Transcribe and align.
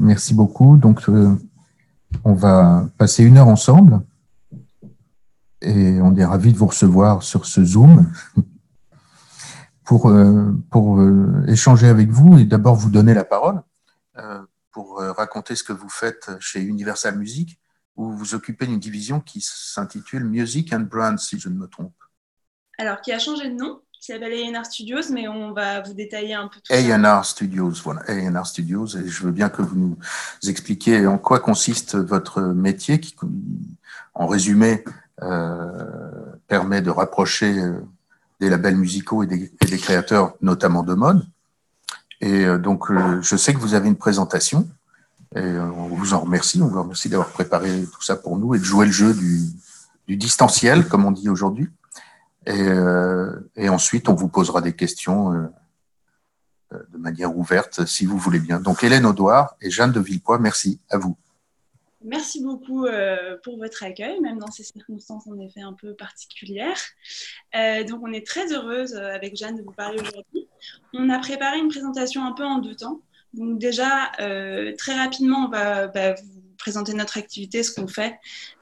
merci 0.00 0.34
beaucoup. 0.34 0.76
Donc, 0.76 1.02
on 2.24 2.34
va 2.34 2.88
passer 2.98 3.24
une 3.24 3.36
heure 3.36 3.48
ensemble 3.48 4.00
et 5.62 6.00
on 6.00 6.16
est 6.16 6.24
ravis 6.24 6.52
de 6.52 6.58
vous 6.58 6.66
recevoir 6.66 7.22
sur 7.22 7.46
ce 7.46 7.64
Zoom 7.64 8.10
pour, 9.84 10.12
pour 10.70 11.02
échanger 11.46 11.86
avec 11.86 12.10
vous 12.10 12.38
et 12.38 12.44
d'abord 12.44 12.74
vous 12.74 12.90
donner 12.90 13.14
la 13.14 13.24
parole 13.24 13.62
pour 14.72 15.00
raconter 15.00 15.54
ce 15.54 15.64
que 15.64 15.72
vous 15.72 15.88
faites 15.88 16.30
chez 16.40 16.60
Universal 16.60 17.18
Music 17.18 17.60
où 18.00 18.12
vous 18.12 18.34
occupez 18.34 18.64
une 18.64 18.78
division 18.78 19.20
qui 19.20 19.40
s'intitule 19.42 20.24
Music 20.24 20.72
and 20.72 20.80
Brands, 20.90 21.18
si 21.18 21.38
je 21.38 21.50
ne 21.50 21.54
me 21.54 21.66
trompe. 21.66 21.94
Alors, 22.78 23.00
qui 23.02 23.12
a 23.12 23.18
changé 23.18 23.50
de 23.50 23.54
nom, 23.54 23.82
qui 24.00 24.06
s'appelle 24.06 24.32
A&R 24.32 24.64
Studios, 24.64 25.12
mais 25.12 25.28
on 25.28 25.52
va 25.52 25.82
vous 25.82 25.92
détailler 25.92 26.32
un 26.32 26.48
peu 26.48 26.58
tout 26.60 26.72
A&R 26.72 27.24
Studios, 27.24 27.72
voilà, 27.84 28.00
A&R 28.08 28.46
Studios, 28.46 28.86
et 28.96 29.06
je 29.06 29.22
veux 29.24 29.30
bien 29.30 29.50
que 29.50 29.60
vous 29.60 29.76
nous 29.76 29.98
expliquiez 30.48 31.06
en 31.06 31.18
quoi 31.18 31.38
consiste 31.38 31.96
votre 31.96 32.40
métier, 32.40 32.98
qui, 32.98 33.14
en 34.14 34.26
résumé, 34.26 34.84
euh, 35.22 35.68
permet 36.48 36.80
de 36.80 36.90
rapprocher 36.90 37.58
euh, 37.58 37.72
des 38.40 38.48
labels 38.48 38.76
musicaux 38.76 39.22
et 39.22 39.26
des, 39.26 39.78
créateurs, 39.78 40.34
notamment 40.40 40.82
de 40.82 40.94
mode. 40.94 41.26
Et 42.22 42.46
euh, 42.46 42.56
donc, 42.56 42.90
je 42.90 43.36
sais 43.36 43.52
que 43.52 43.58
vous 43.58 43.74
avez 43.74 43.88
une 43.88 43.96
présentation 43.96 44.66
et 45.36 45.42
on 45.42 45.88
vous 45.88 46.14
en 46.14 46.20
remercie. 46.20 46.60
On 46.60 46.68
vous 46.68 46.82
remercie 46.82 47.10
d'avoir 47.10 47.28
préparé 47.28 47.84
tout 47.92 48.02
ça 48.02 48.16
pour 48.16 48.38
nous 48.38 48.54
et 48.54 48.58
de 48.58 48.64
jouer 48.64 48.86
le 48.86 48.92
jeu 48.92 49.14
du 49.14 50.16
distanciel, 50.16 50.88
comme 50.88 51.04
on 51.04 51.12
dit 51.12 51.28
aujourd'hui. 51.28 51.68
Et, 52.46 52.52
euh, 52.52 53.32
et, 53.56 53.68
ensuite, 53.68 54.08
on 54.08 54.14
vous 54.14 54.28
posera 54.28 54.60
des 54.60 54.74
questions 54.74 55.32
euh, 55.32 55.46
euh, 56.72 56.78
de 56.90 56.98
manière 56.98 57.36
ouverte, 57.36 57.84
si 57.86 58.06
vous 58.06 58.16
voulez 58.16 58.40
bien. 58.40 58.60
Donc, 58.60 58.82
Hélène 58.82 59.04
Audouard 59.04 59.56
et 59.60 59.70
Jeanne 59.70 59.92
de 59.92 60.00
Villepoix, 60.00 60.38
merci 60.38 60.80
à 60.88 60.98
vous. 60.98 61.16
Merci 62.02 62.42
beaucoup 62.42 62.86
pour 63.44 63.58
votre 63.58 63.84
accueil, 63.84 64.20
même 64.20 64.38
dans 64.38 64.50
ces 64.50 64.62
circonstances 64.62 65.26
en 65.26 65.38
effet 65.38 65.60
un 65.60 65.74
peu 65.74 65.92
particulières. 65.92 66.80
Donc, 67.52 68.00
on 68.02 68.10
est 68.10 68.26
très 68.26 68.54
heureuse 68.54 68.94
avec 68.94 69.36
Jeanne 69.36 69.56
de 69.56 69.62
vous 69.62 69.72
parler 69.72 70.00
aujourd'hui. 70.00 70.48
On 70.94 71.10
a 71.10 71.18
préparé 71.18 71.58
une 71.58 71.68
présentation 71.68 72.24
un 72.24 72.32
peu 72.32 72.42
en 72.42 72.60
deux 72.60 72.74
temps. 72.74 73.02
Donc 73.34 73.58
déjà, 73.58 74.12
très 74.78 74.94
rapidement, 74.94 75.44
on 75.44 75.48
va 75.50 75.88
bah, 75.88 76.14
vous 76.14 76.39
présenter 76.60 76.94
notre 76.94 77.18
activité, 77.18 77.62
ce 77.62 77.72
qu'on 77.72 77.88
fait 77.88 78.14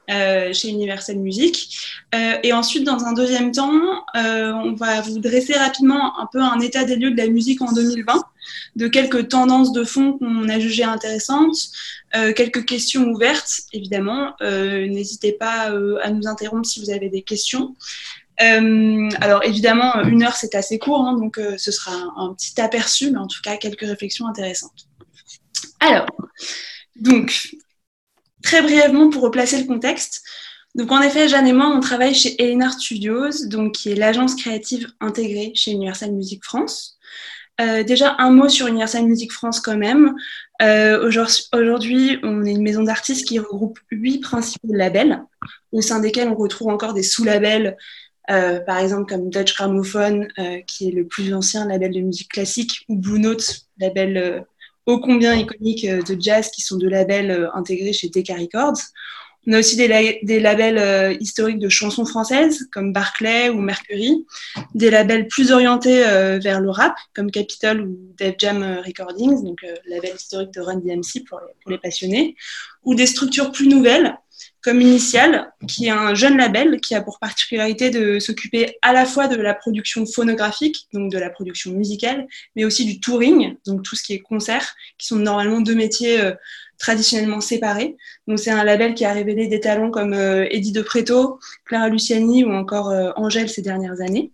euh, 0.09 0.51
chez 0.53 0.69
Universal 0.69 1.17
Music. 1.17 1.77
Euh, 2.15 2.37
et 2.41 2.51
ensuite, 2.51 2.83
dans 2.83 3.03
un 3.05 3.13
deuxième 3.13 3.51
temps, 3.51 3.71
euh, 4.15 4.51
on 4.53 4.73
va 4.73 5.01
vous 5.01 5.19
dresser 5.19 5.53
rapidement 5.53 6.19
un 6.19 6.27
peu 6.31 6.41
un 6.41 6.59
état 6.61 6.83
des 6.83 6.95
lieux 6.95 7.11
de 7.11 7.17
la 7.17 7.27
musique 7.27 7.61
en 7.61 7.71
2020, 7.71 8.23
de 8.77 8.87
quelques 8.87 9.27
tendances 9.27 9.71
de 9.71 9.83
fond 9.83 10.13
qu'on 10.13 10.49
a 10.49 10.59
jugées 10.59 10.83
intéressantes, 10.83 11.69
quelques 12.35 12.65
questions 12.65 13.03
ouvertes, 13.09 13.61
évidemment. 13.71 14.33
N'hésitez 14.41 15.33
pas 15.33 15.71
à 16.01 16.09
nous 16.09 16.27
interrompre 16.27 16.65
si 16.65 16.79
vous 16.79 16.89
avez 16.89 17.09
des 17.09 17.21
questions. 17.21 17.75
Alors 18.39 19.43
évidemment, 19.43 20.01
une 20.05 20.23
heure 20.23 20.35
c'est 20.35 20.55
assez 20.55 20.79
court, 20.79 21.01
hein, 21.01 21.17
donc 21.19 21.39
ce 21.57 21.71
sera 21.71 21.93
un, 22.17 22.33
petit 22.33 22.59
aperçu, 22.59 23.11
mais 23.11 23.19
en 23.19 23.27
tout 23.27 23.41
cas 23.43 23.57
quelques 23.57 23.81
réflexions 23.85 24.25
intéressantes. 24.25 24.87
Alors, 25.79 26.07
donc, 26.95 27.49
très 28.41 28.61
brièvement 28.61 29.09
pour 29.09 29.23
replacer 29.23 29.59
le 29.59 29.65
contexte. 29.65 30.23
Donc 30.75 30.91
en 30.91 31.01
effet, 31.01 31.27
Jeanne 31.27 31.47
et 31.47 31.53
moi, 31.53 31.67
on 31.75 31.79
travaille 31.79 32.13
chez 32.13 32.35
A&R 32.39 32.73
Studios, 32.73 33.47
donc 33.47 33.73
qui 33.73 33.91
est 33.91 33.95
l'agence 33.95 34.35
créative 34.35 34.87
intégrée 34.99 35.51
chez 35.55 35.71
Universal 35.71 36.11
Music 36.11 36.43
France. 36.43 36.99
Euh, 37.59 37.83
déjà 37.83 38.15
un 38.19 38.31
mot 38.31 38.47
sur 38.47 38.67
Universal 38.67 39.05
Music 39.05 39.33
France 39.33 39.59
quand 39.59 39.77
même. 39.77 40.15
Euh, 40.61 41.05
Aujourd'hui, 41.53 42.19
on 42.23 42.45
est 42.45 42.51
une 42.51 42.61
maison 42.61 42.83
d'artistes 42.83 43.27
qui 43.27 43.39
regroupe 43.39 43.79
huit 43.91 44.19
principaux 44.19 44.73
labels, 44.73 45.23
au 45.71 45.81
sein 45.81 45.99
desquels 45.99 46.29
on 46.29 46.35
retrouve 46.35 46.69
encore 46.69 46.93
des 46.93 47.03
sous-labels 47.03 47.75
euh, 48.29 48.59
par 48.59 48.77
exemple 48.77 49.11
comme 49.11 49.29
Dutch 49.29 49.55
Gramophone, 49.55 50.27
qui 50.67 50.87
est 50.87 50.91
le 50.91 51.07
plus 51.07 51.33
ancien 51.33 51.67
label 51.67 51.91
de 51.91 52.01
musique 52.01 52.29
classique, 52.29 52.85
ou 52.87 52.95
Blue 52.95 53.19
Note, 53.19 53.61
label 53.79 54.45
ô 54.89 54.99
combien 54.99 55.35
iconique 55.35 55.85
euh, 55.85 56.01
de 56.01 56.19
jazz, 56.19 56.49
qui 56.49 56.61
sont 56.61 56.77
deux 56.77 56.89
labels 56.89 57.31
euh, 57.31 57.53
intégrés 57.53 57.93
chez 57.93 58.09
Decca 58.09 58.35
Records. 58.35 58.79
On 59.47 59.53
a 59.53 59.59
aussi 59.59 59.77
des, 59.77 59.87
la 59.87 60.01
des 60.23 60.39
labels 60.39 60.77
euh, 60.77 61.13
historiques 61.19 61.59
de 61.59 61.69
chansons 61.69 62.05
françaises, 62.05 62.67
comme 62.71 62.91
Barclay 62.91 63.49
ou 63.49 63.61
Mercury, 63.61 64.25
des 64.73 64.89
labels 64.89 65.27
plus 65.27 65.51
orientés 65.51 66.01
vers 66.39 66.59
le 66.59 66.69
rap, 66.69 66.95
comme 67.15 67.31
Capitol 67.31 67.81
ou 67.81 67.97
Def 68.17 68.35
Jam 68.37 68.81
Recordings, 68.85 69.43
donc 69.43 69.65
label 69.87 70.11
historique 70.15 70.53
de 70.53 70.61
Run 70.61 70.79
DMC 70.79 71.23
pour 71.27 71.39
les 71.67 71.77
passionnés, 71.77 72.35
ou 72.83 72.95
des 72.95 73.05
structures 73.05 73.51
plus 73.51 73.67
nouvelles, 73.67 74.17
comme 74.61 74.81
Initial, 74.81 75.53
qui 75.67 75.87
est 75.87 75.91
un 75.91 76.13
jeune 76.13 76.37
label 76.37 76.81
qui 76.81 76.95
a 76.95 77.01
pour 77.01 77.19
particularité 77.19 77.89
de 77.89 78.19
s'occuper 78.19 78.77
à 78.81 78.93
la 78.93 79.05
fois 79.05 79.27
de 79.27 79.35
la 79.35 79.53
production 79.53 80.05
phonographique, 80.05 80.87
donc 80.93 81.11
de 81.11 81.17
la 81.17 81.29
production 81.29 81.71
musicale, 81.71 82.27
mais 82.55 82.65
aussi 82.65 82.85
du 82.85 82.99
touring, 82.99 83.55
donc 83.65 83.83
tout 83.83 83.95
ce 83.95 84.03
qui 84.03 84.13
est 84.13 84.19
concert, 84.19 84.75
qui 84.97 85.07
sont 85.07 85.17
normalement 85.17 85.61
deux 85.61 85.75
métiers 85.75 86.19
euh, 86.19 86.33
traditionnellement 86.77 87.41
séparés. 87.41 87.95
Donc 88.27 88.39
c'est 88.39 88.51
un 88.51 88.63
label 88.63 88.95
qui 88.95 89.05
a 89.05 89.13
révélé 89.13 89.47
des 89.47 89.59
talents 89.59 89.91
comme 89.91 90.13
euh, 90.13 90.47
Eddie 90.49 90.71
De 90.71 90.81
Preto, 90.81 91.39
Clara 91.65 91.89
Luciani 91.89 92.43
ou 92.43 92.51
encore 92.51 92.89
euh, 92.89 93.11
Angèle 93.15 93.49
ces 93.49 93.61
dernières 93.61 94.01
années. 94.01 94.31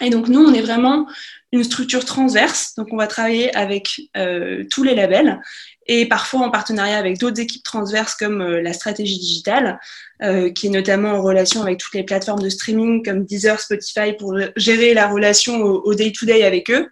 Et 0.00 0.10
donc 0.10 0.28
nous, 0.28 0.40
on 0.40 0.52
est 0.52 0.62
vraiment 0.62 1.06
une 1.52 1.62
structure 1.62 2.04
transverse, 2.04 2.74
donc 2.76 2.88
on 2.90 2.96
va 2.96 3.06
travailler 3.06 3.54
avec 3.54 4.00
euh, 4.16 4.64
tous 4.70 4.82
les 4.82 4.94
labels 4.94 5.40
et 5.86 6.06
parfois 6.06 6.40
en 6.40 6.50
partenariat 6.50 6.98
avec 6.98 7.18
d'autres 7.18 7.40
équipes 7.40 7.62
transverses 7.62 8.14
comme 8.14 8.40
euh, 8.40 8.62
la 8.62 8.72
stratégie 8.72 9.18
digitale, 9.18 9.78
euh, 10.22 10.50
qui 10.50 10.68
est 10.68 10.70
notamment 10.70 11.10
en 11.10 11.22
relation 11.22 11.62
avec 11.62 11.78
toutes 11.78 11.94
les 11.94 12.02
plateformes 12.02 12.42
de 12.42 12.48
streaming 12.48 13.04
comme 13.04 13.24
Deezer, 13.24 13.60
Spotify 13.60 14.12
pour 14.18 14.36
gérer 14.56 14.94
la 14.94 15.08
relation 15.08 15.60
au 15.60 15.94
day-to-day 15.94 16.40
-day 16.40 16.44
avec 16.44 16.70
eux, 16.70 16.88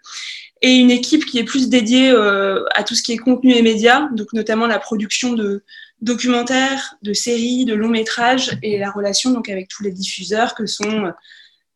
et 0.60 0.76
une 0.76 0.90
équipe 0.90 1.26
qui 1.26 1.38
est 1.38 1.44
plus 1.44 1.69
dédiée 1.69 2.10
euh, 2.10 2.64
à 2.74 2.84
tout 2.84 2.94
ce 2.94 3.02
qui 3.02 3.12
est 3.12 3.19
contenu 3.19 3.52
et 3.52 3.62
médias, 3.62 4.08
donc 4.12 4.32
notamment 4.32 4.66
la 4.66 4.78
production 4.78 5.32
de 5.32 5.64
documentaires, 6.00 6.96
de 7.02 7.12
séries, 7.12 7.64
de 7.64 7.74
longs 7.74 7.88
métrages 7.88 8.56
et 8.62 8.78
la 8.78 8.90
relation 8.90 9.30
donc 9.30 9.48
avec 9.48 9.69
tous 9.69 9.82
les 9.82 9.92
diffuseurs 9.92 10.54
que 10.54 10.66
sont 10.66 11.12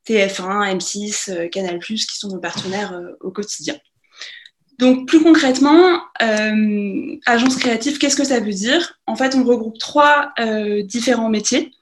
TF1, 0.06 0.76
M6, 0.76 1.50
Canal+, 1.50 1.78
qui 1.80 2.18
sont 2.18 2.28
nos 2.28 2.38
partenaires 2.38 2.92
euh, 2.92 3.12
au 3.20 3.30
quotidien. 3.30 3.76
Donc, 4.78 5.08
plus 5.08 5.22
concrètement, 5.22 6.00
euh, 6.22 7.16
agence 7.24 7.56
créative, 7.56 7.98
qu'est-ce 7.98 8.16
que 8.16 8.24
ça 8.24 8.40
veut 8.40 8.52
dire? 8.52 8.98
En 9.06 9.16
fait, 9.16 9.34
on 9.34 9.42
regroupe 9.42 9.78
trois 9.78 10.32
euh, 10.38 10.82
différents 10.82 11.30
métiers. 11.30 11.72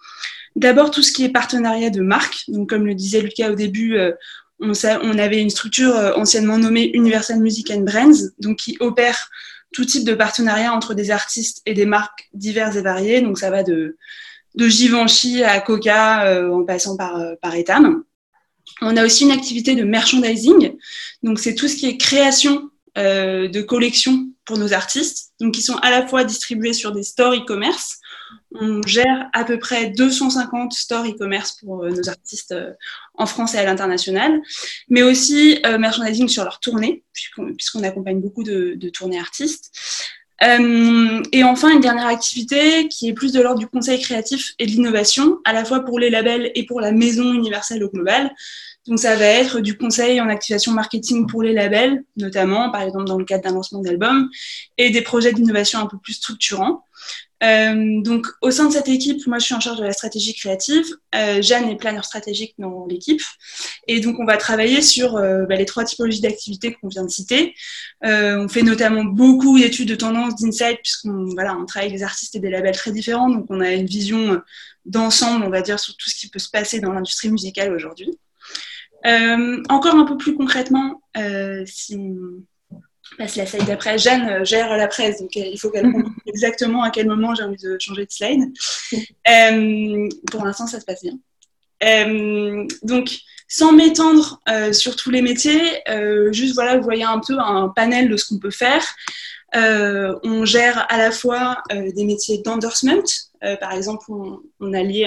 D'abord, 0.55 0.93
tout 0.93 1.03
ce 1.03 1.11
qui 1.11 1.25
est 1.25 1.31
partenariat 1.31 1.91
de 1.91 2.01
marque. 2.01 2.45
Donc, 2.49 2.69
comme 2.69 2.87
le 2.87 2.95
disait 2.95 3.21
Lucas 3.21 3.51
au 3.51 3.57
début, 3.57 3.97
euh, 3.97 4.13
on, 4.61 5.19
avait 5.19 5.41
une 5.41 5.51
structure 5.51 5.97
euh, 5.97 6.13
anciennement 6.15 6.59
nommée 6.59 6.91
Universal 6.95 7.41
Music 7.41 7.73
and 7.73 7.81
Brands, 7.81 8.29
donc 8.39 8.59
qui 8.59 8.77
opère 8.79 9.29
tout 9.73 9.85
type 9.85 10.05
de 10.05 10.15
partenariat 10.15 10.73
entre 10.73 10.95
des 10.95 11.11
artistes 11.11 11.63
et 11.67 11.75
des 11.75 11.87
marques 11.87 12.29
diverses 12.33 12.77
et 12.77 12.83
variées. 12.83 13.21
Donc, 13.23 13.39
ça 13.39 13.51
va 13.51 13.65
de, 13.65 13.97
de 14.55 14.69
Givenchy 14.69 15.43
à 15.43 15.59
Coca, 15.61 16.27
euh, 16.27 16.53
en 16.53 16.65
passant 16.65 16.97
par, 16.97 17.21
par 17.43 17.57
Etam. 17.57 18.05
On 18.81 18.97
a 18.97 19.05
aussi 19.05 19.25
une 19.25 19.31
activité 19.31 19.75
de 19.75 19.85
merchandising. 19.85 20.75
Donc, 21.23 21.39
c'est 21.39 21.55
tout 21.55 21.69
ce 21.69 21.77
qui 21.77 21.87
est 21.87 21.97
création 21.97 22.71
euh, 22.97 23.49
de 23.49 23.61
collections 23.61 24.29
pour 24.45 24.57
nos 24.57 24.73
artistes, 24.73 25.33
donc 25.41 25.55
qui 25.55 25.63
sont 25.63 25.77
à 25.79 25.91
la 25.91 26.07
fois 26.07 26.23
distribués 26.23 26.75
sur 26.75 26.93
des 26.93 27.03
stores 27.03 27.35
e-commerce. 27.35 27.99
On 28.55 28.83
gère 28.83 29.29
à 29.33 29.45
peu 29.45 29.59
près 29.59 29.91
250 29.91 30.73
stores 30.73 31.07
e-commerce 31.07 31.59
pour 31.61 31.85
euh, 31.85 31.91
nos 31.91 32.09
artistes 32.09 32.53
euh, 32.53 32.73
en 33.15 33.27
France 33.27 33.55
et 33.55 33.59
à 33.59 33.65
l'international, 33.65 34.41
mais 34.89 35.03
aussi 35.03 35.61
merchandising 35.79 36.29
sur 36.29 36.45
leurs 36.45 36.61
tournées, 36.61 37.03
puisqu'on 37.13 37.83
accompagne 37.83 38.21
beaucoup 38.21 38.45
de 38.45 38.89
tournées 38.91 39.19
artistes. 39.19 39.73
Euh, 40.45 41.23
et 41.33 41.43
enfin, 41.43 41.71
une 41.73 41.81
dernière 41.81 42.07
activité 42.07 42.89
qui 42.89 43.09
est 43.09 43.13
plus 43.15 43.33
de 43.33 43.41
l'ordre 43.41 43.59
du 43.59 43.67
conseil 43.67 44.01
créatif 44.01 44.53
et 44.59 44.67
de 44.67 44.71
l'innovation, 44.73 45.39
à 45.45 45.53
la 45.53 45.65
fois 45.65 45.81
pour 45.81 45.99
les 45.99 46.11
labels 46.11 46.51
et 46.55 46.67
pour 46.67 46.81
la 46.81 46.93
maison 46.93 47.33
universelle 47.33 47.83
au 47.83 47.89
global. 47.89 48.35
Donc 48.87 48.99
ça 48.99 49.17
va 49.17 49.25
être 49.25 49.61
du 49.61 49.79
conseil 49.79 50.21
en 50.21 50.29
activation 50.29 50.73
marketing 50.73 51.27
pour 51.27 51.43
les 51.43 51.55
labels, 51.55 52.05
notamment 52.17 52.71
par 52.71 52.83
exemple 52.83 53.07
dans 53.07 53.17
le 53.17 53.25
cadre 53.25 53.45
d'un 53.45 53.55
lancement 53.55 53.81
d'album, 53.81 54.29
et 54.77 54.91
des 54.91 55.01
projets 55.01 55.33
d'innovation 55.33 55.79
un 55.79 55.87
peu 55.87 55.97
plus 55.97 56.15
structurants. 56.15 56.85
Euh, 57.43 58.01
donc 58.01 58.27
au 58.41 58.51
sein 58.51 58.69
de 58.69 58.73
cette 58.73 58.89
équipe, 58.89 59.27
moi 59.27 59.39
je 59.39 59.45
suis 59.45 59.55
en 59.55 59.61
charge 59.61 59.79
de 59.79 59.85
la 59.85 59.93
stratégie 59.93 60.35
créative, 60.35 60.85
euh, 61.15 61.43
Jeanne 61.43 61.69
est 61.69 61.77
planeur 61.77 62.05
stratégique 62.05 62.55
dans 62.59 62.87
l'équipe, 62.87 63.21
et 63.89 64.01
donc 64.01 64.19
on 64.19 64.25
va 64.25 64.37
travailler 64.37 64.81
sur 64.81 65.17
euh, 65.17 65.45
bah, 65.47 65.57
les 65.57 65.67
trois 65.67 65.85
typologies 65.85 66.21
d'activités 66.21 66.75
qu'on 66.75 66.89
vient 66.89 67.05
de 67.05 67.11
citer. 67.11 67.55
On 68.03 68.49
fait 68.49 68.63
notamment 68.63 69.05
beaucoup 69.05 69.59
d'études 69.59 69.89
de 69.89 69.95
tendance, 69.95 70.37
d'insight, 70.37 70.79
puisqu'on 70.83 71.27
voilà, 71.35 71.57
on 71.57 71.67
travaille 71.67 71.89
avec 71.89 71.99
des 71.99 72.05
artistes 72.05 72.35
et 72.35 72.41
des 72.41 72.51
labels 72.51 72.77
très 72.77 72.93
différents, 72.93 73.29
donc 73.29 73.47
on 73.49 73.61
a 73.61 73.73
une 73.73 73.87
vision 73.87 74.41
d'ensemble, 74.85 75.45
on 75.45 75.51
va 75.51 75.63
dire, 75.63 75.79
sur 75.81 75.97
tout 75.97 76.11
ce 76.11 76.15
qui 76.15 76.29
peut 76.29 76.39
se 76.39 76.51
passer 76.51 76.81
dans 76.81 76.93
l'industrie 76.93 77.31
musicale 77.31 77.75
aujourd'hui. 77.75 78.19
Encore 79.05 79.97
un 79.97 80.05
peu 80.05 80.17
plus 80.17 80.35
concrètement, 80.35 81.03
euh, 81.19 81.65
si 83.09 83.17
passe 83.17 83.37
la 83.37 83.47
slide 83.47 83.67
d'après. 83.67 83.99
Jeanne 83.99 84.45
gère 84.45 84.77
la 84.77 84.89
presse, 84.89 85.21
donc 85.21 85.35
il 85.37 85.59
faut 85.59 85.71
qu'elle 85.71 85.91
comprenne 85.91 86.15
exactement 86.27 86.83
à 86.83 86.91
quel 86.91 87.07
moment 87.07 87.35
j'ai 87.35 87.45
envie 87.45 87.63
de 87.63 87.77
changer 87.79 88.07
de 88.07 88.11
slide. 88.11 88.53
pour 90.31 90.45
l'instant, 90.45 90.67
ça 90.67 90.81
se 90.81 90.85
passe 90.85 91.03
bien. 91.03 91.19
donc, 92.83 93.19
sans 93.47 93.73
m'étendre 93.73 94.41
sur 94.73 94.97
tous 94.97 95.11
les 95.11 95.23
métiers, 95.23 95.83
juste 96.33 96.55
voilà, 96.55 96.77
vous 96.77 96.85
voyez 96.85 97.05
un 97.05 97.21
peu 97.21 97.39
un 97.39 97.69
panel 97.69 98.09
de 98.09 98.17
ce 98.17 98.27
qu'on 98.27 98.39
peut 98.39 98.51
faire. 98.51 98.85
Euh, 99.55 100.19
on 100.25 100.45
gère 100.45 100.87
à 100.91 100.99
la 100.99 101.11
fois 101.11 101.63
euh, 101.73 101.93
des 101.93 102.05
métiers 102.05 102.39
d'endorsement. 102.39 103.03
Euh, 103.45 103.57
par 103.57 103.73
exemple, 103.73 104.05
on, 104.61 104.73
a 104.73 104.83
lié 104.83 105.07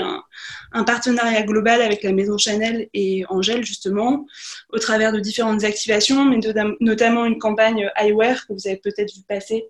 un, 0.72 0.84
partenariat 0.84 1.44
global 1.44 1.82
avec 1.82 2.04
la 2.04 2.12
maison 2.12 2.38
Chanel 2.38 2.88
et 2.94 3.24
Angèle, 3.30 3.64
justement, 3.64 4.26
au 4.72 4.80
travers 4.80 5.12
de 5.12 5.20
différentes 5.20 5.64
activations, 5.64 6.26
mais 6.26 6.40
notamment 6.80 7.26
une 7.26 7.40
campagne 7.40 7.90
eyewear 8.00 8.46
que 8.48 8.54
vous 8.54 8.68
avez 8.68 8.78
peut-être 8.78 9.14
vu 9.14 9.22
passer, 9.28 9.66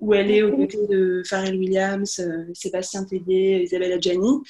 où 0.00 0.14
elle 0.14 0.30
est 0.30 0.42
aux 0.42 0.56
côtés 0.56 0.86
de 0.88 1.22
Pharrell 1.26 1.56
Williams, 1.56 2.22
Sébastien 2.54 3.04
Tellier, 3.04 3.62
Isabelle 3.64 3.92
Adjani. 3.92 4.42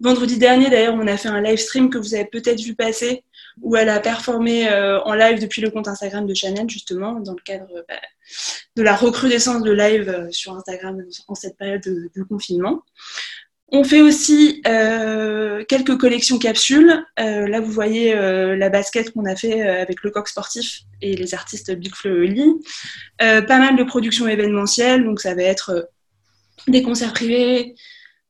Vendredi 0.00 0.38
dernier, 0.38 0.70
d'ailleurs, 0.70 0.94
on 0.94 1.06
a 1.06 1.16
fait 1.16 1.28
un 1.28 1.42
live 1.42 1.58
stream 1.58 1.90
que 1.90 1.98
vous 1.98 2.14
avez 2.14 2.24
peut-être 2.24 2.60
vu 2.60 2.74
passer, 2.74 3.22
où 3.60 3.76
elle 3.76 3.90
a 3.90 4.00
performé 4.00 4.68
en 5.04 5.12
live 5.14 5.40
depuis 5.40 5.60
le 5.60 5.70
compte 5.70 5.88
Instagram 5.88 6.26
de 6.26 6.34
Chanel, 6.34 6.68
justement, 6.70 7.20
dans 7.20 7.34
le 7.34 7.42
cadre 7.44 7.84
bah, 7.88 7.96
de 8.76 8.82
la 8.82 8.94
recrudescence 8.96 9.62
de 9.62 9.72
live 9.72 10.08
euh, 10.08 10.30
sur 10.30 10.54
Instagram 10.54 11.02
en 11.28 11.34
cette 11.34 11.56
période 11.56 11.82
de, 11.82 12.22
confinement. 12.24 12.82
On 13.72 13.84
fait 13.84 14.02
aussi 14.02 14.62
euh, 14.66 15.64
quelques 15.68 15.96
collections 15.96 16.38
capsules. 16.38 17.04
Euh, 17.20 17.46
là, 17.46 17.60
vous 17.60 17.70
voyez 17.70 18.14
la 18.14 18.68
basket 18.68 19.12
qu'on 19.12 19.26
a 19.26 19.36
fait 19.36 19.62
avec 19.62 20.02
le 20.02 20.10
coq 20.10 20.26
sportif 20.28 20.80
et 21.00 21.14
les 21.14 21.34
artistes 21.34 21.72
Big 21.76 21.94
Flo 21.94 22.10
pas 23.18 23.58
mal 23.58 23.76
de 23.76 23.84
productions 23.84 24.26
événementielles, 24.26 25.04
donc 25.04 25.20
ça 25.20 25.34
va 25.36 25.42
être 25.42 25.88
des 26.66 26.82
concerts 26.82 27.12
privés, 27.12 27.76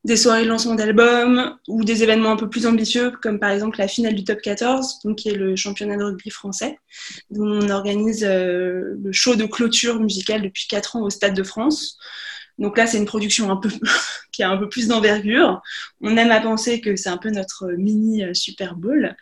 des 0.05 0.17
soirées 0.17 0.45
de 0.45 0.49
lancement 0.49 0.75
d'albums 0.75 1.57
ou 1.69 1.85
des 1.85 2.03
événements 2.03 2.33
un 2.33 2.37
peu 2.37 2.49
plus 2.49 2.67
ambitieux, 2.67 3.13
comme 3.23 3.39
par 3.39 3.51
exemple 3.51 3.79
la 3.79 3.89
finale 3.89 4.15
du 4.15 4.25
Top 4.25 4.41
14, 4.41 5.01
donc 5.05 5.19
qui 5.19 5.29
est 5.29 5.35
le 5.35 5.57
championnat 5.57 5.97
de 5.97 6.05
rugby 6.05 6.31
français, 6.31 6.79
dont 7.31 7.47
on 7.47 7.69
organise 7.69 8.25
euh, 8.25 8.97
le 9.03 9.13
show 9.13 9.37
de 9.37 9.45
clôture 9.45 10.01
musicale 10.01 10.43
depuis 10.43 10.67
4 10.69 10.97
ans 10.97 11.03
au 11.03 11.11
Stade 11.11 11.35
de 11.35 11.43
France. 11.43 11.99
Donc 12.61 12.77
là, 12.77 12.87
c'est 12.87 12.99
une 12.99 13.07
production 13.07 13.51
un 13.51 13.57
peu 13.57 13.71
qui 14.33 14.43
a 14.43 14.51
un 14.51 14.59
peu 14.59 14.69
plus 14.69 14.87
d'envergure. 14.87 15.63
On 16.03 16.17
aime 16.17 16.31
à 16.31 16.41
penser 16.41 16.81
que 16.81 16.95
c'est 16.95 17.09
un 17.09 17.17
peu 17.17 17.31
notre 17.31 17.73
mini 17.73 18.23
euh, 18.23 18.35
Super 18.35 18.77
Bowl. 18.77 19.17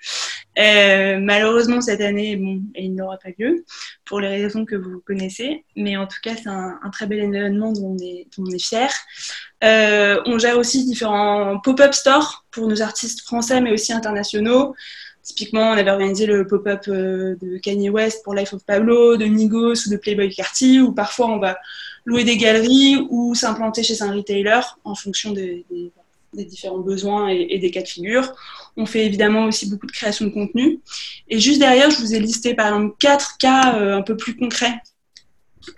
Euh, 0.59 1.19
malheureusement, 1.21 1.81
cette 1.81 2.01
année, 2.01 2.37
bon, 2.37 2.61
il 2.75 2.97
n'aura 2.97 3.17
pas 3.17 3.31
lieu 3.39 3.65
pour 4.05 4.19
les 4.19 4.29
raisons 4.29 4.65
que 4.65 4.75
vous 4.75 5.01
connaissez. 5.07 5.65
Mais 5.77 5.97
en 5.97 6.09
tout 6.09 6.19
cas, 6.21 6.35
c'est 6.35 6.49
un, 6.49 6.81
très 6.93 7.07
bel 7.07 7.21
événement 7.21 7.73
dont 7.73 7.97
on 7.97 7.99
est, 7.99 8.27
dont 8.37 8.45
on 8.45 8.59
fiers. 8.59 8.87
Euh, 9.63 10.21
on 10.27 10.39
gère 10.39 10.59
aussi 10.59 10.85
différents 10.85 11.61
pop-up 11.61 11.95
stores 11.95 12.45
pour 12.51 12.67
nos 12.67 12.83
artistes 12.83 13.21
français, 13.21 13.61
mais 13.61 13.71
aussi 13.71 13.93
internationaux. 13.93 14.75
Typiquement, 15.23 15.71
on 15.71 15.73
avait 15.75 15.91
organisé 15.91 16.27
le 16.27 16.47
pop-up 16.47 16.89
de 16.89 17.59
Kanye 17.59 17.91
West 17.91 18.25
pour 18.25 18.35
Life 18.35 18.53
of 18.55 18.65
Pablo, 18.65 19.17
de 19.17 19.27
Migos 19.27 19.87
ou 19.87 19.91
de 19.91 19.97
Playboy 19.97 20.35
Carty, 20.35 20.81
où 20.81 20.93
parfois 20.93 21.27
on 21.27 21.39
va 21.39 21.59
louer 22.09 22.25
des 22.25 22.39
galeries 22.39 23.07
ou 23.11 23.35
s'implanter 23.35 23.83
chez 23.83 24.03
un 24.03 24.13
retailer 24.13 24.61
en 24.83 24.95
fonction 24.95 25.33
des, 25.33 25.67
différents 26.33 26.79
besoins 26.79 27.29
et, 27.29 27.59
des 27.59 27.71
cas 27.71 27.83
de 27.83 27.89
figure. 27.89 28.35
On 28.79 28.87
fait 28.87 29.05
évidemment 29.05 29.45
aussi 29.45 29.69
beaucoup 29.69 29.87
de 29.87 29.93
création 29.93 30.25
de 30.25 30.31
contenu. 30.31 30.81
Et 31.29 31.39
juste 31.39 31.59
derrière, 31.59 31.91
je 31.91 31.99
vous 31.99 32.15
ai 32.15 32.19
listé 32.19 32.55
par 32.55 32.69
exemple 32.69 32.97
quatre 32.99 33.37
cas 33.37 33.77
euh, 33.77 33.95
un 33.95 34.01
peu 34.01 34.17
plus 34.17 34.35
concrets 34.37 34.81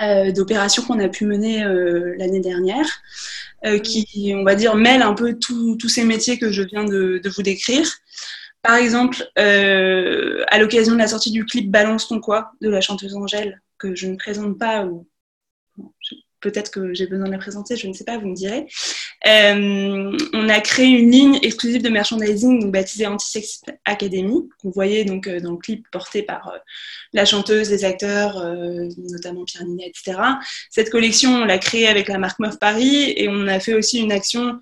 euh, 0.00 0.30
d'opérations 0.30 0.84
qu'on 0.84 1.00
a 1.00 1.08
pu 1.08 1.24
mener 1.26 1.64
euh, 1.64 2.14
l'année 2.16 2.40
dernière, 2.40 2.86
qui, 3.82 4.32
on 4.36 4.44
va 4.44 4.54
dire, 4.54 4.76
mêlent 4.76 5.02
un 5.02 5.14
peu 5.14 5.36
tous 5.36 5.88
ces 5.88 6.04
métiers 6.04 6.38
que 6.38 6.52
je 6.52 6.62
viens 6.62 6.84
de, 6.84 7.20
vous 7.24 7.42
décrire. 7.42 7.92
Par 8.62 8.76
exemple, 8.76 9.28
à 9.36 10.58
l'occasion 10.58 10.94
de 10.94 10.98
la 10.98 11.08
sortie 11.08 11.32
du 11.32 11.44
clip 11.44 11.70
Balance 11.70 12.06
ton 12.06 12.20
quoi 12.20 12.52
de 12.60 12.70
la 12.70 12.80
chanteuse 12.80 13.16
Angèle, 13.16 13.60
que 13.78 13.96
je 13.96 14.06
ne 14.06 14.16
présente 14.16 14.58
pas 14.58 14.86
peut-être 16.40 16.70
que 16.70 16.94
j'ai 16.94 17.06
besoin 17.06 17.26
de 17.26 17.32
la 17.32 17.38
présenter, 17.38 17.76
je 17.76 17.86
ne 17.86 17.92
sais 17.92 18.04
pas, 18.04 18.18
vous 18.18 18.28
me 18.28 18.34
direz. 18.34 18.66
Euh, 19.26 20.16
on 20.32 20.48
a 20.48 20.60
créé 20.60 20.86
une 20.86 21.10
ligne 21.10 21.38
exclusive 21.42 21.82
de 21.82 21.90
merchandising 21.90 22.60
donc 22.60 22.72
baptisée 22.72 23.06
Antisex 23.06 23.62
Academy, 23.84 24.48
qu'on 24.60 24.70
voyait 24.70 25.04
donc 25.04 25.26
euh, 25.26 25.40
dans 25.40 25.52
le 25.52 25.58
clip 25.58 25.86
porté 25.92 26.22
par 26.22 26.48
euh, 26.48 26.58
la 27.12 27.24
chanteuse, 27.24 27.70
les 27.70 27.84
acteurs, 27.84 28.42
notamment 28.96 29.44
Pierre 29.44 29.64
Ninet, 29.64 29.88
etc. 29.88 30.18
Cette 30.70 30.90
collection, 30.90 31.42
on 31.42 31.44
l'a 31.44 31.58
créée 31.58 31.88
avec 31.88 32.08
la 32.08 32.18
marque 32.18 32.38
Meuf 32.38 32.58
Paris 32.58 33.12
et 33.16 33.28
on 33.28 33.46
a 33.46 33.60
fait 33.60 33.74
aussi 33.74 33.98
une 33.98 34.12
action 34.12 34.60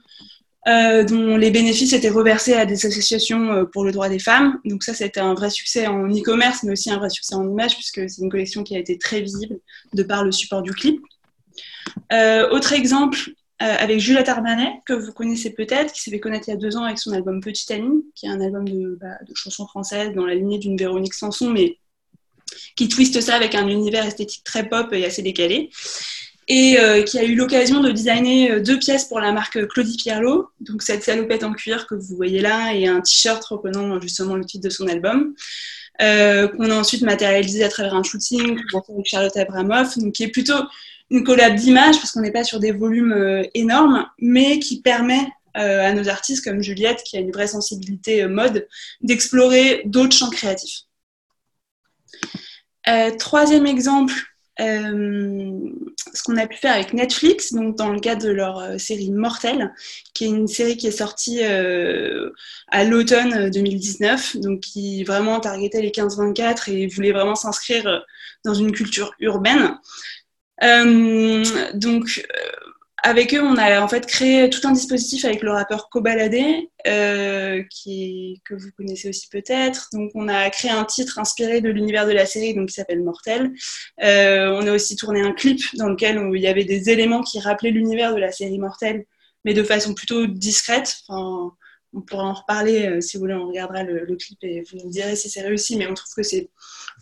dont 0.69 1.37
les 1.37 1.50
bénéfices 1.50 1.94
étaient 1.94 2.11
reversés 2.11 2.53
à 2.53 2.67
des 2.67 2.85
associations 2.85 3.67
pour 3.73 3.85
le 3.85 3.93
droit 3.93 4.09
des 4.09 4.19
femmes. 4.19 4.61
Donc 4.65 4.85
ça, 4.85 4.93
c'était 4.93 5.20
un 5.20 5.35
vrai 5.35 5.49
succès 5.50 5.87
en 5.87 6.09
e-commerce, 6.09 6.62
mais 6.62 6.73
aussi 6.73 6.91
un 6.91 6.99
vrai 6.99 7.09
succès 7.09 7.35
en 7.35 7.49
image, 7.49 7.75
puisque 7.75 8.09
c'est 8.09 8.20
une 8.23 8.31
collection 8.31 8.62
qui 8.65 8.76
a 8.76 8.79
été 8.79 8.99
très 8.99 9.20
visible 9.23 9.61
de 9.94 10.03
par 10.03 10.25
le 10.25 10.32
support 10.32 10.62
du 10.62 10.73
clip. 10.73 11.00
Euh, 12.12 12.49
autre 12.50 12.73
exemple, 12.73 13.19
euh, 13.61 13.75
avec 13.79 14.00
Juliette 14.00 14.29
Armanet, 14.29 14.73
que 14.87 14.93
vous 14.93 15.12
connaissez 15.12 15.50
peut-être, 15.50 15.93
qui 15.93 16.00
s'est 16.00 16.11
fait 16.11 16.20
connaître 16.20 16.49
il 16.49 16.53
y 16.53 16.55
a 16.55 16.56
deux 16.56 16.76
ans 16.76 16.85
avec 16.85 16.99
son 16.99 17.12
album 17.12 17.41
Petite 17.41 17.71
Amie, 17.71 18.05
qui 18.14 18.26
est 18.26 18.31
un 18.31 18.41
album 18.41 18.69
de, 18.69 18.97
bah, 19.00 19.19
chansons 19.35 19.67
françaises 19.67 20.12
dans 20.14 20.26
la 20.26 20.35
lignée 20.35 20.59
d'une 20.59 20.76
Véronique 20.76 21.14
Sanson, 21.14 21.50
mais 21.50 21.79
qui 22.76 22.88
twiste 22.88 23.21
ça 23.21 23.35
avec 23.35 23.55
un 23.55 23.67
univers 23.69 24.06
esthétique 24.06 24.44
très 24.44 24.69
pop 24.69 24.93
et 24.93 25.05
assez 25.05 25.23
décalé. 25.23 25.71
Et 26.50 26.81
euh, 26.81 27.03
qui 27.03 27.19
a 27.19 27.25
eu 27.25 27.35
l'occasion 27.35 27.81
de 27.81 27.91
designer 27.93 28.61
deux 28.62 28.79
pièces 28.79 29.05
pour 29.05 29.21
la 29.21 29.33
marque 29.33 29.67
Claudie 29.69 29.99
Pierlot, 29.99 30.49
donc 30.61 30.83
cette 30.83 31.05
salopette 31.05 31.45
en 31.45 31.53
cuir 31.53 31.87
que 31.87 31.95
vous 31.95 32.17
voyez 32.17 32.41
là, 32.41 32.73
et 32.73 32.87
un 32.87 33.03
t-shirt 33.03 33.45
reprenant 33.45 34.00
justement 34.00 34.35
le 34.35 34.45
titre 34.45 34.65
de 34.65 34.71
son 34.71 34.89
album. 34.89 35.35
qu'on 35.99 36.71
a 36.71 36.75
ensuite 36.75 37.03
matérialisé 37.03 37.65
à 37.65 37.69
travers 37.69 37.95
un 37.95 38.03
shooting 38.03 38.59
avec 38.73 39.06
Charlotte 39.06 39.37
Abramoff, 39.37 39.99
donc 39.99 40.15
qui 40.15 40.25
est 40.25 40.29
plutôt 40.29 40.62
une 41.11 41.25
collab 41.25 41.55
d'images, 41.55 41.97
parce 41.97 42.12
qu'on 42.12 42.21
n'est 42.21 42.33
pas 42.33 42.45
sur 42.45 42.61
des 42.61 42.73
volumes 42.73 43.12
euh, 43.12 43.43
énormes, 43.55 44.06
mais 44.19 44.59
qui 44.59 44.83
permet 44.83 45.27
euh, 45.56 45.87
à 45.87 45.93
nos 45.93 46.09
artistes 46.09 46.45
comme 46.45 46.62
Juliette, 46.62 47.03
qui 47.03 47.17
a 47.17 47.21
une 47.21 47.33
vraie 47.33 47.47
sensibilité 47.47 48.23
euh, 48.23 48.29
mode, 48.29 48.69
d'explorer 49.00 49.83
d'autres 49.87 50.15
champs 50.15 50.31
créatifs. 50.31 50.83
troisième 53.19 53.67
exemple, 53.67 54.15
ce 54.59 56.23
qu'on 56.25 56.37
a 56.37 56.47
pu 56.47 56.57
faire 56.57 56.75
avec 56.75 56.93
Netflix, 56.93 57.53
donc 57.53 57.77
dans 57.77 57.91
le 57.91 58.01
cadre 58.01 58.25
de 58.25 58.31
leur 58.31 58.81
série 58.81 59.13
Mortel, 59.13 59.73
qui 60.15 60.25
est 60.25 60.29
une 60.29 60.49
série 60.49 60.77
qui 60.77 60.88
est 60.88 60.91
sortie 60.91 61.43
à 61.43 62.85
l'automne 62.85 63.50
2019, 63.50 64.37
donc 64.38 64.61
qui 64.61 65.05
vraiment 65.05 65.41
targetait 65.41 65.83
les 65.83 65.91
15-24 65.91 66.71
et 66.73 66.87
voulait 66.88 67.12
vraiment 67.12 67.37
s'inscrire 67.37 68.05
dans 68.45 68.55
une 68.55 68.73
culture 68.73 69.15
urbaine. 69.21 69.79
Euh, 70.62 71.45
donc, 71.75 72.25
euh, 72.35 72.61
avec 73.02 73.33
eux, 73.35 73.40
on 73.40 73.57
a 73.57 73.81
en 73.81 73.88
fait 73.88 74.07
créé 74.07 74.50
tout 74.50 74.67
un 74.67 74.73
dispositif 74.73 75.25
avec 75.25 75.43
le 75.43 75.52
rappeur 75.52 75.88
Kobalade, 75.88 76.35
euh, 76.87 77.62
qui, 77.71 78.43
que 78.45 78.55
vous 78.55 78.71
connaissez 78.76 79.09
aussi 79.09 79.28
peut-être. 79.28 79.88
Donc, 79.93 80.11
on 80.14 80.28
a 80.28 80.50
créé 80.50 80.71
un 80.71 80.85
titre 80.85 81.19
inspiré 81.19 81.61
de 81.61 81.71
l'univers 81.71 82.07
de 82.07 82.12
la 82.12 82.26
série, 82.26 82.55
donc 82.55 82.69
qui 82.69 82.75
s'appelle 82.75 83.02
Mortel. 83.02 83.52
on 83.99 84.67
a 84.67 84.73
aussi 84.73 84.97
tourné 84.97 85.21
un 85.21 85.33
clip 85.33 85.61
dans 85.75 85.88
lequel 85.88 86.21
il 86.35 86.40
y 86.40 86.49
avait 86.49 86.64
des 86.64 86.90
éléments 86.90 87.23
qui 87.23 87.40
rappelaient 87.40 87.71
l'univers 87.71 88.14
de 88.14 88.21
la 88.21 88.33
série 88.33 88.59
Mortel, 88.59 89.05
mais 89.45 89.55
de 89.55 89.62
façon 89.62 89.95
plutôt 89.95 90.26
discrète. 90.26 90.97
Enfin, 91.07 91.52
on 91.95 92.00
pourra 92.02 92.25
en 92.25 92.35
reparler 92.35 93.00
si 93.00 93.17
vous 93.17 93.23
voulez, 93.23 93.35
on 93.35 93.47
regardera 93.47 93.85
le, 93.85 94.17
clip 94.17 94.38
et 94.43 94.62
vous 94.71 94.78
nous 94.85 94.90
direz 94.90 95.17
si 95.17 95.31
c'est 95.31 95.43
réussi, 95.43 95.76
mais 95.76 95.87
on 95.87 95.95
trouve 95.95 96.14
que 96.17 96.23
c'est 96.23 96.50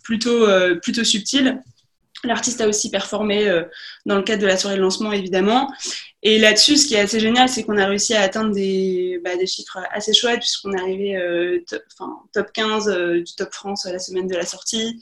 plutôt, 0.03 0.47
plutôt 0.81 1.03
subtil. 1.03 1.61
L'artiste 2.23 2.61
a 2.61 2.67
aussi 2.67 2.89
performé 2.89 3.47
euh, 3.47 3.63
dans 4.05 4.15
le 4.15 4.23
cadre 4.23 4.41
de 4.41 4.47
la 4.47 4.57
soirée 4.57 4.75
de 4.75 4.81
lancement, 4.81 5.11
évidemment. 5.11 5.71
Et 6.23 6.39
là-dessus, 6.39 6.77
ce 6.77 6.87
qui 6.87 6.95
est 6.95 6.99
assez 6.99 7.19
génial, 7.19 7.47
c'est 7.47 7.63
qu'on 7.63 7.77
a 7.77 7.85
réussi 7.85 8.15
à 8.15 8.21
atteindre 8.21 8.53
des, 8.53 9.21
bah, 9.23 9.31
chiffres 9.45 9.79
assez 9.91 10.13
chouettes, 10.13 10.39
puisqu'on 10.39 10.73
est 10.73 10.81
arrivé 10.81 11.15
euh, 11.15 11.63
top, 11.67 11.83
top 12.33 12.51
15 12.53 12.89
euh, 12.89 13.21
du 13.21 13.35
Top 13.35 13.53
France 13.53 13.85
la 13.85 13.99
semaine 13.99 14.27
de 14.27 14.35
la 14.35 14.45
sortie. 14.45 14.99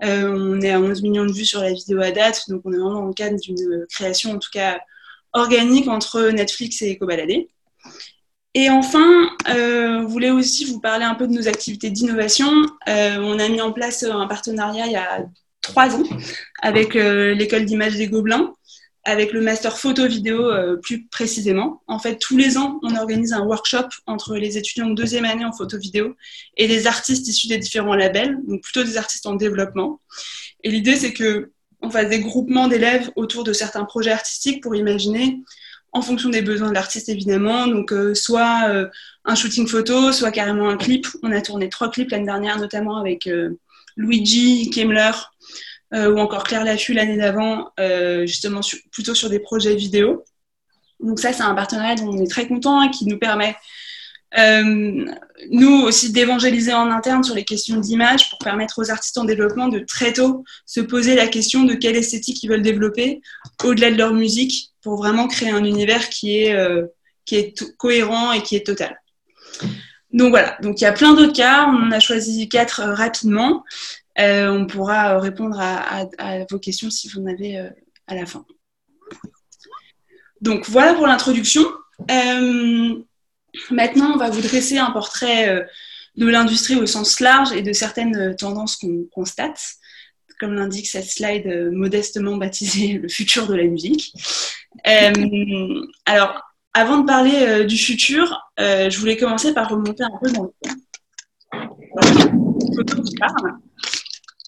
on 0.00 0.60
est 0.60 0.70
à 0.70 0.80
11 0.80 1.02
millions 1.02 1.26
de 1.26 1.32
vues 1.32 1.44
sur 1.44 1.60
la 1.60 1.72
vidéo 1.72 2.00
à 2.00 2.10
date, 2.10 2.48
donc 2.48 2.62
on 2.64 2.72
est 2.72 2.76
vraiment 2.76 3.00
dans 3.00 3.06
le 3.06 3.14
cadre 3.14 3.38
d'une 3.38 3.86
création, 3.88 4.32
en 4.32 4.38
tout 4.38 4.50
cas 4.52 4.80
organique, 5.32 5.88
entre 5.88 6.30
Netflix 6.30 6.82
et 6.82 6.98
Cobaladé. 6.98 7.48
Et 8.54 8.70
enfin, 8.70 9.30
euh, 9.48 10.00
on 10.00 10.06
voulait 10.06 10.30
aussi 10.30 10.64
vous 10.64 10.80
parler 10.80 11.04
un 11.04 11.14
peu 11.14 11.28
de 11.28 11.32
nos 11.32 11.46
activités 11.46 11.90
d'innovation. 11.90 12.50
on 12.86 13.38
a 13.38 13.48
mis 13.48 13.60
en 13.60 13.72
place 13.72 14.02
un 14.02 14.26
partenariat 14.26 14.86
il 14.86 14.92
y 14.92 14.96
a 14.96 15.24
trois 15.68 15.94
ans 15.94 16.02
avec 16.62 16.96
euh, 16.96 17.34
l'école 17.34 17.64
d'image 17.64 17.96
des 17.96 18.08
Gobelins, 18.08 18.52
avec 19.04 19.32
le 19.32 19.40
master 19.40 19.78
photo-vidéo 19.78 20.50
euh, 20.50 20.76
plus 20.76 21.06
précisément. 21.06 21.82
En 21.86 21.98
fait, 21.98 22.18
tous 22.18 22.36
les 22.36 22.56
ans, 22.56 22.80
on 22.82 22.96
organise 22.96 23.32
un 23.32 23.44
workshop 23.44 23.88
entre 24.06 24.36
les 24.36 24.58
étudiants 24.58 24.88
de 24.88 24.94
deuxième 24.94 25.24
année 25.24 25.44
en 25.44 25.52
photo-vidéo 25.52 26.16
et 26.56 26.66
les 26.66 26.86
artistes 26.86 27.28
issus 27.28 27.48
des 27.48 27.58
différents 27.58 27.94
labels, 27.94 28.38
donc 28.46 28.62
plutôt 28.62 28.82
des 28.82 28.96
artistes 28.96 29.26
en 29.26 29.34
développement. 29.34 30.00
Et 30.64 30.70
l'idée, 30.70 30.96
c'est 30.96 31.12
que 31.12 31.52
on 31.80 31.90
fasse 31.90 32.08
des 32.08 32.18
groupements 32.18 32.66
d'élèves 32.66 33.08
autour 33.14 33.44
de 33.44 33.52
certains 33.52 33.84
projets 33.84 34.10
artistiques 34.10 34.62
pour 34.62 34.74
imaginer, 34.74 35.40
en 35.92 36.02
fonction 36.02 36.28
des 36.28 36.42
besoins 36.42 36.70
de 36.70 36.74
l'artiste 36.74 37.08
évidemment, 37.08 37.66
donc 37.68 37.92
euh, 37.92 38.14
soit 38.14 38.90
un 39.24 39.34
shooting 39.34 39.66
photo, 39.66 40.12
soit 40.12 40.32
carrément 40.32 40.68
un 40.68 40.76
clip. 40.76 41.06
On 41.22 41.30
a 41.30 41.40
tourné 41.40 41.68
trois 41.68 41.90
clips 41.90 42.10
l'année 42.10 42.26
dernière, 42.26 42.58
notamment 42.58 42.96
avec 42.96 43.28
Luigi 43.98 44.70
Kemmler 44.70 45.10
ou 45.92 46.18
encore 46.18 46.44
Claire 46.44 46.64
Laffut 46.64 46.94
l'année 46.94 47.18
d'avant, 47.18 47.70
justement 48.24 48.60
plutôt 48.90 49.14
sur 49.14 49.28
des 49.28 49.40
projets 49.40 49.74
vidéo. 49.74 50.24
Donc 51.00 51.18
ça, 51.18 51.32
c'est 51.32 51.42
un 51.42 51.54
partenariat 51.54 51.94
dont 51.94 52.08
on 52.08 52.22
est 52.22 52.30
très 52.30 52.48
content, 52.48 52.82
et 52.82 52.90
qui 52.90 53.06
nous 53.06 53.18
permet 53.18 53.54
euh, 54.36 55.06
nous 55.50 55.80
aussi 55.82 56.12
d'évangéliser 56.12 56.74
en 56.74 56.90
interne 56.90 57.22
sur 57.24 57.34
les 57.34 57.44
questions 57.44 57.76
d'image 57.76 58.28
pour 58.28 58.38
permettre 58.38 58.78
aux 58.80 58.90
artistes 58.90 59.16
en 59.16 59.24
développement 59.24 59.68
de 59.68 59.78
très 59.78 60.12
tôt 60.12 60.44
se 60.66 60.80
poser 60.80 61.14
la 61.14 61.28
question 61.28 61.64
de 61.64 61.74
quelle 61.74 61.96
esthétique 61.96 62.42
ils 62.42 62.48
veulent 62.48 62.62
développer 62.62 63.22
au-delà 63.64 63.90
de 63.90 63.96
leur 63.96 64.12
musique 64.12 64.72
pour 64.82 64.96
vraiment 64.96 65.28
créer 65.28 65.50
un 65.50 65.64
univers 65.64 66.10
qui 66.10 66.40
est, 66.42 66.52
euh, 66.52 66.86
qui 67.24 67.36
est 67.36 67.76
cohérent 67.76 68.32
et 68.32 68.42
qui 68.42 68.56
est 68.56 68.66
total. 68.66 69.00
Donc 70.12 70.30
voilà, 70.30 70.56
donc 70.62 70.80
il 70.80 70.84
y 70.84 70.86
a 70.86 70.92
plein 70.92 71.14
d'autres 71.14 71.34
cas, 71.34 71.66
on 71.66 71.88
en 71.88 71.92
a 71.92 72.00
choisi 72.00 72.48
quatre 72.48 72.80
euh, 72.80 72.94
rapidement. 72.94 73.64
on 74.16 74.66
pourra 74.66 75.18
répondre 75.18 75.58
à, 75.60 76.06
vos 76.50 76.58
questions 76.58 76.90
si 76.90 77.08
vous 77.08 77.20
en 77.20 77.26
avez 77.26 77.58
à 78.06 78.14
la 78.14 78.26
fin. 78.26 78.44
Donc 80.40 80.68
voilà 80.68 80.94
pour 80.94 81.06
l'introduction. 81.06 81.64
Maintenant, 83.70 84.12
on 84.14 84.16
va 84.16 84.30
vous 84.30 84.40
dresser 84.40 84.78
un 84.78 84.90
portrait 84.90 85.48
euh, 85.48 85.64
de 86.16 86.26
l'industrie 86.26 86.76
au 86.76 86.86
sens 86.86 87.20
large 87.20 87.52
et 87.52 87.62
de 87.62 87.72
certaines 87.72 88.16
euh, 88.16 88.34
tendances 88.34 88.76
qu'on 88.76 89.04
constate, 89.10 89.60
comme 90.38 90.54
l'indique 90.54 90.86
cette 90.86 91.08
slide 91.08 91.46
euh, 91.46 91.70
modestement 91.70 92.36
baptisée 92.36 92.94
Le 93.02 93.08
futur 93.08 93.46
de 93.46 93.54
la 93.54 93.64
musique. 93.64 94.12
alors, 96.06 96.42
avant 96.78 96.98
de 96.98 97.06
parler 97.06 97.64
du 97.64 97.76
futur, 97.76 98.40
je 98.58 98.98
voulais 98.98 99.16
commencer 99.16 99.52
par 99.52 99.68
remonter 99.68 100.04
un 100.04 100.10
peu 100.22 100.30
dans 100.30 100.44
le 100.44 100.50
temps. 100.62 100.74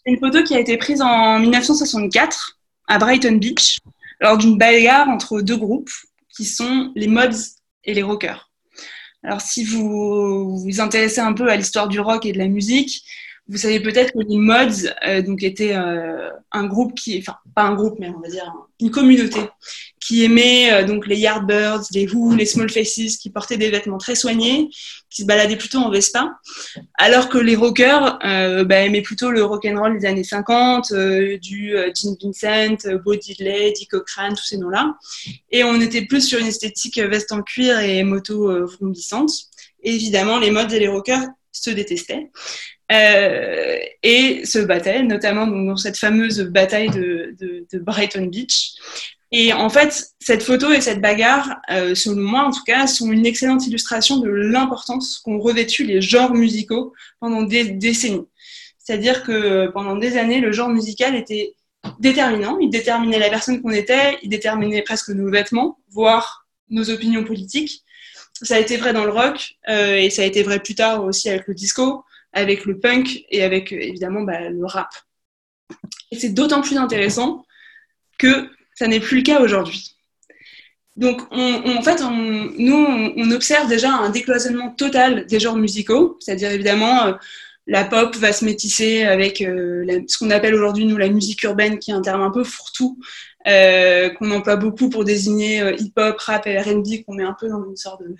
C'est 0.04 0.12
une 0.12 0.18
photo 0.18 0.42
qui 0.44 0.54
a 0.54 0.60
été 0.60 0.76
prise 0.76 1.02
en 1.02 1.40
1964 1.40 2.58
à 2.86 2.98
Brighton 2.98 3.36
Beach 3.36 3.78
lors 4.20 4.38
d'une 4.38 4.56
bagarre 4.58 5.08
entre 5.08 5.40
deux 5.40 5.56
groupes 5.56 5.90
qui 6.28 6.44
sont 6.44 6.92
les 6.94 7.08
Mods 7.08 7.56
et 7.84 7.94
les 7.94 8.02
Rockers. 8.02 8.50
Alors, 9.22 9.40
si 9.40 9.64
vous 9.64 10.58
vous 10.58 10.80
intéressez 10.80 11.20
un 11.20 11.32
peu 11.32 11.48
à 11.48 11.56
l'histoire 11.56 11.88
du 11.88 12.00
rock 12.00 12.24
et 12.26 12.32
de 12.32 12.38
la 12.38 12.48
musique, 12.48 13.02
vous 13.50 13.56
savez 13.56 13.80
peut-être 13.80 14.12
que 14.12 14.20
les 14.20 14.36
Mods 14.36 14.88
euh, 15.04 15.22
donc 15.22 15.42
étaient 15.42 15.74
euh, 15.74 16.30
un 16.52 16.66
groupe 16.66 16.94
qui, 16.94 17.18
enfin 17.18 17.36
pas 17.52 17.62
un 17.62 17.74
groupe, 17.74 17.96
mais 17.98 18.08
on 18.08 18.20
va 18.20 18.28
dire 18.28 18.52
une 18.78 18.92
communauté 18.92 19.40
qui 20.00 20.24
aimait 20.24 20.72
euh, 20.72 20.84
donc 20.86 21.08
les 21.08 21.18
Yardbirds, 21.18 21.82
les 21.92 22.06
Who, 22.06 22.36
les 22.36 22.46
Small 22.46 22.70
Faces, 22.70 23.16
qui 23.16 23.28
portaient 23.28 23.56
des 23.56 23.70
vêtements 23.70 23.98
très 23.98 24.14
soignés, 24.14 24.70
qui 25.10 25.22
se 25.22 25.26
baladaient 25.26 25.56
plutôt 25.56 25.78
en 25.78 25.90
Vespa, 25.90 26.32
alors 26.96 27.28
que 27.28 27.38
les 27.38 27.56
rockers 27.56 28.20
bah, 28.20 28.82
aimaient 28.82 29.02
plutôt 29.02 29.32
le 29.32 29.42
rock 29.42 29.64
and 29.64 29.80
roll 29.80 29.98
des 29.98 30.06
années 30.06 30.22
50, 30.22 30.92
du 31.42 31.74
Gene 31.94 32.16
Vincent, 32.22 32.96
Bo 33.04 33.16
Diddley, 33.16 33.72
Dick 33.72 33.90
Cochrane, 33.90 34.34
tous 34.34 34.44
ces 34.44 34.58
noms-là, 34.58 34.94
et 35.50 35.64
on 35.64 35.80
était 35.80 36.02
plus 36.02 36.20
sur 36.20 36.38
une 36.38 36.46
esthétique 36.46 36.98
veste 36.98 37.32
en 37.32 37.42
cuir 37.42 37.80
et 37.80 38.04
moto 38.04 38.66
vrombissante. 38.66 39.32
Évidemment, 39.82 40.38
les 40.38 40.52
mods 40.52 40.68
et 40.68 40.78
les 40.78 40.88
rockers 40.88 41.26
se 41.52 41.70
détestaient. 41.70 42.30
Euh, 42.90 43.78
et 44.02 44.44
se 44.44 44.58
battaient, 44.58 45.02
notamment 45.02 45.46
dans 45.46 45.76
cette 45.76 45.96
fameuse 45.96 46.40
bataille 46.40 46.90
de, 46.90 47.36
Brighton 47.74 48.26
Beach. 48.26 48.72
Et 49.30 49.52
en 49.52 49.68
fait, 49.68 50.08
cette 50.18 50.42
photo 50.42 50.72
et 50.72 50.80
cette 50.80 51.00
bagarre, 51.00 51.54
euh, 51.70 51.94
selon 51.94 52.20
moi 52.20 52.42
en 52.42 52.50
tout 52.50 52.64
cas, 52.66 52.88
sont 52.88 53.12
une 53.12 53.26
excellente 53.26 53.64
illustration 53.66 54.18
de 54.18 54.28
l'importance 54.28 55.18
qu'ont 55.18 55.38
revêtu 55.38 55.84
les 55.84 56.00
genres 56.00 56.34
musicaux 56.34 56.92
pendant 57.20 57.42
des 57.42 57.64
décennies. 57.64 58.26
C'est-à-dire 58.78 59.22
que 59.22 59.68
pendant 59.68 59.94
des 59.94 60.16
années, 60.16 60.40
le 60.40 60.50
genre 60.50 60.68
musical 60.68 61.14
était 61.14 61.54
déterminant. 62.00 62.58
Il 62.58 62.70
déterminait 62.70 63.20
la 63.20 63.30
personne 63.30 63.62
qu'on 63.62 63.70
était, 63.70 64.18
il 64.22 64.30
déterminait 64.30 64.82
presque 64.82 65.10
nos 65.10 65.30
vêtements, 65.30 65.78
voire 65.90 66.48
nos 66.70 66.90
opinions 66.90 67.22
politiques. 67.22 67.84
Ça 68.42 68.56
a 68.56 68.58
été 68.58 68.78
vrai 68.78 68.92
dans 68.92 69.04
le 69.04 69.12
rock 69.12 69.54
euh, 69.68 69.96
et 69.96 70.10
ça 70.10 70.22
a 70.22 70.24
été 70.24 70.42
vrai 70.42 70.58
plus 70.58 70.74
tard 70.74 71.04
aussi 71.04 71.28
avec 71.28 71.46
le 71.46 71.54
disco 71.54 72.04
avec 72.32 72.64
le 72.64 72.78
punk 72.78 73.24
et 73.30 73.42
avec 73.42 73.72
évidemment 73.72 74.22
bah, 74.22 74.48
le 74.48 74.64
rap. 74.64 74.90
Et 76.10 76.18
c'est 76.18 76.30
d'autant 76.30 76.62
plus 76.62 76.76
intéressant 76.76 77.44
que 78.18 78.50
ça 78.74 78.86
n'est 78.86 79.00
plus 79.00 79.18
le 79.18 79.22
cas 79.22 79.40
aujourd'hui. 79.40 79.96
Donc, 80.96 81.22
en 81.32 81.82
fait, 81.82 82.02
nous, 82.58 82.74
on, 83.16 83.30
observe 83.30 83.68
déjà 83.68 83.90
un 83.90 84.10
décloisonnement 84.10 84.70
total 84.70 85.26
des 85.26 85.40
genres 85.40 85.56
musicaux, 85.56 86.18
c'est-à-dire 86.20 86.50
évidemment, 86.50 87.06
euh, 87.06 87.12
la 87.66 87.84
pop 87.84 88.14
va 88.16 88.32
se 88.32 88.44
métisser 88.44 89.04
avec 89.04 89.40
euh, 89.40 90.02
ce 90.08 90.18
qu'on 90.18 90.30
appelle 90.30 90.54
aujourd'hui, 90.54 90.84
nous, 90.84 90.96
la 90.96 91.08
musique 91.08 91.42
urbaine, 91.44 91.78
qui 91.78 91.90
est 91.90 91.94
un 91.94 92.02
terme 92.02 92.20
un 92.20 92.30
peu 92.30 92.44
fourre-tout, 92.44 92.98
euh, 93.46 94.10
qu'on 94.10 94.30
emploie 94.32 94.56
beaucoup 94.56 94.90
pour 94.90 95.04
désigner 95.04 95.74
hip-hop, 95.78 96.18
rap 96.18 96.46
et 96.46 96.58
RB, 96.58 97.04
qu'on 97.06 97.14
met 97.14 97.24
un 97.24 97.36
peu 97.38 97.48
dans 97.48 97.64
une 97.64 97.76
sorte 97.76 98.02
de 98.02 98.14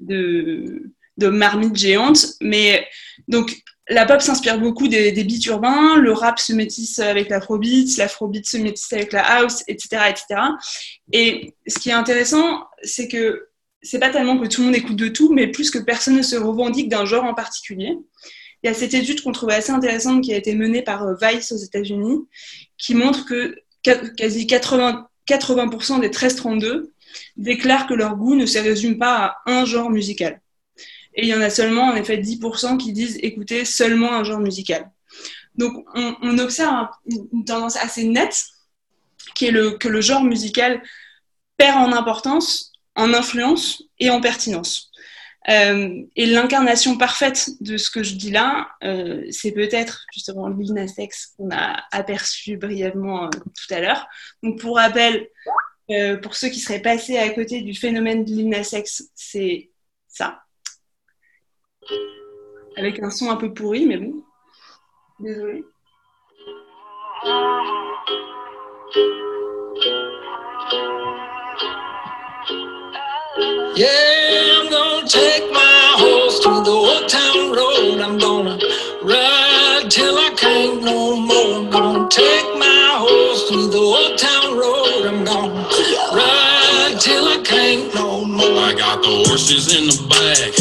de 0.00 0.92
marmite 1.28 1.76
géante. 1.76 2.26
Mais 2.40 2.86
donc, 3.28 3.62
la 3.90 4.06
pop 4.06 4.20
s'inspire 4.22 4.58
beaucoup 4.58 4.88
des, 4.88 5.12
beats 5.24 5.48
urbains, 5.48 5.96
le 5.96 6.12
rap 6.12 6.38
se 6.38 6.52
métisse 6.52 7.00
avec 7.00 7.28
l'afrobeat, 7.28 7.96
l'afrobeat 7.96 8.46
se 8.46 8.56
métisse 8.56 8.92
avec 8.92 9.12
la 9.12 9.22
house, 9.22 9.64
etc., 9.66 10.02
etc. 10.08 10.40
Et 11.12 11.54
ce 11.66 11.78
qui 11.80 11.90
est 11.90 11.94
intéressant, 11.94 12.64
c'est 12.82 13.08
que 13.08 13.48
c'est 13.82 13.98
pas 13.98 14.10
tellement 14.10 14.38
que 14.38 14.46
tout 14.46 14.60
le 14.60 14.66
monde 14.66 14.76
écoute 14.76 14.96
de 14.96 15.08
tout, 15.08 15.32
mais 15.32 15.48
plus 15.48 15.70
que 15.70 15.78
personne 15.78 16.16
ne 16.16 16.22
se 16.22 16.36
revendique 16.36 16.88
d'un 16.88 17.04
genre 17.04 17.24
en 17.24 17.34
particulier. 17.34 17.96
Il 18.62 18.66
y 18.66 18.70
a 18.70 18.74
cette 18.74 18.94
étude 18.94 19.22
qu'on 19.22 19.32
trouvait 19.32 19.54
assez 19.54 19.72
intéressante 19.72 20.22
qui 20.22 20.32
a 20.32 20.36
été 20.36 20.54
menée 20.54 20.82
par 20.82 21.02
euh, 21.02 21.14
Vice 21.20 21.50
aux 21.50 21.56
États-Unis, 21.56 22.26
qui 22.76 22.94
montre 22.94 23.24
que 23.24 23.56
quasi 23.82 24.46
80, 24.46 25.08
80% 25.26 26.00
des 26.00 26.10
13-32 26.10 26.90
déclarent 27.36 27.86
que 27.86 27.94
leur 27.94 28.16
goût 28.16 28.34
ne 28.34 28.46
se 28.46 28.58
résume 28.58 28.98
pas 28.98 29.36
à 29.46 29.50
un 29.50 29.64
genre 29.64 29.90
musical. 29.90 30.40
Et 31.14 31.22
il 31.22 31.28
y 31.28 31.34
en 31.34 31.40
a 31.40 31.50
seulement, 31.50 31.84
en 31.84 31.96
effet, 31.96 32.18
10% 32.18 32.78
qui 32.78 32.92
disent 32.92 33.18
écouter 33.22 33.64
seulement 33.64 34.12
un 34.12 34.24
genre 34.24 34.40
musical. 34.40 34.90
Donc, 35.56 35.84
on, 35.94 36.38
observe 36.38 36.88
une 37.32 37.44
tendance 37.44 37.76
assez 37.76 38.04
nette, 38.04 38.44
qui 39.34 39.46
est 39.46 39.50
le, 39.50 39.72
que 39.72 39.88
le 39.88 40.00
genre 40.00 40.22
musical 40.22 40.82
perd 41.56 41.76
en 41.78 41.92
importance, 41.92 42.72
en 42.94 43.12
influence 43.12 43.82
et 43.98 44.10
en 44.10 44.20
pertinence. 44.20 44.90
Euh, 45.48 46.02
et 46.16 46.26
l'incarnation 46.26 46.98
parfaite 46.98 47.50
de 47.60 47.76
ce 47.76 47.90
que 47.90 48.02
je 48.02 48.14
dis 48.14 48.30
là, 48.30 48.68
euh, 48.84 49.24
c'est 49.30 49.52
peut-être 49.52 50.04
justement 50.12 50.48
Lil 50.48 50.74
Nas 50.74 50.92
qu'on 51.36 51.50
a 51.50 51.82
aperçu 51.92 52.56
brièvement 52.58 53.24
euh, 53.24 53.28
tout 53.30 53.74
à 53.74 53.80
l'heure. 53.80 54.06
Donc 54.42 54.60
pour 54.60 54.76
rappel, 54.76 55.28
pour 56.22 56.36
ceux 56.36 56.50
qui 56.50 56.60
seraient 56.60 56.82
passés 56.82 57.18
à 57.18 57.28
côté 57.30 57.62
du 57.62 57.74
phénomène 57.74 58.24
de 58.24 58.30
Lil 58.30 58.48
Nas 58.48 58.74
c'est 59.14 59.70
ça 60.06 60.42
avec 62.76 63.00
un 63.02 63.10
son 63.10 63.30
un 63.30 63.36
peu 63.36 63.52
pourri, 63.52 63.86
mais 63.86 63.98
bon. 63.98 64.22
Désolée. 65.18 65.64
Yeah, 73.76 74.60
I'm 74.60 74.70
gonna 74.70 75.06
take 75.08 75.52
my 75.52 75.94
horse 75.96 76.40
to 76.40 76.62
the 76.62 76.70
old 76.70 77.08
town 77.08 77.52
road. 77.52 78.00
I'm 78.00 78.18
gonna 78.18 78.58
ride 79.02 79.90
till 79.90 80.18
I 80.18 80.34
can't 80.36 80.82
no 80.82 81.16
more. 81.16 81.56
I'm 81.56 81.70
gonna 81.70 82.08
take 82.08 82.58
my 82.58 82.96
horse 82.98 83.48
to 83.48 83.68
the 83.68 83.78
old 83.78 84.18
town 84.18 84.56
road. 84.58 85.06
I'm 85.06 85.24
gonna 85.24 85.68
till 87.00 87.24
I 87.24 87.38
can't 87.42 87.94
no 87.94 88.24
more. 88.24 88.60
I 88.60 88.74
got 88.74 89.02
the 89.02 89.24
horses 89.26 89.74
in 89.74 89.88
the 89.88 89.98
back. 90.08 90.52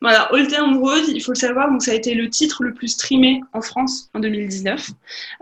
Voilà, 0.00 0.32
Old 0.32 0.50
Town 0.50 0.78
Road, 0.78 1.04
il 1.06 1.22
faut 1.22 1.30
le 1.30 1.36
savoir, 1.36 1.70
donc 1.70 1.82
ça 1.82 1.92
a 1.92 1.94
été 1.94 2.14
le 2.14 2.28
titre 2.28 2.64
le 2.64 2.74
plus 2.74 2.88
streamé 2.88 3.40
en 3.52 3.60
France 3.60 4.08
en 4.14 4.20
2019. 4.20 4.90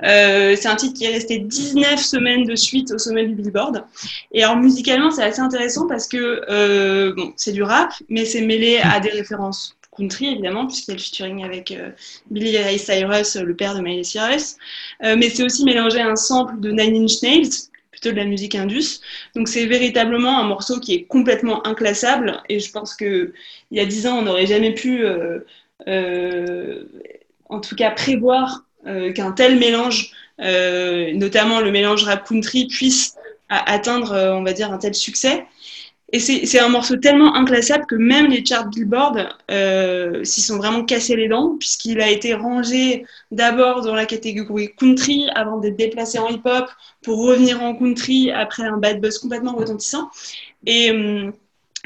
Euh, 0.02 0.55
c'est 0.55 0.69
un 0.69 0.76
titre 0.76 0.99
qui 0.99 1.05
est 1.05 1.12
resté 1.12 1.38
19 1.38 1.99
semaines 1.99 2.45
de 2.45 2.55
suite 2.57 2.90
au 2.90 2.99
sommet 2.99 3.26
du 3.26 3.35
Billboard. 3.35 3.85
Et 4.33 4.43
alors 4.43 4.57
musicalement, 4.57 5.11
c'est 5.11 5.23
assez 5.23 5.40
intéressant 5.40 5.87
parce 5.87 6.07
que 6.07 6.43
euh, 6.50 7.14
bon, 7.17 7.33
c'est 7.37 7.52
du 7.52 7.62
rap, 7.62 7.90
mais 8.11 8.26
c'est 8.26 8.43
mêlé 8.43 8.81
à 8.83 9.00
des 9.00 9.11
références 9.11 9.76
country 9.97 10.26
évidemment, 10.26 10.67
puisqu'il 10.67 10.90
y 10.90 10.93
a 10.93 10.97
le 10.97 11.02
featuring 11.02 11.45
avec 11.45 11.71
euh, 11.71 11.90
Billy 12.31 12.59
Ray 12.59 12.79
Cyrus, 12.79 13.37
le 13.37 13.57
père 13.57 13.75
de 13.75 13.81
Miley 13.81 14.05
Cyrus. 14.05 14.57
mais 15.00 15.31
c'est 15.31 15.43
aussi 15.43 15.64
mélangé 15.64 16.00
à 16.00 16.09
un 16.09 16.17
sample 16.17 16.61
de 16.61 16.71
Nine 16.71 17.05
Inch 17.05 17.23
Nails, 17.23 17.69
de 18.02 18.11
la 18.11 18.25
musique 18.25 18.54
indus. 18.54 19.00
Donc 19.35 19.49
c'est 19.49 19.66
véritablement 19.66 20.38
un 20.38 20.45
morceau 20.45 20.80
qui 20.80 20.95
est 20.95 21.04
complètement 21.04 21.66
inclassable 21.66 22.42
et 22.49 22.61
je 22.61 22.71
pense 22.71 22.95
qu'il 22.95 23.33
y 23.71 23.80
a 23.80 23.87
dix 23.87 24.07
ans, 24.07 24.19
on 24.19 24.23
n'aurait 24.23 24.47
jamais 24.47 24.75
pu, 24.75 25.04
euh, 25.04 25.40
euh, 25.88 26.85
en 27.49 27.61
tout 27.61 27.76
cas, 27.76 27.90
prévoir 27.90 28.64
qu'un 29.14 29.33
tel 29.33 29.59
mélange, 29.59 30.11
notamment 30.38 31.61
le 31.61 31.71
mélange 31.71 32.04
rap 32.04 32.26
country, 32.26 32.66
puisse 32.66 33.16
atteindre, 33.50 34.14
on 34.35 34.42
va 34.42 34.54
dire, 34.54 34.73
un 34.73 34.78
tel 34.78 34.95
succès. 34.95 35.45
Et 36.12 36.19
c'est 36.19 36.59
un 36.59 36.69
morceau 36.69 36.97
tellement 36.97 37.37
inclassable 37.37 37.87
que 37.87 37.95
même 37.95 38.26
les 38.26 38.45
charts 38.45 38.69
Billboard 38.69 39.29
euh, 39.49 40.25
s'y 40.25 40.40
sont 40.40 40.57
vraiment 40.57 40.85
cassés 40.85 41.14
les 41.14 41.29
dents, 41.29 41.57
puisqu'il 41.57 42.00
a 42.00 42.11
été 42.11 42.35
rangé 42.35 43.07
d'abord 43.31 43.83
dans 43.83 43.95
la 43.95 44.07
catégorie 44.07 44.75
country 44.75 45.29
avant 45.37 45.59
d'être 45.59 45.76
déplacé 45.76 46.19
en 46.19 46.29
hip-hop 46.29 46.69
pour 47.02 47.25
revenir 47.25 47.62
en 47.62 47.76
country 47.76 48.33
après 48.33 48.64
un 48.64 48.76
bad 48.76 49.00
buzz 49.00 49.19
complètement 49.19 49.55
retentissant. 49.55 50.11
Et 50.67 50.90
euh, 50.90 51.31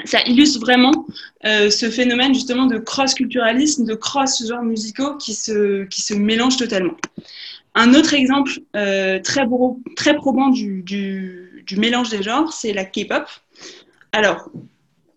ça 0.07 0.23
illustre 0.23 0.59
vraiment 0.59 1.07
euh, 1.45 1.69
ce 1.69 1.91
phénomène 1.91 2.33
justement 2.33 2.65
de 2.65 2.79
cross-culturalisme, 2.79 3.85
de 3.85 3.95
cross-genres 3.95 4.63
musicaux 4.63 5.17
qui 5.19 5.35
se, 5.35 5.85
qui 5.85 6.01
se 6.01 6.15
mélangent 6.15 6.57
totalement. 6.57 6.97
Un 7.75 7.93
autre 7.93 8.15
exemple 8.15 8.53
très, 8.73 9.47
très 9.97 10.17
probant 10.17 10.49
du, 10.49 10.83
du 10.83 11.77
mélange 11.77 12.09
des 12.09 12.23
genres, 12.23 12.53
c'est 12.53 12.73
la 12.73 12.85
K-pop. 12.85 13.25
Alors, 14.15 14.49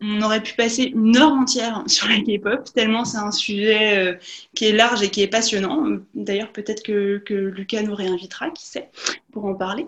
on 0.01 0.23
aurait 0.23 0.41
pu 0.41 0.55
passer 0.55 0.91
une 0.95 1.15
heure 1.17 1.31
entière 1.31 1.83
sur 1.85 2.07
la 2.07 2.15
K-pop, 2.17 2.67
tellement 2.73 3.05
c'est 3.05 3.19
un 3.19 3.29
sujet 3.29 3.97
euh, 3.97 4.15
qui 4.55 4.65
est 4.65 4.71
large 4.71 5.03
et 5.03 5.09
qui 5.09 5.21
est 5.21 5.27
passionnant. 5.27 5.83
D'ailleurs, 6.15 6.51
peut-être 6.51 6.81
que, 6.81 7.21
Lucas 7.29 7.83
nous 7.83 7.93
réinvitera, 7.93 8.49
qui 8.49 8.65
sait, 8.65 8.89
pour 9.31 9.45
en 9.45 9.53
parler. 9.53 9.85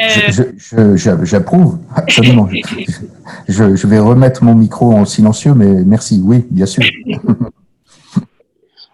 Euh, 0.00 0.96
j'approuve, 0.96 1.78
absolument. 1.94 2.48
je, 3.48 3.76
je, 3.76 3.86
vais 3.86 3.98
remettre 3.98 4.42
mon 4.42 4.54
micro 4.54 4.94
en 4.94 5.04
silencieux, 5.04 5.52
mais 5.52 5.84
merci, 5.84 6.22
oui, 6.24 6.46
bien 6.50 6.64
sûr. 6.64 6.82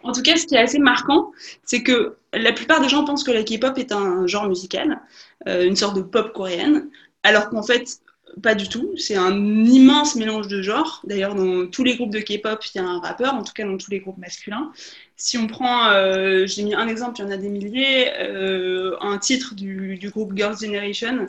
en 0.02 0.10
tout 0.10 0.22
cas, 0.22 0.36
ce 0.36 0.46
qui 0.46 0.56
est 0.56 0.62
assez 0.62 0.80
marquant, 0.80 1.30
c'est 1.64 1.84
que 1.84 2.16
la 2.32 2.52
plupart 2.52 2.80
des 2.80 2.88
gens 2.88 3.04
pensent 3.04 3.22
que 3.22 3.30
la 3.30 3.44
K-pop 3.44 3.78
est 3.78 3.92
un 3.92 4.26
genre 4.26 4.48
musical, 4.48 5.00
euh, 5.46 5.64
une 5.64 5.76
sorte 5.76 5.94
de 5.94 6.02
pop 6.02 6.32
coréenne, 6.32 6.88
alors 7.22 7.50
qu'en 7.50 7.62
fait, 7.62 8.00
pas 8.42 8.54
du 8.54 8.68
tout. 8.68 8.92
C'est 8.96 9.16
un 9.16 9.36
immense 9.64 10.16
mélange 10.16 10.48
de 10.48 10.62
genres. 10.62 11.00
D'ailleurs, 11.04 11.34
dans 11.34 11.66
tous 11.66 11.84
les 11.84 11.96
groupes 11.96 12.12
de 12.12 12.20
K-pop, 12.20 12.64
il 12.74 12.78
y 12.78 12.80
a 12.80 12.84
un 12.84 13.00
rappeur, 13.00 13.34
en 13.34 13.42
tout 13.42 13.52
cas 13.52 13.64
dans 13.64 13.76
tous 13.76 13.90
les 13.90 14.00
groupes 14.00 14.18
masculins. 14.18 14.72
Si 15.16 15.38
on 15.38 15.46
prend, 15.46 15.90
euh, 15.90 16.46
j'ai 16.46 16.64
mis 16.64 16.74
un 16.74 16.88
exemple, 16.88 17.18
il 17.18 17.22
y 17.22 17.24
en 17.26 17.30
a 17.30 17.36
des 17.36 17.48
milliers, 17.48 18.12
euh, 18.18 18.96
un 19.00 19.18
titre 19.18 19.54
du, 19.54 19.98
groupe 20.10 20.36
Girls' 20.36 20.58
Generation, 20.58 21.26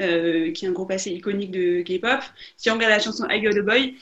euh, 0.00 0.52
qui 0.52 0.64
est 0.64 0.68
un 0.68 0.72
groupe 0.72 0.90
assez 0.90 1.10
iconique 1.10 1.50
de 1.50 1.82
K-pop. 1.82 2.20
Si 2.56 2.70
on 2.70 2.74
regarde 2.74 2.92
la 2.92 3.00
chanson 3.00 3.26
I 3.28 3.40
Got 3.42 3.58
a 3.58 3.62
Boy, 3.62 3.94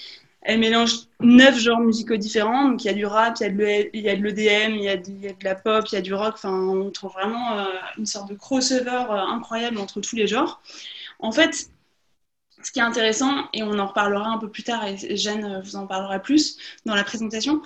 elle 0.42 0.60
mélange 0.60 0.92
neuf 1.20 1.58
genres 1.58 1.80
musicaux 1.80 2.16
différents. 2.16 2.68
Donc 2.68 2.84
il 2.84 2.86
y 2.86 2.90
a 2.90 2.94
du 2.94 3.06
rap, 3.06 3.36
il 3.40 4.00
y 4.00 4.08
a 4.08 4.16
de 4.16 4.22
l'EDM, 4.22 4.74
il, 4.74 4.82
y 4.82 4.88
a 4.88 4.96
de 4.96 5.44
la 5.44 5.54
pop, 5.54 5.84
il 5.90 5.94
y 5.94 5.98
a 5.98 6.02
du 6.02 6.12
rock. 6.14 6.34
Enfin, 6.34 6.52
on 6.52 6.90
trouve 6.90 7.12
vraiment 7.12 7.66
une 7.96 8.04
sorte 8.04 8.28
de 8.28 8.34
crossover 8.34 9.06
incroyable 9.08 9.78
entre 9.78 10.00
tous 10.00 10.16
les 10.16 10.26
genres. 10.26 10.60
En 11.18 11.32
fait, 11.32 11.70
ce 12.64 12.72
qui 12.72 12.80
est 12.80 12.82
intéressant, 12.82 13.44
et 13.52 13.62
on 13.62 13.78
en 13.78 13.86
reparlera 13.86 14.30
un 14.30 14.38
peu 14.38 14.48
plus 14.48 14.62
tard, 14.62 14.86
et 14.86 15.16
Jeanne 15.16 15.62
vous 15.64 15.76
en 15.76 15.86
parlera 15.86 16.18
plus 16.18 16.56
dans 16.84 16.94
la 16.94 17.04
présentation, 17.04 17.60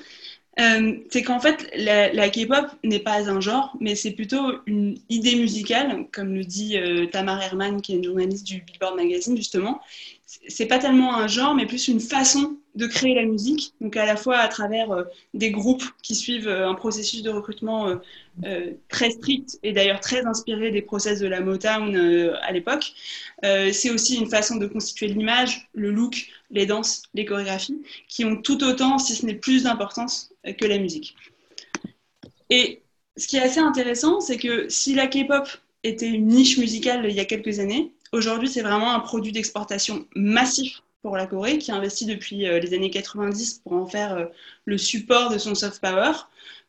euh, 0.60 0.96
c'est 1.10 1.22
qu'en 1.22 1.38
fait, 1.38 1.70
la, 1.76 2.28
K-pop 2.30 2.66
n'est 2.82 2.98
pas 2.98 3.30
un 3.30 3.40
genre, 3.40 3.76
mais 3.80 3.94
c'est 3.94 4.10
plutôt 4.10 4.54
une 4.66 4.98
idée 5.08 5.36
musicale, 5.36 6.06
comme 6.12 6.34
le 6.34 6.42
dit 6.44 6.76
euh, 6.76 7.06
Tamar 7.06 7.40
Herman, 7.40 7.80
qui 7.80 7.92
est 7.92 7.96
une 7.96 8.04
journaliste 8.04 8.44
du 8.44 8.62
Billboard 8.62 8.96
Magazine, 8.96 9.36
justement. 9.36 9.80
C'est 10.48 10.66
pas 10.66 10.78
tellement 10.78 11.16
un 11.16 11.26
genre, 11.26 11.54
mais 11.54 11.64
plus 11.64 11.88
une 11.88 12.00
façon 12.00 12.56
de 12.74 12.86
créer 12.86 13.14
la 13.14 13.24
musique, 13.24 13.72
donc 13.80 13.96
à 13.96 14.04
la 14.04 14.14
fois 14.14 14.36
à 14.36 14.48
travers 14.48 14.90
euh, 14.92 15.04
des 15.32 15.50
groupes 15.50 15.84
qui 16.02 16.14
suivent 16.14 16.48
un 16.48 16.74
processus 16.74 17.22
de 17.22 17.30
recrutement 17.30 17.98
très 18.88 19.10
strict 19.10 19.58
et 19.62 19.72
d'ailleurs 19.72 20.00
très 20.00 20.26
inspiré 20.26 20.70
des 20.70 20.82
process 20.82 21.18
de 21.18 21.26
la 21.26 21.40
Motown 21.40 21.96
à 22.42 22.52
l'époque. 22.52 22.92
c'est 23.42 23.90
aussi 23.90 24.16
une 24.16 24.28
façon 24.28 24.56
de 24.56 24.66
constituer 24.66 25.08
l'image, 25.08 25.68
le 25.72 25.90
look, 25.90 26.28
les 26.50 26.66
danses, 26.66 27.02
les 27.14 27.24
chorégraphies, 27.24 27.82
qui 28.06 28.24
ont 28.24 28.40
tout 28.40 28.62
autant, 28.62 28.98
si 28.98 29.16
ce 29.16 29.26
n'est 29.26 29.34
plus 29.34 29.64
d'importance 29.64 30.30
que 30.56 30.66
la 30.66 30.78
musique. 30.78 31.16
Et 32.50 32.82
ce 33.16 33.26
qui 33.26 33.36
est 33.36 33.42
assez 33.42 33.60
intéressant, 33.60 34.20
c'est 34.20 34.38
que 34.38 34.68
si 34.68 34.94
la 34.94 35.06
K-pop 35.06 35.48
était 35.82 36.08
une 36.08 36.28
niche 36.28 36.58
musicale 36.58 37.06
il 37.08 37.14
y 37.14 37.20
a 37.20 37.24
quelques 37.24 37.58
années, 37.58 37.92
aujourd'hui 38.12 38.48
c'est 38.48 38.62
vraiment 38.62 38.94
un 38.94 39.00
produit 39.00 39.32
d'exportation 39.32 40.06
massif 40.14 40.82
pour 41.02 41.16
la 41.16 41.26
Corée, 41.26 41.58
qui 41.58 41.70
investit 41.70 42.06
depuis 42.06 42.46
euh, 42.46 42.58
les 42.58 42.74
années 42.74 42.90
90 42.90 43.60
pour 43.62 43.72
en 43.74 43.86
faire 43.86 44.14
euh, 44.14 44.26
le 44.64 44.76
support 44.76 45.30
de 45.30 45.38
son 45.38 45.54
soft 45.54 45.80
power 45.80 46.12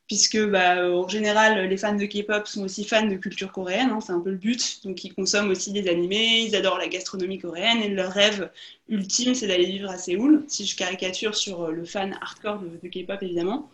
puisque 0.10 0.44
bah, 0.44 0.90
en 0.92 1.08
général, 1.08 1.70
les 1.70 1.78
fans 1.78 1.96
de 1.96 2.06
K-pop 2.06 2.48
sont 2.48 2.64
aussi 2.64 2.84
fans 2.84 3.06
de 3.06 3.16
culture 3.16 3.52
coréenne, 3.52 3.92
hein, 3.92 4.02
c'est 4.02 4.12
un 4.12 4.20
peu 4.20 4.32
le 4.32 4.38
but. 4.38 4.84
Donc 4.84 5.04
ils 5.04 5.14
consomment 5.14 5.52
aussi 5.52 5.72
des 5.72 5.88
animés, 5.88 6.42
ils 6.48 6.56
adorent 6.56 6.80
la 6.80 6.88
gastronomie 6.88 7.38
coréenne, 7.38 7.84
et 7.84 7.90
leur 7.90 8.12
rêve 8.12 8.50
ultime, 8.90 9.36
c'est 9.36 9.46
d'aller 9.46 9.68
vivre 9.68 9.88
à 9.88 10.00
Séoul, 10.00 10.44
si 10.48 10.66
je 10.66 10.76
caricature 10.76 11.36
sur 11.36 11.66
euh, 11.66 11.72
le 11.72 11.86
fan 11.86 12.18
hardcore 12.22 12.60
de 12.60 12.88
K-pop 12.88 13.22
évidemment. 13.22 13.70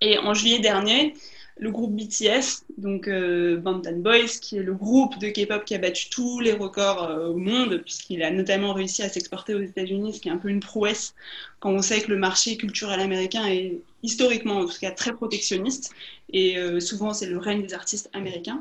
Et 0.00 0.18
en 0.18 0.34
juillet 0.34 0.58
dernier, 0.58 1.14
le 1.56 1.70
groupe 1.70 1.94
BTS, 1.94 2.64
donc 2.78 3.06
euh, 3.06 3.56
Boys, 3.56 4.26
qui 4.40 4.56
est 4.56 4.62
le 4.62 4.74
groupe 4.74 5.18
de 5.18 5.28
K-pop 5.28 5.64
qui 5.64 5.74
a 5.74 5.78
battu 5.78 6.10
tous 6.10 6.40
les 6.40 6.52
records 6.52 7.04
euh, 7.04 7.28
au 7.28 7.36
monde, 7.36 7.80
puisqu'il 7.84 8.22
a 8.24 8.30
notamment 8.30 8.72
réussi 8.72 9.02
à 9.02 9.08
s'exporter 9.08 9.54
aux 9.54 9.62
États-Unis, 9.62 10.14
ce 10.14 10.20
qui 10.20 10.28
est 10.28 10.32
un 10.32 10.38
peu 10.38 10.48
une 10.48 10.60
prouesse 10.60 11.14
quand 11.60 11.70
on 11.70 11.82
sait 11.82 12.00
que 12.00 12.10
le 12.10 12.18
marché 12.18 12.56
culturel 12.56 13.00
américain 13.00 13.46
est 13.46 13.78
historiquement, 14.02 14.58
en 14.58 14.66
tout 14.66 14.78
cas, 14.80 14.90
très 14.90 15.12
protectionniste, 15.12 15.92
et 16.32 16.58
euh, 16.58 16.80
souvent 16.80 17.14
c'est 17.14 17.26
le 17.26 17.38
règne 17.38 17.64
des 17.64 17.74
artistes 17.74 18.10
américains. 18.12 18.60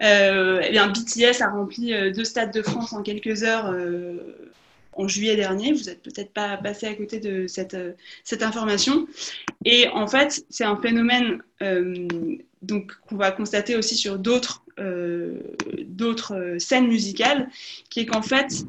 eh 0.00 0.70
bien, 0.70 0.88
BTS 0.88 1.42
a 1.42 1.50
rempli 1.50 1.92
deux 2.12 2.24
stades 2.24 2.52
de 2.54 2.62
France 2.62 2.92
en 2.94 3.02
quelques 3.02 3.42
heures 3.42 3.70
en 4.96 5.08
juillet 5.08 5.36
dernier. 5.36 5.72
Vous 5.72 5.84
n'êtes 5.84 6.02
peut-être 6.02 6.32
pas 6.32 6.56
passé 6.56 6.86
à 6.86 6.94
côté 6.94 7.20
de 7.20 7.46
cette, 7.46 7.74
euh, 7.74 7.92
cette 8.24 8.42
information. 8.42 9.06
Et 9.64 9.88
en 9.88 10.06
fait, 10.06 10.44
c'est 10.50 10.64
un 10.64 10.76
phénomène 10.76 11.42
euh, 11.62 12.06
qu'on 13.06 13.16
va 13.16 13.30
constater 13.30 13.76
aussi 13.76 13.96
sur 13.96 14.18
d'autres 14.18 14.62
euh, 14.80 15.38
d'autres 15.86 16.56
scènes 16.58 16.88
musicales, 16.88 17.48
qui 17.90 18.00
est 18.00 18.06
qu'en 18.06 18.22
fait, 18.22 18.64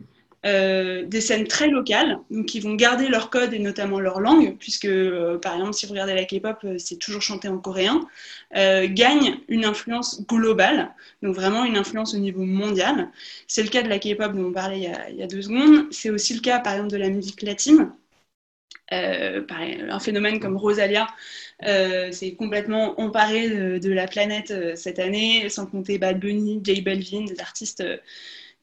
des 0.46 1.22
scènes 1.22 1.48
très 1.48 1.68
locales, 1.70 2.20
qui 2.46 2.60
vont 2.60 2.76
garder 2.76 3.08
leur 3.08 3.32
code 3.32 3.54
et 3.54 3.60
notamment 3.60 4.00
leur 4.00 4.20
langue, 4.20 4.56
puisque 4.60 4.86
euh, 4.86 5.40
par 5.40 5.56
exemple 5.56 5.74
si 5.74 5.88
vous 5.88 5.94
regardez 5.94 6.14
la 6.14 6.26
K-pop, 6.26 6.58
euh, 6.66 6.76
c'est 6.78 6.98
toujours 6.98 7.24
chanté 7.24 7.48
en 7.48 7.58
coréen, 7.58 8.08
gagnent 8.54 9.40
une 9.48 9.66
influence 9.66 10.26
globale, 10.28 10.94
donc 11.24 11.36
vraiment 11.36 11.66
une 11.66 11.78
influence 11.78 12.14
au 12.14 12.20
niveau 12.20 12.44
mondial. 12.44 13.10
C'est 13.48 13.64
le 13.64 13.70
cas 13.70 13.82
de 13.82 13.90
la 13.90 13.98
K-pop 13.98 14.34
dont 14.34 14.46
on 14.46 14.52
parlait 14.52 14.80
il 15.10 15.18
y, 15.18 15.24
a, 15.24 15.28
deux 15.28 15.42
secondes, 15.42 15.88
c'est 15.92 16.12
aussi 16.12 16.36
le 16.36 16.42
cas 16.42 16.60
par 16.60 16.74
exemple 16.74 16.92
de 16.92 16.98
la 16.98 17.10
musique 17.10 17.42
latine. 17.42 17.92
un 18.92 20.00
phénomène 20.00 20.40
comme 20.40 20.58
Rosalia 20.58 21.08
s'est 22.12 22.36
complètement 22.38 23.00
emparé 23.02 23.50
de, 23.50 23.78
de 23.80 23.92
la 23.92 24.08
planète 24.08 24.54
cette 24.76 25.00
année, 25.00 25.50
sans 25.50 25.66
compter 25.66 25.98
Bad 25.98 26.20
Bunny, 26.20 26.62
J 26.64 26.82
Balvin, 26.82 27.26
des 27.26 27.40
artistes 27.40 27.84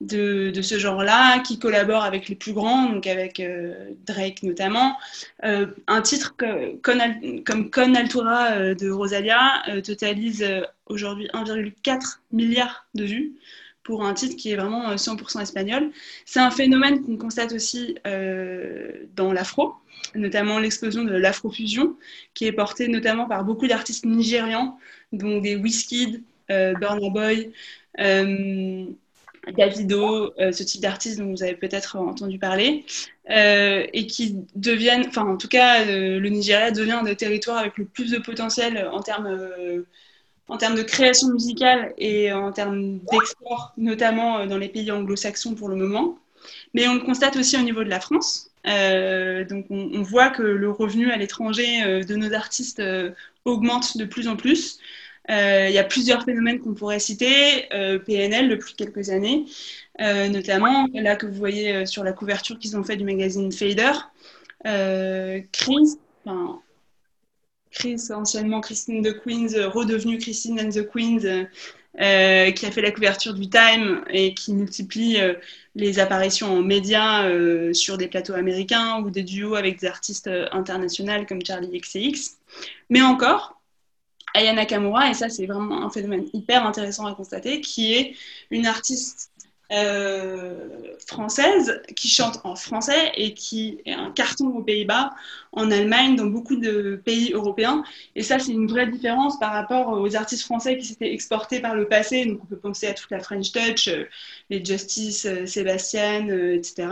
de, 0.02 0.62
ce 0.62 0.78
genre-là, 0.78 1.38
qui 1.40 1.58
collabore 1.58 2.02
avec 2.02 2.28
les 2.28 2.34
plus 2.34 2.52
grands, 2.52 2.88
donc 2.88 3.06
avec 3.06 3.40
euh, 3.40 3.90
Drake 4.06 4.42
notamment. 4.42 4.96
Euh, 5.44 5.66
un 5.86 6.02
titre 6.02 6.34
comme 6.36 7.70
Con 7.70 7.94
Altura 7.94 8.52
euh, 8.52 8.74
de 8.74 8.90
Rosalia 8.90 9.62
totalise 9.84 10.44
aujourd'hui 10.86 11.28
1,4 11.32 12.18
milliard 12.32 12.86
de 12.94 13.04
vues 13.04 13.32
pour 13.84 14.04
un 14.04 14.14
titre 14.14 14.36
qui 14.36 14.52
est 14.52 14.56
vraiment 14.56 14.94
100% 14.94 15.40
espagnol. 15.42 15.90
C'est 16.24 16.40
un 16.40 16.50
phénomène 16.50 17.02
qu'on 17.02 17.16
constate 17.16 17.52
aussi 17.52 17.96
dans 18.04 19.32
l'afro, 19.32 19.74
notamment 20.14 20.60
l'explosion 20.60 21.02
de 21.02 21.14
l'afrofusion, 21.14 21.96
qui 22.34 22.46
est 22.46 22.52
portée 22.52 22.86
notamment 22.86 23.26
par 23.26 23.44
beaucoup 23.44 23.66
d'artistes 23.66 24.04
nigérians, 24.04 24.78
dont 25.12 25.40
des 25.40 25.56
Wizkid, 25.56 26.22
Burna 26.48 27.10
Boy, 27.10 27.50
Davido, 29.50 30.32
euh, 30.38 30.52
ce 30.52 30.62
type 30.62 30.80
d'artistes 30.80 31.18
dont 31.18 31.30
vous 31.30 31.42
avez 31.42 31.54
peut-être 31.56 31.96
entendu 31.96 32.38
parler, 32.38 32.84
euh, 33.30 33.84
et 33.92 34.06
qui 34.06 34.36
deviennent, 34.54 35.06
enfin 35.08 35.26
en 35.26 35.36
tout 35.36 35.48
cas, 35.48 35.84
euh, 35.84 36.20
le 36.20 36.28
Nigeria 36.28 36.70
devient 36.70 36.92
un 36.92 37.02
des 37.02 37.16
territoires 37.16 37.58
avec 37.58 37.76
le 37.76 37.84
plus 37.84 38.12
de 38.12 38.18
potentiel 38.18 38.88
en 38.92 39.00
termes, 39.00 39.36
en 40.48 40.56
termes 40.58 40.76
de 40.76 40.82
création 40.82 41.28
musicale 41.28 41.92
et 41.98 42.32
en 42.32 42.52
termes 42.52 42.98
d'export, 43.10 43.72
notamment 43.76 44.46
dans 44.46 44.58
les 44.58 44.68
pays 44.68 44.92
anglo-saxons 44.92 45.54
pour 45.54 45.68
le 45.68 45.76
moment. 45.76 46.18
Mais 46.74 46.86
on 46.88 46.94
le 46.94 47.00
constate 47.00 47.36
aussi 47.36 47.56
au 47.56 47.62
niveau 47.62 47.82
de 47.82 47.90
la 47.90 48.00
France. 48.00 48.50
donc 48.64 49.66
on, 49.70 49.90
on, 49.92 50.02
voit 50.02 50.30
que 50.30 50.42
le 50.42 50.70
revenu 50.70 51.10
à 51.10 51.16
l'étranger 51.16 52.04
de 52.04 52.14
nos 52.14 52.32
artistes 52.32 52.82
augmente 53.44 53.96
de 53.96 54.04
plus 54.04 54.28
en 54.28 54.36
plus. 54.36 54.78
Euh, 55.30 55.68
il 55.68 55.74
y 55.74 55.78
a 55.78 55.84
plusieurs 55.84 56.24
phénomènes 56.24 56.60
qu'on 56.60 56.74
pourrait 56.74 56.98
citer. 56.98 57.72
Euh, 57.72 57.98
PNL 57.98 58.48
depuis 58.48 58.74
quelques 58.74 59.10
années, 59.10 59.44
euh, 60.00 60.28
notamment 60.28 60.88
là 60.94 61.16
que 61.16 61.26
vous 61.26 61.34
voyez 61.34 61.86
sur 61.86 62.04
la 62.04 62.12
couverture 62.12 62.58
qu'ils 62.58 62.76
ont 62.76 62.82
fait 62.82 62.96
du 62.96 63.04
magazine 63.04 63.52
Fader. 63.52 63.92
Chris, 67.70 68.12
anciennement 68.12 68.60
Christine 68.60 69.02
the 69.02 69.18
Queens, 69.22 69.70
redevenue 69.72 70.18
Christine 70.18 70.60
and 70.60 70.70
the 70.70 70.86
Queens, 70.86 71.46
qui 71.96 72.66
a 72.66 72.70
fait 72.70 72.82
la 72.82 72.90
couverture 72.90 73.34
du 73.34 73.48
Time 73.48 74.04
et 74.10 74.34
qui 74.34 74.52
multiplie 74.52 75.18
les 75.74 75.98
apparitions 75.98 76.58
en 76.58 76.62
médias 76.62 77.28
sur 77.72 77.96
des 77.96 78.08
plateaux 78.08 78.34
américains 78.34 79.00
ou 79.02 79.10
des 79.10 79.22
duos 79.22 79.54
avec 79.54 79.80
des 79.80 79.86
artistes 79.86 80.30
internationaux 80.52 81.24
comme 81.26 81.44
Charlie 81.44 81.80
XCX. 81.80 82.36
Mais 82.90 83.00
encore, 83.00 83.61
Aya 84.34 84.52
Nakamura, 84.52 85.10
et 85.10 85.14
ça 85.14 85.28
c'est 85.28 85.46
vraiment 85.46 85.84
un 85.84 85.90
phénomène 85.90 86.26
hyper 86.32 86.66
intéressant 86.66 87.06
à 87.06 87.14
constater, 87.14 87.60
qui 87.60 87.94
est 87.94 88.14
une 88.50 88.66
artiste 88.66 89.32
euh, 89.72 90.68
française 91.06 91.80
qui 91.96 92.08
chante 92.08 92.40
en 92.44 92.56
français 92.56 93.10
et 93.14 93.32
qui 93.32 93.78
est 93.86 93.94
un 93.94 94.10
carton 94.10 94.48
aux 94.48 94.62
Pays-Bas, 94.62 95.14
en 95.52 95.70
Allemagne, 95.70 96.14
dans 96.14 96.26
beaucoup 96.26 96.56
de 96.56 97.00
pays 97.02 97.32
européens. 97.32 97.82
Et 98.14 98.22
ça, 98.22 98.38
c'est 98.38 98.52
une 98.52 98.66
vraie 98.66 98.86
différence 98.86 99.38
par 99.38 99.52
rapport 99.52 99.88
aux 99.88 100.14
artistes 100.14 100.44
français 100.44 100.76
qui 100.76 100.84
s'étaient 100.84 101.12
exportés 101.14 101.60
par 101.60 101.74
le 101.74 101.88
passé. 101.88 102.26
Donc, 102.26 102.40
on 102.42 102.46
peut 102.46 102.58
penser 102.58 102.86
à 102.86 102.92
toute 102.92 103.10
la 103.10 103.20
French 103.20 103.50
Touch, 103.52 103.88
euh, 103.88 104.04
les 104.50 104.62
Justice, 104.62 105.24
euh, 105.24 105.46
Sébastien, 105.46 106.28
etc. 106.28 106.88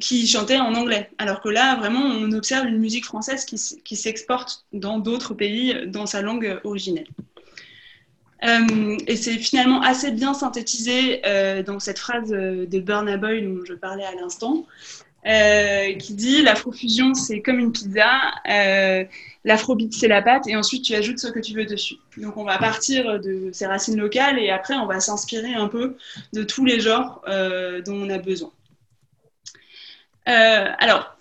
qui 0.00 0.26
chantaient 0.26 0.58
en 0.58 0.74
anglais. 0.74 1.10
Alors 1.18 1.40
que 1.40 1.48
là, 1.48 1.76
vraiment, 1.76 2.02
on 2.04 2.30
observe 2.32 2.66
une 2.66 2.78
musique 2.78 3.04
française 3.04 3.44
qui, 3.44 3.96
s'exporte 3.96 4.64
dans 4.72 4.98
d'autres 4.98 5.34
pays 5.34 5.86
dans 5.86 6.06
sa 6.06 6.22
langue 6.22 6.60
originelle. 6.64 7.08
Euh, 8.44 8.96
et 9.06 9.16
c'est 9.16 9.38
finalement 9.38 9.80
assez 9.80 10.10
bien 10.10 10.34
synthétisé 10.34 11.22
euh, 11.24 11.62
dans 11.62 11.80
cette 11.80 11.98
phrase 11.98 12.32
euh, 12.32 12.66
de 12.66 12.78
Burna 12.78 13.16
Boy 13.16 13.42
dont 13.42 13.64
je 13.64 13.72
parlais 13.72 14.04
à 14.04 14.14
l'instant, 14.14 14.66
qui 15.24 16.12
dit 16.12 16.42
l'afrofusion 16.42 17.14
c'est 17.14 17.40
comme 17.40 17.58
une 17.58 17.72
pizza, 17.72 18.06
l'afrobeat 19.44 19.94
c'est 19.94 20.08
la 20.08 20.20
pâte 20.20 20.46
et 20.46 20.54
ensuite 20.54 20.84
tu 20.84 20.94
ajoutes 20.94 21.18
ce 21.18 21.28
que 21.28 21.40
tu 21.40 21.54
veux 21.54 21.64
dessus. 21.64 21.94
Donc 22.18 22.36
on 22.36 22.44
va 22.44 22.58
partir 22.58 23.18
de 23.18 23.48
ces 23.52 23.64
racines 23.64 23.96
locales 23.96 24.38
et 24.38 24.50
après 24.50 24.74
on 24.74 24.84
va 24.84 25.00
s'inspirer 25.00 25.54
un 25.54 25.68
peu 25.68 25.96
de 26.34 26.42
tous 26.42 26.66
les 26.66 26.78
genres 26.78 27.22
dont 27.26 27.94
on 27.94 28.10
a 28.10 28.18
besoin. 28.18 28.50
Alors, 30.26 31.16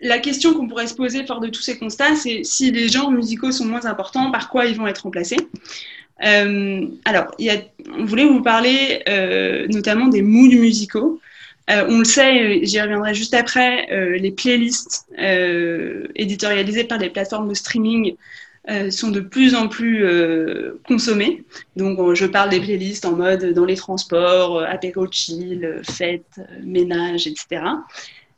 la 0.00 0.18
question 0.18 0.52
qu'on 0.54 0.68
pourrait 0.68 0.86
se 0.86 0.94
poser 0.94 1.24
fort 1.24 1.40
de 1.40 1.48
tous 1.48 1.62
ces 1.62 1.78
constats, 1.78 2.16
c'est 2.16 2.42
si 2.44 2.70
les 2.70 2.88
genres 2.88 3.10
musicaux 3.10 3.52
sont 3.52 3.64
moins 3.64 3.86
importants, 3.86 4.30
par 4.30 4.48
quoi 4.50 4.66
ils 4.66 4.76
vont 4.76 4.86
être 4.86 5.04
remplacés 5.04 5.38
euh, 6.24 6.86
alors, 7.04 7.34
on 7.98 8.04
voulait 8.04 8.24
vous 8.24 8.42
parler 8.42 9.02
euh, 9.08 9.66
notamment 9.68 10.08
des 10.08 10.22
moods 10.22 10.48
musicaux. 10.48 11.20
Euh, 11.70 11.84
on 11.88 11.98
le 11.98 12.04
sait, 12.04 12.64
j'y 12.64 12.80
reviendrai 12.80 13.12
juste 13.12 13.34
après, 13.34 13.86
les 14.18 14.30
playlists 14.30 15.06
éditorialisées 16.14 16.84
par 16.84 16.98
les 16.98 17.10
plateformes 17.10 17.48
de 17.48 17.54
streaming 17.54 18.16
sont 18.90 19.10
de 19.10 19.20
plus 19.20 19.54
en 19.54 19.68
plus 19.68 20.04
consommées. 20.86 21.44
Donc, 21.76 22.14
je 22.14 22.26
parle 22.26 22.50
des 22.50 22.60
playlists 22.60 23.04
en 23.04 23.12
mode 23.12 23.52
dans 23.52 23.64
les 23.64 23.76
transports, 23.76 24.60
apéro 24.62 25.06
chill, 25.10 25.80
fête, 25.84 26.40
ménage, 26.62 27.26
etc. 27.26 27.62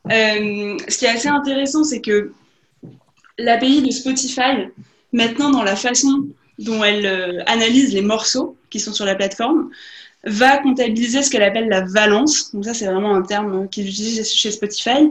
ce 0.07 0.97
qui 0.97 1.05
est 1.05 1.09
assez 1.09 1.29
intéressant, 1.29 1.83
c'est 1.83 2.01
que 2.01 2.31
l'API 3.39 3.81
de 3.81 3.91
Spotify, 3.91 4.67
maintenant 5.13 5.49
dans 5.49 5.63
la 5.63 5.75
façon 5.75 6.27
dont 6.59 6.83
elle 6.83 7.05
euh, 7.05 7.43
analyse 7.47 7.93
les 7.93 8.01
morceaux 8.01 8.57
qui 8.69 8.79
sont 8.79 8.93
sur 8.93 9.05
la 9.05 9.15
plateforme, 9.15 9.69
va 10.25 10.57
comptabiliser 10.57 11.23
ce 11.23 11.29
qu'elle 11.31 11.43
appelle 11.43 11.69
la 11.69 11.81
valence. 11.81 12.53
Donc 12.53 12.65
ça, 12.65 12.73
c'est 12.73 12.85
vraiment 12.85 13.15
un 13.15 13.21
terme 13.21 13.69
qu'ils 13.69 13.87
utilisent 13.87 14.29
chez 14.29 14.51
Spotify 14.51 15.09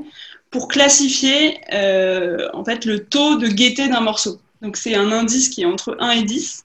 pour 0.50 0.68
classifier 0.68 1.58
euh, 1.72 2.48
en 2.52 2.64
fait 2.64 2.84
le 2.84 3.04
taux 3.04 3.36
de 3.36 3.48
gaieté 3.48 3.88
d'un 3.88 4.00
morceau. 4.00 4.38
Donc 4.62 4.76
c'est 4.76 4.94
un 4.94 5.12
indice 5.12 5.48
qui 5.48 5.62
est 5.62 5.66
entre 5.66 5.96
1 6.00 6.10
et 6.10 6.22
10. 6.22 6.64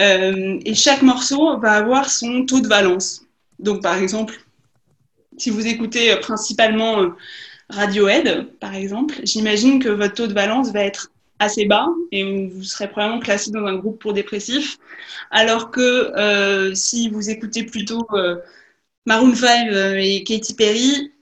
Euh, 0.00 0.58
et 0.64 0.74
chaque 0.74 1.02
morceau 1.02 1.58
va 1.58 1.72
avoir 1.72 2.10
son 2.10 2.46
taux 2.46 2.60
de 2.60 2.68
valence. 2.68 3.26
Donc 3.58 3.82
par 3.82 3.96
exemple, 3.96 4.34
si 5.38 5.50
vous 5.50 5.66
écoutez 5.66 6.16
principalement 6.16 7.14
Radiohead, 7.70 8.48
par 8.60 8.74
exemple, 8.74 9.14
j'imagine 9.22 9.82
que 9.82 9.88
votre 9.88 10.14
taux 10.14 10.26
de 10.26 10.34
valence 10.34 10.72
va 10.72 10.84
être 10.84 11.10
assez 11.38 11.64
bas 11.66 11.88
et 12.12 12.48
vous 12.48 12.62
serez 12.62 12.88
probablement 12.88 13.20
classé 13.20 13.50
dans 13.50 13.64
un 13.66 13.76
groupe 13.76 14.00
pour 14.00 14.12
dépressif. 14.12 14.78
Alors 15.30 15.70
que 15.70 15.80
euh, 16.16 16.74
si 16.74 17.08
vous 17.08 17.30
écoutez 17.30 17.64
plutôt 17.64 18.06
euh, 18.12 18.36
Maroon 19.06 19.34
5 19.34 19.68
euh, 19.70 19.96
et 19.98 20.24
Katy 20.24 20.54
Perry, 20.54 21.12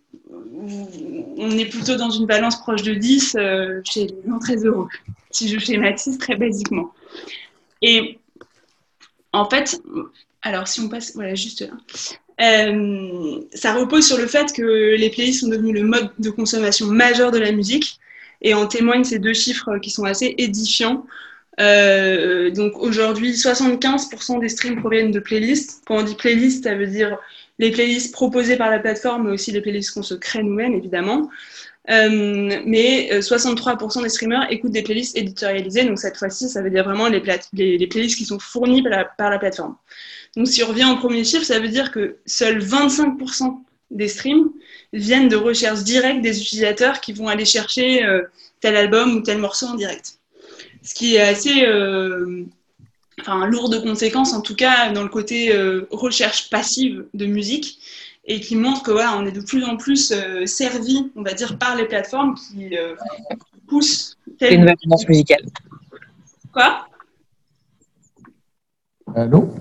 on 0.63 1.51
est 1.51 1.67
plutôt 1.67 1.97
dans 1.97 2.11
une 2.11 2.27
balance 2.27 2.61
proche 2.61 2.83
de 2.83 2.95
10 2.95 3.37
chez 3.85 4.07
les 4.07 4.39
très 4.41 4.57
heureux, 4.65 4.89
si 5.31 5.49
je 5.49 5.59
schématise 5.59 6.19
très 6.19 6.37
basiquement. 6.37 6.93
Et 7.81 8.19
en 9.33 9.49
fait, 9.49 9.81
alors 10.43 10.69
si 10.69 10.81
on 10.81 10.89
passe, 10.89 11.15
voilà, 11.15 11.35
juste 11.35 11.63
là. 11.63 11.75
ça 13.55 13.75
repose 13.75 14.07
sur 14.07 14.19
le 14.19 14.27
fait 14.27 14.53
que 14.53 14.97
les 14.97 15.11
playlists 15.11 15.41
sont 15.41 15.49
devenus 15.49 15.75
le 15.75 15.85
mode 15.85 16.11
de 16.19 16.31
consommation 16.31 16.87
majeur 16.87 17.31
de 17.31 17.39
la 17.39 17.53
musique 17.53 17.99
et 18.43 18.55
en 18.55 18.67
témoignent 18.67 19.05
ces 19.05 19.19
deux 19.19 19.35
chiffres 19.35 19.79
qui 19.79 19.91
sont 19.91 20.05
assez 20.05 20.35
édifiants. 20.39 21.07
Euh, 21.61 22.51
donc 22.51 22.79
aujourd'hui, 22.79 23.33
75% 23.33 24.41
des 24.41 24.49
streams 24.49 24.81
proviennent 24.81 25.13
de 25.13 25.21
playlists. 25.21 25.83
Quand 25.87 25.99
on 25.99 26.03
dit 26.03 26.15
playlist, 26.15 26.65
ça 26.65 26.75
veut 26.75 26.87
dire 26.87 27.19
les 27.59 27.71
playlists 27.71 28.13
proposées 28.13 28.57
par 28.57 28.71
la 28.71 28.79
plateforme, 28.79 29.27
mais 29.27 29.33
aussi 29.33 29.53
les 29.53 29.61
playlists 29.61 29.93
qu'on 29.93 30.03
se 30.03 30.15
crée 30.15 30.43
nous-mêmes, 30.43 30.75
évidemment. 30.75 31.29
Euh, 31.91 32.61
mais 32.65 33.09
63% 33.11 33.99
euh, 33.99 34.03
des 34.03 34.09
streamers 34.09 34.47
écoutent 34.51 34.73
des 34.73 34.83
playlists 34.83 35.17
éditorialisées. 35.17 35.85
Donc 35.85 35.99
cette 35.99 36.17
fois-ci, 36.17 36.49
ça 36.49 36.63
veut 36.63 36.71
dire 36.71 36.85
vraiment 36.85 37.09
les, 37.09 37.21
playlists 37.21 38.17
qui 38.17 38.25
sont 38.25 38.39
fournies 38.39 38.83
par 38.83 39.31
la, 39.31 39.39
plateforme. 39.39 39.77
Donc 40.37 40.47
si 40.49 40.63
on 40.63 40.69
revient 40.69 40.89
au 40.93 40.97
premier 40.97 41.25
chiffre, 41.25 41.45
ça 41.45 41.59
veut 41.59 41.69
dire 41.69 41.91
que 41.91 42.19
seuls 42.25 42.59
25% 42.59 43.63
des 43.91 44.09
streams 44.09 44.51
viennent 44.93 45.29
de 45.29 45.37
recherches 45.37 45.83
directes 45.83 46.23
des 46.23 46.41
utilisateurs 46.41 47.01
qui 47.01 47.13
vont 47.13 47.29
aller 47.29 47.45
chercher 47.45 48.05
euh, 48.05 48.23
tel 48.61 48.77
album 48.77 49.17
ou 49.17 49.21
tel 49.21 49.39
morceau 49.39 49.67
en 49.67 49.75
direct. 49.75 50.19
Ce 50.83 50.95
qui 50.95 51.17
est 51.17 51.21
assez 51.21 51.65
enfin, 53.21 53.47
lourd 53.47 53.71
de 53.71 53.79
conséquences, 53.79 54.33
en 54.33 54.41
tout 54.41 54.57
cas 54.57 54.91
dans 54.93 55.03
le 55.03 55.09
côté 55.09 55.55
euh, 55.55 55.87
recherche 55.91 56.51
passive 56.51 57.07
de 57.15 57.27
musique, 57.27 57.79
et 58.25 58.41
qui 58.41 58.57
montre 58.57 58.83
que 58.83 58.91
voilà, 58.93 59.17
on 59.17 59.27
est 59.27 59.33
de 59.33 59.41
plus 59.41 59.65
en 59.65 59.77
plus 59.77 60.15
servi, 60.47 61.11
on 61.17 61.23
va 61.23 61.33
dire, 61.33 61.59
par 61.59 61.75
les 61.75 61.87
plateformes 61.87 62.37
qui 62.37 62.77
poussent. 63.67 64.17
Telle... 64.39 64.61
Une 64.61 64.75
tendance 64.77 65.09
musicale. 65.09 65.45
Quoi? 66.53 66.87
Allô? 69.15 69.53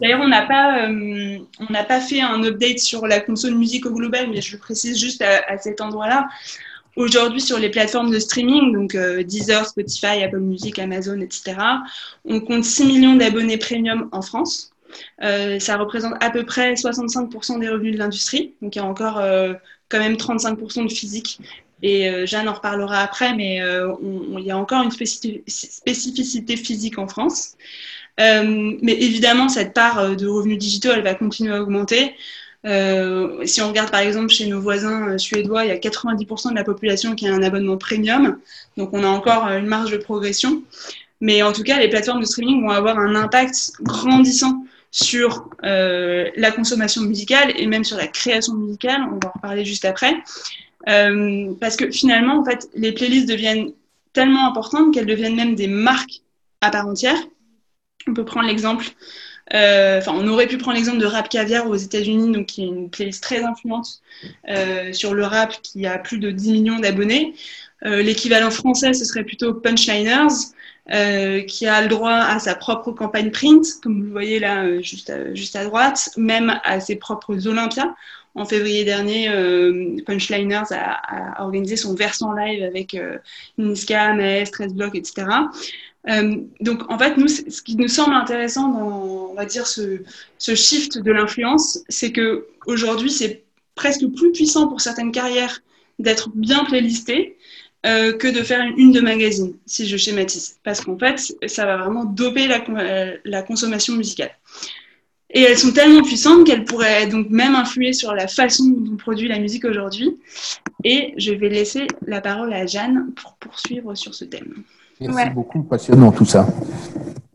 D'ailleurs, 0.00 0.20
on 0.20 0.28
n'a 0.28 0.46
pas, 0.46 0.86
euh, 0.86 1.38
on 1.60 1.72
n'a 1.72 1.84
pas 1.84 2.00
fait 2.00 2.20
un 2.20 2.42
update 2.42 2.78
sur 2.78 3.06
la 3.06 3.20
console 3.20 3.54
musique 3.54 3.86
au 3.86 3.92
global, 3.92 4.30
mais 4.30 4.40
je 4.40 4.52
le 4.52 4.58
précise 4.58 4.98
juste 4.98 5.22
à, 5.22 5.58
cet 5.58 5.80
endroit-là. 5.80 6.28
Aujourd'hui, 6.98 7.40
sur 7.40 7.58
les 7.58 7.70
plateformes 7.70 8.10
de 8.10 8.18
streaming, 8.18 8.72
donc 8.72 8.94
euh, 8.94 9.22
Deezer, 9.22 9.64
Spotify, 9.66 10.22
Apple 10.22 10.40
Music, 10.40 10.78
Amazon, 10.78 11.20
etc., 11.20 11.56
on 12.24 12.40
compte 12.40 12.64
6 12.64 12.86
millions 12.86 13.16
d'abonnés 13.16 13.56
premium 13.56 14.08
en 14.12 14.20
France. 14.20 14.72
Euh, 15.22 15.58
ça 15.58 15.76
représente 15.76 16.14
à 16.20 16.30
peu 16.30 16.44
près 16.44 16.74
65% 16.74 17.60
des 17.60 17.68
revenus 17.68 17.94
de 17.94 17.98
l'industrie. 17.98 18.54
Donc, 18.62 18.76
il 18.76 18.80
y 18.80 18.82
a 18.82 18.84
encore 18.84 19.22
quand 19.88 19.98
même 19.98 20.14
35% 20.14 20.84
de 20.84 20.92
physique. 20.92 21.38
Et 21.82 22.26
Jeanne 22.26 22.48
en 22.48 22.54
reparlera 22.54 22.98
après, 22.98 23.34
mais 23.34 23.62
il 24.02 24.44
y 24.44 24.50
a 24.50 24.58
encore 24.58 24.82
une 24.82 24.90
spécificité 24.90 26.56
physique 26.56 26.98
en 26.98 27.06
France. 27.06 27.54
Euh, 28.18 28.76
mais 28.82 28.94
évidemment, 28.94 29.48
cette 29.48 29.74
part 29.74 29.98
euh, 29.98 30.14
de 30.14 30.26
revenus 30.26 30.58
digitaux, 30.58 30.90
elle 30.92 31.02
va 31.02 31.14
continuer 31.14 31.54
à 31.54 31.62
augmenter. 31.62 32.14
Euh, 32.66 33.46
si 33.46 33.62
on 33.62 33.68
regarde 33.68 33.90
par 33.90 34.00
exemple 34.00 34.30
chez 34.30 34.46
nos 34.46 34.60
voisins 34.60 35.16
suédois, 35.16 35.64
il 35.64 35.68
y 35.68 35.70
a 35.70 35.76
90% 35.76 36.50
de 36.50 36.54
la 36.54 36.64
population 36.64 37.14
qui 37.14 37.28
a 37.28 37.34
un 37.34 37.42
abonnement 37.42 37.76
premium. 37.76 38.38
Donc 38.76 38.90
on 38.92 39.04
a 39.04 39.08
encore 39.08 39.48
une 39.48 39.66
marge 39.66 39.90
de 39.90 39.96
progression. 39.96 40.62
Mais 41.20 41.42
en 41.42 41.52
tout 41.52 41.62
cas, 41.62 41.78
les 41.78 41.88
plateformes 41.88 42.20
de 42.20 42.26
streaming 42.26 42.62
vont 42.62 42.70
avoir 42.70 42.98
un 42.98 43.14
impact 43.14 43.72
grandissant 43.82 44.64
sur 44.90 45.50
la 45.62 46.50
consommation 46.52 47.02
musicale 47.02 47.52
et 47.56 47.66
même 47.66 47.84
sur 47.84 47.96
la 47.96 48.06
création 48.06 48.54
musicale. 48.54 49.02
On 49.02 49.18
va 49.18 49.28
en 49.28 49.32
reparler 49.34 49.64
juste 49.64 49.84
après. 49.84 50.14
parce 50.84 51.76
que 51.76 51.90
finalement, 51.90 52.38
en 52.38 52.44
fait, 52.44 52.68
les 52.74 52.92
playlists 52.92 53.28
deviennent 53.28 53.72
tellement 54.12 54.48
importantes 54.48 54.94
qu'elles 54.94 55.06
deviennent 55.06 55.36
même 55.36 55.54
des 55.54 55.68
marques 55.68 56.22
à 56.60 56.70
part 56.70 56.86
entière. 56.86 57.18
On 58.08 58.14
peut 58.14 58.24
prendre 58.24 58.48
l'exemple, 58.48 58.86
euh, 58.86 58.92
enfin, 59.52 60.12
on 60.14 60.26
aurait 60.28 60.46
pu 60.46 60.58
prendre 60.58 60.76
l'exemple 60.76 60.98
de 60.98 61.06
Rap 61.06 61.28
Caviar 61.28 61.68
aux 61.68 61.76
États-Unis, 61.76 62.32
donc 62.32 62.46
qui 62.46 62.62
est 62.62 62.66
une 62.66 62.90
playlist 62.90 63.22
très 63.22 63.42
influente 63.42 64.00
euh, 64.48 64.92
sur 64.92 65.14
le 65.14 65.24
rap, 65.24 65.54
qui 65.62 65.86
a 65.86 65.98
plus 65.98 66.18
de 66.18 66.30
10 66.30 66.52
millions 66.52 66.78
d'abonnés. 66.78 67.34
L'équivalent 67.82 68.50
français, 68.50 68.92
ce 68.92 69.04
serait 69.04 69.22
plutôt 69.22 69.54
Punchliners, 69.54 70.34
qui 71.46 71.66
a 71.66 71.80
le 71.80 71.86
droit 71.86 72.12
à 72.12 72.40
sa 72.40 72.56
propre 72.56 72.90
campagne 72.90 73.30
print, 73.30 73.64
comme 73.80 74.00
vous 74.00 74.06
le 74.06 74.10
voyez 74.10 74.40
là 74.40 74.80
juste, 74.80 75.10
à, 75.10 75.32
juste 75.32 75.54
à 75.54 75.64
droite, 75.64 76.10
même 76.16 76.60
à 76.64 76.80
ses 76.80 76.96
propres 76.96 77.46
Olympias. 77.46 77.94
En 78.34 78.44
février 78.44 78.84
dernier, 78.84 79.30
Punchliners 80.06 80.72
a, 80.72 81.40
organisé 81.40 81.76
son 81.76 81.94
versant 81.94 82.32
live 82.32 82.64
avec 82.64 82.96
Niska, 83.58 84.12
Maes, 84.14 84.50
13 84.50 84.74
Block, 84.74 84.96
etc. 84.96 85.26
Euh, 86.08 86.36
donc, 86.60 86.90
en 86.90 86.98
fait, 86.98 87.16
nous, 87.16 87.28
ce 87.28 87.62
qui 87.62 87.76
nous 87.76 87.88
semble 87.88 88.14
intéressant 88.14 88.68
dans, 88.68 89.30
on 89.30 89.34
va 89.34 89.44
dire, 89.44 89.66
ce, 89.66 90.00
ce 90.38 90.54
shift 90.54 90.98
de 90.98 91.12
l'influence, 91.12 91.80
c'est 91.88 92.12
que 92.12 92.46
aujourd'hui, 92.66 93.10
c'est 93.10 93.44
presque 93.74 94.06
plus 94.16 94.32
puissant 94.32 94.68
pour 94.68 94.80
certaines 94.80 95.12
carrières 95.12 95.62
d'être 95.98 96.30
bien 96.34 96.64
playlisté 96.64 97.36
euh, 97.86 98.16
que 98.16 98.28
de 98.28 98.42
faire 98.42 98.60
une, 98.76 98.92
de 98.92 99.00
magazine, 99.00 99.54
si 99.66 99.86
je 99.86 99.96
schématise. 99.96 100.58
Parce 100.64 100.80
qu'en 100.80 100.98
fait, 100.98 101.20
ça 101.46 101.66
va 101.66 101.76
vraiment 101.76 102.04
doper 102.04 102.46
la, 102.46 102.64
euh, 102.70 103.16
la, 103.24 103.42
consommation 103.42 103.94
musicale. 103.94 104.30
Et 105.30 105.42
elles 105.42 105.58
sont 105.58 105.72
tellement 105.72 106.02
puissantes 106.02 106.46
qu'elles 106.46 106.64
pourraient 106.64 107.06
donc 107.06 107.28
même 107.28 107.54
influer 107.54 107.92
sur 107.92 108.14
la 108.14 108.26
façon 108.26 108.66
dont 108.68 108.94
on 108.94 108.96
produit 108.96 109.28
la 109.28 109.38
musique 109.38 109.64
aujourd'hui. 109.64 110.16
Et 110.84 111.12
je 111.18 111.32
vais 111.32 111.50
laisser 111.50 111.86
la 112.06 112.20
parole 112.20 112.52
à 112.52 112.66
Jeanne 112.66 113.12
pour 113.14 113.34
poursuivre 113.34 113.94
sur 113.94 114.14
ce 114.14 114.24
thème. 114.24 114.64
Merci 115.00 115.30
beaucoup, 115.30 115.62
passionnant 115.62 116.12
tout 116.12 116.24
ça. 116.24 116.46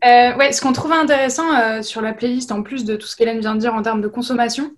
Euh, 0.04 0.36
ouais, 0.36 0.52
ce 0.52 0.60
qu'on 0.60 0.72
trouve 0.72 0.92
intéressant 0.92 1.54
euh, 1.54 1.82
sur 1.82 2.02
la 2.02 2.12
playlist, 2.12 2.52
en 2.52 2.62
plus 2.62 2.84
de 2.84 2.94
tout 2.96 3.06
ce 3.06 3.16
qu'Hélène 3.16 3.40
vient 3.40 3.54
de 3.54 3.60
dire 3.60 3.74
en 3.74 3.80
termes 3.80 4.02
de 4.02 4.08
consommation, 4.08 4.72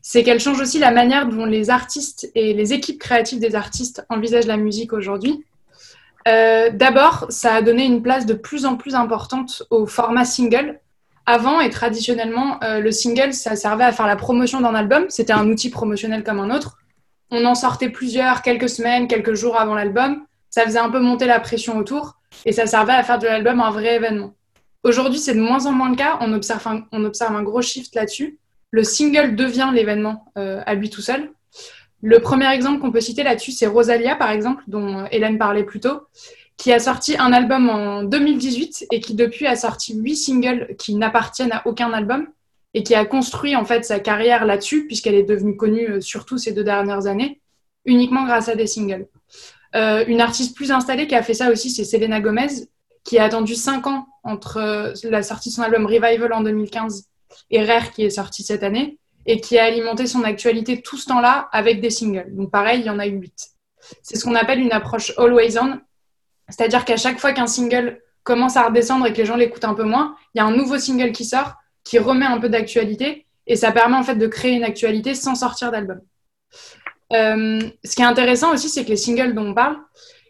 c'est 0.00 0.22
qu'elle 0.22 0.40
change 0.40 0.58
aussi 0.58 0.78
la 0.78 0.90
manière 0.90 1.26
dont 1.26 1.44
les 1.44 1.68
artistes 1.68 2.30
et 2.34 2.54
les 2.54 2.72
équipes 2.72 2.98
créatives 2.98 3.40
des 3.40 3.54
artistes 3.54 4.06
envisagent 4.08 4.46
la 4.46 4.56
musique 4.56 4.94
aujourd'hui. 4.94 5.44
Euh, 6.28 6.70
D'abord, 6.72 7.26
ça 7.28 7.54
a 7.54 7.62
donné 7.62 7.84
une 7.84 8.02
place 8.02 8.24
de 8.24 8.32
plus 8.32 8.64
en 8.64 8.76
plus 8.76 8.94
importante 8.94 9.64
au 9.68 9.84
format 9.84 10.24
single. 10.24 10.80
Avant 11.26 11.60
et 11.60 11.68
traditionnellement, 11.68 12.58
le 12.62 12.90
single, 12.90 13.34
ça 13.34 13.54
servait 13.54 13.84
à 13.84 13.92
faire 13.92 14.06
la 14.06 14.16
promotion 14.16 14.60
d'un 14.62 14.74
album. 14.74 15.04
C'était 15.10 15.34
un 15.34 15.46
outil 15.46 15.70
promotionnel 15.70 16.24
comme 16.24 16.40
un 16.40 16.52
autre. 16.52 16.78
On 17.30 17.44
en 17.44 17.54
sortait 17.54 17.90
plusieurs 17.90 18.42
quelques 18.42 18.68
semaines, 18.68 19.06
quelques 19.06 19.34
jours 19.34 19.56
avant 19.56 19.74
l'album. 19.74 20.24
Ça 20.48 20.64
faisait 20.64 20.80
un 20.80 20.90
peu 20.90 20.98
monter 20.98 21.26
la 21.26 21.38
pression 21.38 21.76
autour 21.78 22.19
et 22.44 22.52
ça 22.52 22.66
servait 22.66 22.92
à 22.92 23.02
faire 23.02 23.18
de 23.18 23.26
l'album 23.26 23.60
un 23.60 23.70
vrai 23.70 23.96
événement. 23.96 24.34
Aujourd'hui, 24.82 25.18
c'est 25.18 25.34
de 25.34 25.40
moins 25.40 25.66
en 25.66 25.72
moins 25.72 25.90
le 25.90 25.96
cas. 25.96 26.18
On 26.20 26.32
observe 26.32 26.66
un, 26.66 27.42
gros 27.42 27.62
shift 27.62 27.94
là-dessus. 27.94 28.38
Le 28.70 28.82
single 28.82 29.36
devient 29.36 29.70
l'événement 29.74 30.32
euh, 30.38 30.62
à 30.64 30.74
lui 30.74 30.90
tout 30.90 31.02
seul. 31.02 31.32
Le 32.02 32.18
premier 32.20 32.50
exemple 32.50 32.80
qu'on 32.80 32.90
peut 32.90 33.00
citer 33.00 33.22
là-dessus, 33.22 33.52
c'est 33.52 33.66
Rosalia, 33.66 34.16
par 34.16 34.30
exemple, 34.30 34.62
dont 34.68 35.04
Hélène 35.10 35.36
parlait 35.36 35.64
plus 35.64 35.80
tôt, 35.80 36.00
qui 36.56 36.72
a 36.72 36.78
sorti 36.78 37.16
un 37.18 37.32
album 37.32 37.68
en 37.68 38.04
2018 38.04 38.86
et 38.90 39.00
qui 39.00 39.14
depuis 39.14 39.46
a 39.46 39.56
sorti 39.56 39.94
huit 39.94 40.16
singles 40.16 40.76
qui 40.78 40.94
n'appartiennent 40.94 41.52
à 41.52 41.66
aucun 41.66 41.92
album 41.92 42.26
et 42.72 42.82
qui 42.82 42.94
a 42.94 43.04
construit 43.04 43.56
en 43.56 43.64
fait 43.64 43.84
sa 43.84 43.98
carrière 43.98 44.44
là-dessus 44.44 44.86
puisqu'elle 44.86 45.14
est 45.14 45.24
devenue 45.24 45.56
connue 45.56 45.88
euh, 45.88 46.00
surtout 46.00 46.38
ces 46.38 46.52
deux 46.52 46.62
dernières 46.62 47.06
années 47.06 47.40
uniquement 47.84 48.24
grâce 48.24 48.48
à 48.48 48.56
des 48.56 48.66
singles. 48.66 49.08
Euh, 49.76 50.04
une 50.06 50.20
artiste 50.20 50.56
plus 50.56 50.72
installée 50.72 51.06
qui 51.06 51.14
a 51.14 51.22
fait 51.22 51.34
ça 51.34 51.50
aussi, 51.50 51.70
c'est 51.70 51.84
Selena 51.84 52.20
Gomez, 52.20 52.66
qui 53.04 53.18
a 53.18 53.24
attendu 53.24 53.54
5 53.54 53.86
ans 53.86 54.06
entre 54.24 54.58
euh, 54.58 54.92
la 55.04 55.22
sortie 55.22 55.50
de 55.50 55.54
son 55.54 55.62
album 55.62 55.86
Revival 55.86 56.32
en 56.32 56.42
2015 56.42 57.06
et 57.50 57.64
Rare 57.64 57.92
qui 57.92 58.04
est 58.04 58.10
sorti 58.10 58.42
cette 58.42 58.62
année, 58.62 58.98
et 59.26 59.40
qui 59.40 59.58
a 59.58 59.64
alimenté 59.64 60.06
son 60.06 60.24
actualité 60.24 60.82
tout 60.82 60.96
ce 60.96 61.06
temps-là 61.06 61.48
avec 61.52 61.80
des 61.80 61.90
singles. 61.90 62.34
Donc 62.34 62.50
pareil, 62.50 62.80
il 62.80 62.86
y 62.86 62.90
en 62.90 62.98
a 62.98 63.06
eu 63.06 63.12
8. 63.12 63.32
C'est 64.02 64.16
ce 64.16 64.24
qu'on 64.24 64.34
appelle 64.34 64.60
une 64.60 64.72
approche 64.72 65.12
always 65.18 65.58
on, 65.58 65.78
c'est-à-dire 66.48 66.84
qu'à 66.84 66.96
chaque 66.96 67.18
fois 67.18 67.32
qu'un 67.32 67.46
single 67.46 68.00
commence 68.22 68.56
à 68.56 68.66
redescendre 68.66 69.06
et 69.06 69.12
que 69.12 69.18
les 69.18 69.24
gens 69.24 69.36
l'écoutent 69.36 69.64
un 69.64 69.74
peu 69.74 69.84
moins, 69.84 70.16
il 70.34 70.38
y 70.38 70.40
a 70.40 70.44
un 70.44 70.54
nouveau 70.54 70.78
single 70.78 71.12
qui 71.12 71.24
sort, 71.24 71.54
qui 71.84 71.98
remet 71.98 72.26
un 72.26 72.38
peu 72.38 72.48
d'actualité, 72.48 73.26
et 73.46 73.56
ça 73.56 73.72
permet 73.72 73.96
en 73.96 74.02
fait 74.02 74.16
de 74.16 74.26
créer 74.26 74.52
une 74.52 74.64
actualité 74.64 75.14
sans 75.14 75.34
sortir 75.34 75.70
d'album. 75.70 76.00
Euh, 77.12 77.60
ce 77.84 77.96
qui 77.96 78.02
est 78.02 78.06
intéressant 78.06 78.52
aussi, 78.52 78.68
c'est 78.68 78.84
que 78.84 78.90
les 78.90 78.96
singles 78.96 79.34
dont 79.34 79.48
on 79.48 79.54
parle, 79.54 79.76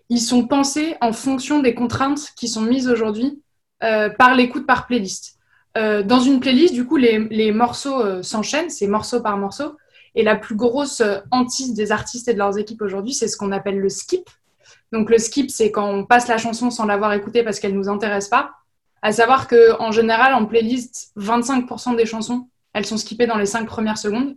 ils 0.09 0.21
sont 0.21 0.47
pensés 0.47 0.97
en 1.01 1.13
fonction 1.13 1.61
des 1.61 1.75
contraintes 1.75 2.33
qui 2.37 2.49
sont 2.49 2.63
mises 2.63 2.89
aujourd'hui 2.89 3.43
euh, 3.83 4.09
par 4.09 4.35
l'écoute 4.35 4.67
par 4.67 4.87
playlist. 4.87 5.37
Euh, 5.79 6.03
dans 6.03 6.21
une 6.21 6.41
playlist, 6.41 6.75
du 6.75 6.85
coup, 6.85 6.97
les, 6.97 7.19
les 7.31 7.53
morceaux 7.53 8.23
s'enchaînent, 8.23 8.71
c'est 8.71 8.87
morceau 8.87 9.21
par 9.21 9.37
morceau. 9.37 9.77
Et 10.17 10.25
la 10.25 10.35
plus 10.35 10.57
grosse 10.57 11.03
hantise 11.31 11.75
des 11.75 11.93
artistes 11.93 12.27
et 12.27 12.33
de 12.33 12.39
leurs 12.39 12.59
équipes 12.59 12.83
aujourd'hui, 12.83 13.15
c'est 13.15 13.29
ce 13.29 13.37
qu'on 13.37 13.53
appelle 13.53 13.79
le 13.79 13.89
skip. 13.89 14.29
Donc 14.93 15.09
le 15.09 15.19
skip, 15.19 15.51
c'est 15.51 15.71
quand 15.71 15.89
on 15.89 16.05
passe 16.05 16.27
la 16.27 16.37
chanson 16.37 16.71
sans 16.71 16.85
l'avoir 16.85 17.13
écoutée 17.13 17.45
parce 17.45 17.61
qu'elle 17.61 17.75
ne 17.75 17.79
nous 17.79 17.89
intéresse 17.89 18.29
pas. 18.29 18.51
À 19.03 19.13
savoir 19.13 19.47
qu'en 19.49 19.93
général, 19.93 20.35
en 20.35 20.47
playlist, 20.47 21.13
25% 21.17 21.97
des 21.97 22.07
chansons, 22.07 22.49
elles 22.75 22.85
sont 22.85 22.97
skippées 22.97 23.27
dans 23.27 23.39
les 23.39 23.47
5 23.47 23.67
premières 23.67 23.99
secondes. 23.99 24.37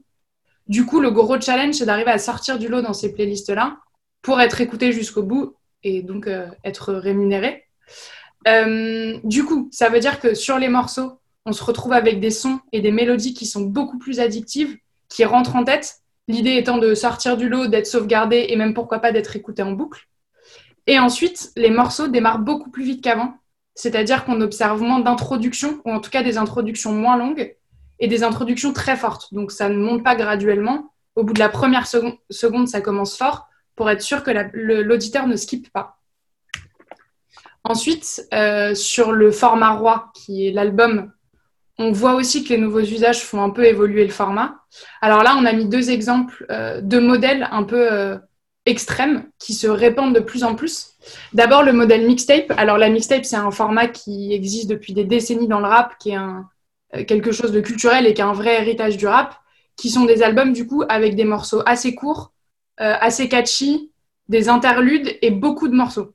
Du 0.67 0.86
coup, 0.86 0.99
le 0.99 1.12
gros 1.12 1.39
challenge, 1.39 1.76
c'est 1.76 1.86
d'arriver 1.86 2.12
à 2.12 2.17
sortir 2.17 2.58
du 2.58 2.67
lot 2.67 2.82
dans 2.82 2.93
ces 2.93 3.13
playlists-là 3.13 3.78
pour 4.21 4.39
être 4.39 4.62
écouté 4.62 4.91
jusqu'au 4.91 5.23
bout 5.23 5.56
et 5.84 6.02
donc 6.02 6.28
euh, 6.28 6.47
être 6.63 6.93
rémunéré. 6.93 7.65
Euh, 8.47 9.17
du 9.23 9.43
coup, 9.43 9.69
ça 9.71 9.89
veut 9.89 9.99
dire 9.99 10.19
que 10.19 10.34
sur 10.34 10.58
les 10.58 10.69
morceaux, 10.69 11.19
on 11.45 11.52
se 11.52 11.63
retrouve 11.63 11.93
avec 11.93 12.19
des 12.19 12.32
sons 12.32 12.60
et 12.71 12.82
des 12.82 12.91
mélodies 12.91 13.34
qui 13.34 13.45
sont 13.45 13.62
beaucoup 13.62 13.97
plus 13.97 14.19
addictives, 14.19 14.78
qui 15.10 15.26
rentrent 15.26 15.56
en 15.56 15.63
tête. 15.63 15.95
L'idée 16.30 16.56
étant 16.56 16.78
de 16.78 16.95
sortir 16.95 17.36
du 17.36 17.49
lot, 17.49 17.67
d'être 17.67 17.88
sauvegardé 17.88 18.45
et 18.47 18.56
même 18.56 18.73
pourquoi 18.73 18.99
pas 18.99 19.12
d'être 19.12 19.36
écouté 19.36 19.62
en 19.62 19.73
boucle. 19.73 20.08
Et 20.88 20.99
ensuite, 20.99 21.52
les 21.58 21.69
morceaux 21.69 22.08
démarrent 22.08 22.39
beaucoup 22.39 22.69
plus 22.69 22.84
vite 22.84 23.04
qu'avant. 23.04 23.34
C'est-à-dire 23.76 24.23
qu'on 24.23 24.39
observe 24.41 24.82
moins 24.82 24.99
d'introductions, 24.99 25.82
ou 25.84 25.91
en 25.91 25.99
tout 25.99 26.12
cas 26.12 26.23
des 26.23 26.38
introductions 26.38 26.93
moins 26.93 27.17
longues, 27.17 27.56
et 27.99 28.08
des 28.08 28.23
introductions 28.23 28.73
très 28.73 28.95
fortes. 28.95 29.34
Donc 29.34 29.51
ça 29.51 29.69
ne 29.69 29.77
monte 29.77 30.03
pas 30.03 30.15
graduellement. 30.15 30.93
Au 31.15 31.23
bout 31.23 31.34
de 31.34 31.39
la 31.39 31.49
première 31.49 31.88
seconde, 31.88 32.67
ça 32.67 32.82
commence 32.82 33.17
fort 33.17 33.47
pour 33.75 33.89
être 33.89 34.01
sûr 34.01 34.23
que 34.23 34.32
l'auditeur 34.53 35.27
ne 35.27 35.36
skippe 35.36 35.71
pas. 35.71 35.99
Ensuite, 37.63 38.27
euh, 38.34 38.75
sur 38.75 39.12
le 39.13 39.32
format 39.32 39.71
roi, 39.71 40.12
qui 40.13 40.47
est 40.47 40.51
l'album, 40.51 41.12
on 41.79 41.91
voit 41.91 42.15
aussi 42.15 42.43
que 42.43 42.49
les 42.49 42.58
nouveaux 42.58 42.82
usages 42.82 43.23
font 43.23 43.41
un 43.41 43.49
peu 43.49 43.65
évoluer 43.65 44.06
le 44.06 44.12
format. 44.12 44.63
Alors 45.01 45.23
là, 45.23 45.36
on 45.39 45.45
a 45.45 45.53
mis 45.53 45.65
deux 45.65 45.89
exemples, 45.89 46.45
euh, 46.51 46.82
deux 46.82 46.99
modèles 46.99 47.47
un 47.51 47.63
peu 47.63 47.91
euh, 47.91 48.17
extrêmes 48.65 49.29
qui 49.39 49.53
se 49.53 49.67
répandent 49.67 50.13
de 50.13 50.19
plus 50.19 50.43
en 50.43 50.56
plus. 50.56 50.95
D'abord, 51.34 51.63
le 51.63 51.73
modèle 51.73 52.06
mixtape. 52.06 52.51
Alors 52.58 52.77
la 52.77 52.89
mixtape, 52.89 53.25
c'est 53.25 53.36
un 53.36 53.51
format 53.51 53.88
qui 53.88 54.34
existe 54.34 54.69
depuis 54.69 54.93
des 54.93 55.03
décennies 55.03 55.47
dans 55.47 55.60
le 55.60 55.67
rap, 55.67 55.97
qui 55.99 56.12
est 56.12 56.15
un, 56.15 56.49
quelque 57.08 57.32
chose 57.32 57.51
de 57.51 57.62
culturel 57.62 58.06
et 58.06 58.13
qui 58.13 58.21
a 58.21 58.27
un 58.27 58.34
vrai 58.34 58.62
héritage 58.62 58.97
du 58.97 59.08
rap, 59.08 59.36
qui 59.75 59.89
sont 59.89 60.06
des 60.06 60.21
albums 60.21 60.53
du 60.53 60.67
coup 60.67 60.84
avec 60.88 61.15
des 61.15 61.23
morceaux 61.23 61.62
assez 61.65 61.95
courts, 61.95 62.34
euh, 62.82 62.95
assez 62.99 63.27
catchy, 63.29 63.91
des 64.29 64.49
interludes 64.49 65.17
et 65.21 65.32
beaucoup 65.32 65.67
de 65.67 65.75
morceaux. 65.75 66.13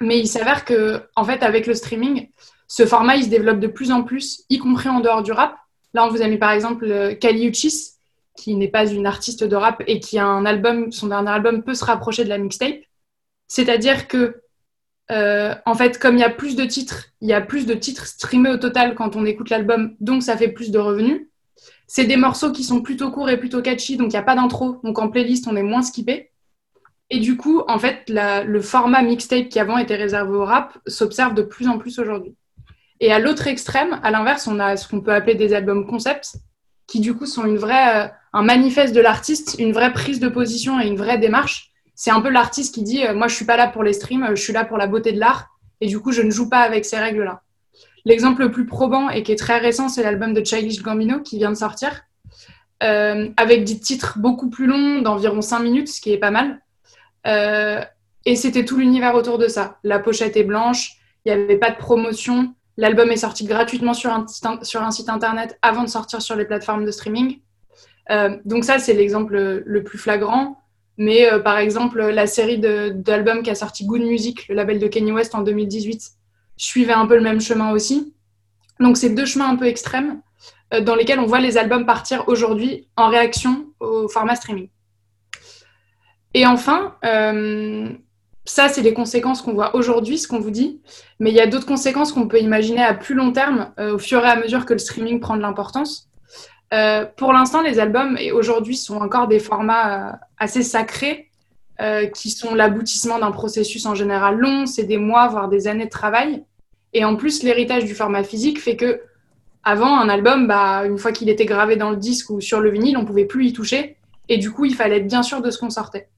Mais 0.00 0.18
il 0.18 0.26
s'avère 0.26 0.64
que, 0.64 1.02
en 1.16 1.24
fait, 1.24 1.42
avec 1.42 1.66
le 1.66 1.74
streaming, 1.74 2.28
ce 2.68 2.86
format 2.86 3.16
il 3.16 3.24
se 3.24 3.28
développe 3.28 3.60
de 3.60 3.66
plus 3.66 3.90
en 3.90 4.02
plus, 4.02 4.44
y 4.50 4.58
compris 4.58 4.88
en 4.88 5.00
dehors 5.00 5.22
du 5.22 5.32
rap. 5.32 5.56
Là, 5.92 6.04
on 6.04 6.10
vous 6.10 6.22
a 6.22 6.28
mis 6.28 6.38
par 6.38 6.50
exemple 6.50 6.84
euh, 6.86 7.14
Kali 7.14 7.46
Uchis, 7.46 7.92
qui 8.36 8.54
n'est 8.56 8.68
pas 8.68 8.86
une 8.86 9.06
artiste 9.06 9.44
de 9.44 9.56
rap 9.56 9.82
et 9.86 10.00
qui 10.00 10.18
a 10.18 10.26
un 10.26 10.44
album, 10.44 10.90
son 10.90 11.06
dernier 11.06 11.30
album 11.30 11.62
peut 11.62 11.74
se 11.74 11.84
rapprocher 11.84 12.24
de 12.24 12.28
la 12.28 12.38
mixtape. 12.38 12.80
C'est-à-dire 13.46 14.08
que 14.08 14.42
euh, 15.10 15.54
en 15.66 15.74
fait, 15.74 15.98
comme 15.98 16.16
il 16.16 16.20
y 16.20 16.24
a 16.24 16.30
plus 16.30 16.56
de 16.56 16.64
titres, 16.64 17.06
il 17.20 17.28
y 17.28 17.32
a 17.32 17.40
plus 17.40 17.66
de 17.66 17.74
titres 17.74 18.06
streamés 18.06 18.50
au 18.50 18.56
total 18.56 18.94
quand 18.94 19.16
on 19.16 19.26
écoute 19.26 19.50
l'album, 19.50 19.94
donc 20.00 20.22
ça 20.22 20.36
fait 20.36 20.48
plus 20.48 20.70
de 20.70 20.78
revenus. 20.78 21.28
C'est 21.86 22.06
des 22.06 22.16
morceaux 22.16 22.52
qui 22.52 22.64
sont 22.64 22.80
plutôt 22.80 23.10
courts 23.10 23.28
et 23.28 23.38
plutôt 23.38 23.60
catchy, 23.60 23.96
donc 23.96 24.08
il 24.08 24.16
n'y 24.16 24.16
a 24.16 24.22
pas 24.22 24.34
d'intro, 24.34 24.80
donc 24.82 24.98
en 24.98 25.08
playlist 25.08 25.46
on 25.46 25.56
est 25.56 25.62
moins 25.62 25.82
skippé. 25.82 26.30
Et 27.10 27.20
du 27.20 27.36
coup, 27.36 27.62
en 27.68 27.78
fait, 27.78 28.04
le 28.08 28.60
format 28.60 29.02
mixtape 29.02 29.50
qui 29.50 29.60
avant 29.60 29.76
était 29.76 29.94
réservé 29.94 30.32
au 30.32 30.44
rap 30.44 30.78
s'observe 30.86 31.34
de 31.34 31.42
plus 31.42 31.68
en 31.68 31.78
plus 31.78 31.98
aujourd'hui. 31.98 32.34
Et 33.00 33.12
à 33.12 33.18
l'autre 33.18 33.46
extrême, 33.46 34.00
à 34.02 34.10
l'inverse, 34.10 34.46
on 34.46 34.58
a 34.58 34.76
ce 34.78 34.88
qu'on 34.88 35.02
peut 35.02 35.12
appeler 35.12 35.34
des 35.34 35.52
albums 35.52 35.86
concepts, 35.86 36.36
qui 36.86 37.00
du 37.00 37.14
coup 37.14 37.26
sont 37.26 37.44
une 37.44 37.58
vraie, 37.58 38.04
euh, 38.04 38.08
un 38.32 38.42
manifeste 38.42 38.94
de 38.94 39.00
l'artiste, 39.00 39.56
une 39.58 39.72
vraie 39.72 39.92
prise 39.92 40.20
de 40.20 40.28
position 40.28 40.80
et 40.80 40.86
une 40.86 40.96
vraie 40.96 41.18
démarche 41.18 41.73
c'est 41.94 42.10
un 42.10 42.20
peu 42.20 42.28
l'artiste 42.28 42.74
qui 42.74 42.82
dit 42.82 43.06
euh, 43.06 43.14
moi 43.14 43.28
je 43.28 43.34
suis 43.34 43.44
pas 43.44 43.56
là 43.56 43.68
pour 43.68 43.82
les 43.82 43.92
streams, 43.92 44.26
je 44.30 44.42
suis 44.42 44.52
là 44.52 44.64
pour 44.64 44.76
la 44.78 44.86
beauté 44.86 45.12
de 45.12 45.20
l'art 45.20 45.50
et 45.80 45.86
du 45.86 46.00
coup 46.00 46.12
je 46.12 46.22
ne 46.22 46.30
joue 46.30 46.48
pas 46.48 46.60
avec 46.60 46.84
ces 46.84 46.98
règles 46.98 47.24
là. 47.24 47.42
L'exemple 48.04 48.42
le 48.42 48.50
plus 48.50 48.66
probant 48.66 49.08
et 49.08 49.22
qui 49.22 49.32
est 49.32 49.36
très 49.36 49.58
récent, 49.58 49.88
c'est 49.88 50.02
l'album 50.02 50.34
de 50.34 50.44
Childish 50.44 50.82
Gambino 50.82 51.20
qui 51.20 51.38
vient 51.38 51.50
de 51.50 51.56
sortir 51.56 52.02
euh, 52.82 53.30
avec 53.36 53.64
des 53.64 53.78
titres 53.78 54.18
beaucoup 54.18 54.50
plus 54.50 54.66
longs 54.66 55.00
d'environ 55.00 55.40
5 55.40 55.60
minutes, 55.60 55.88
ce 55.88 56.02
qui 56.02 56.12
est 56.12 56.18
pas 56.18 56.30
mal. 56.30 56.60
Euh, 57.26 57.82
et 58.26 58.36
c'était 58.36 58.66
tout 58.66 58.76
l'univers 58.76 59.14
autour 59.14 59.38
de 59.38 59.48
ça. 59.48 59.78
La 59.84 59.98
pochette 60.00 60.36
est 60.36 60.44
blanche, 60.44 60.98
il 61.24 61.34
n'y 61.34 61.42
avait 61.42 61.56
pas 61.56 61.70
de 61.70 61.76
promotion. 61.76 62.54
L'album 62.76 63.10
est 63.10 63.16
sorti 63.16 63.46
gratuitement 63.46 63.94
sur 63.94 64.12
un, 64.12 64.26
site 64.90 65.08
internet 65.08 65.58
avant 65.62 65.84
de 65.84 65.88
sortir 65.88 66.20
sur 66.20 66.36
les 66.36 66.44
plateformes 66.44 66.84
de 66.84 66.90
streaming. 66.90 67.38
donc 68.44 68.64
ça, 68.64 68.78
c'est 68.78 68.92
l'exemple 68.92 69.62
le 69.64 69.82
plus 69.82 69.96
flagrant. 69.96 70.58
Mais 70.96 71.28
par 71.42 71.58
exemple, 71.58 72.00
la 72.00 72.26
série 72.26 72.58
d'albums 72.58 73.42
qui 73.42 73.50
a 73.50 73.54
sorti 73.54 73.84
Good 73.84 74.02
Music, 74.02 74.48
le 74.48 74.54
label 74.54 74.78
de 74.78 74.86
Kanye 74.86 75.12
West 75.12 75.34
en 75.34 75.42
2018, 75.42 76.12
suivait 76.56 76.92
un 76.92 77.06
peu 77.06 77.16
le 77.16 77.20
même 77.20 77.40
chemin 77.40 77.72
aussi. 77.72 78.14
Donc, 78.78 78.96
c'est 78.96 79.10
deux 79.10 79.24
chemins 79.24 79.48
un 79.48 79.56
peu 79.56 79.66
extrêmes 79.66 80.20
dans 80.82 80.94
lesquels 80.94 81.18
on 81.18 81.26
voit 81.26 81.40
les 81.40 81.58
albums 81.58 81.84
partir 81.84 82.28
aujourd'hui 82.28 82.88
en 82.96 83.08
réaction 83.08 83.66
au 83.80 84.08
format 84.08 84.36
streaming. 84.36 84.68
Et 86.32 86.46
enfin, 86.46 86.96
ça, 88.44 88.68
c'est 88.68 88.82
les 88.82 88.92
conséquences 88.92 89.40
qu'on 89.40 89.54
voit 89.54 89.74
aujourd'hui, 89.74 90.18
ce 90.18 90.28
qu'on 90.28 90.40
vous 90.40 90.50
dit. 90.50 90.80
Mais 91.18 91.30
il 91.30 91.36
y 91.36 91.40
a 91.40 91.46
d'autres 91.46 91.66
conséquences 91.66 92.12
qu'on 92.12 92.28
peut 92.28 92.40
imaginer 92.40 92.82
à 92.82 92.94
plus 92.94 93.14
long 93.14 93.32
terme, 93.32 93.72
euh, 93.78 93.94
au 93.94 93.98
fur 93.98 94.24
et 94.24 94.28
à 94.28 94.36
mesure 94.36 94.66
que 94.66 94.74
le 94.74 94.78
streaming 94.78 95.20
prend 95.20 95.36
de 95.36 95.42
l'importance. 95.42 96.10
Euh, 96.74 97.06
pour 97.16 97.32
l'instant, 97.32 97.62
les 97.62 97.78
albums, 97.78 98.16
et 98.18 98.32
aujourd'hui, 98.32 98.76
sont 98.76 98.96
encore 98.96 99.28
des 99.28 99.38
formats 99.38 100.10
euh, 100.10 100.12
assez 100.38 100.62
sacrés, 100.62 101.30
qui 102.14 102.30
sont 102.30 102.54
l'aboutissement 102.54 103.18
d'un 103.18 103.32
processus 103.32 103.84
en 103.84 103.96
général 103.96 104.38
long, 104.38 104.64
c'est 104.64 104.84
des 104.84 104.96
mois, 104.96 105.26
voire 105.26 105.48
des 105.48 105.66
années 105.66 105.86
de 105.86 105.90
travail. 105.90 106.44
Et 106.92 107.04
en 107.04 107.16
plus, 107.16 107.42
l'héritage 107.42 107.84
du 107.84 107.96
format 107.96 108.22
physique 108.22 108.60
fait 108.60 108.76
que, 108.76 109.02
avant, 109.64 109.98
un 109.98 110.08
album, 110.08 110.46
bah, 110.46 110.84
une 110.86 110.98
fois 110.98 111.10
qu'il 111.10 111.28
était 111.28 111.46
gravé 111.46 111.74
dans 111.74 111.90
le 111.90 111.96
disque 111.96 112.30
ou 112.30 112.40
sur 112.40 112.60
le 112.60 112.70
vinyle, 112.70 112.96
on 112.96 113.04
pouvait 113.04 113.24
plus 113.24 113.46
y 113.46 113.52
toucher. 113.52 113.96
Et 114.28 114.38
du 114.38 114.52
coup, 114.52 114.64
il 114.64 114.74
fallait 114.74 114.98
être 114.98 115.08
bien 115.08 115.24
sûr 115.24 115.42
de 115.42 115.50
ce 115.50 115.58
qu'on 115.58 115.70
sortait. 115.70 116.08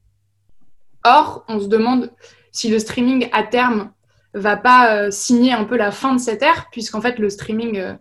Or, 1.04 1.44
on 1.48 1.60
se 1.60 1.66
demande 1.66 2.12
si 2.52 2.68
le 2.68 2.78
streaming 2.78 3.28
à 3.32 3.42
terme 3.42 3.90
va 4.34 4.56
pas 4.56 4.94
euh, 4.94 5.10
signer 5.10 5.52
un 5.52 5.64
peu 5.64 5.76
la 5.76 5.90
fin 5.90 6.14
de 6.14 6.20
cette 6.20 6.42
ère, 6.42 6.66
puisqu'en 6.70 7.00
fait 7.00 7.18
le 7.18 7.30
streaming, 7.30 7.78
euh, 7.78 7.94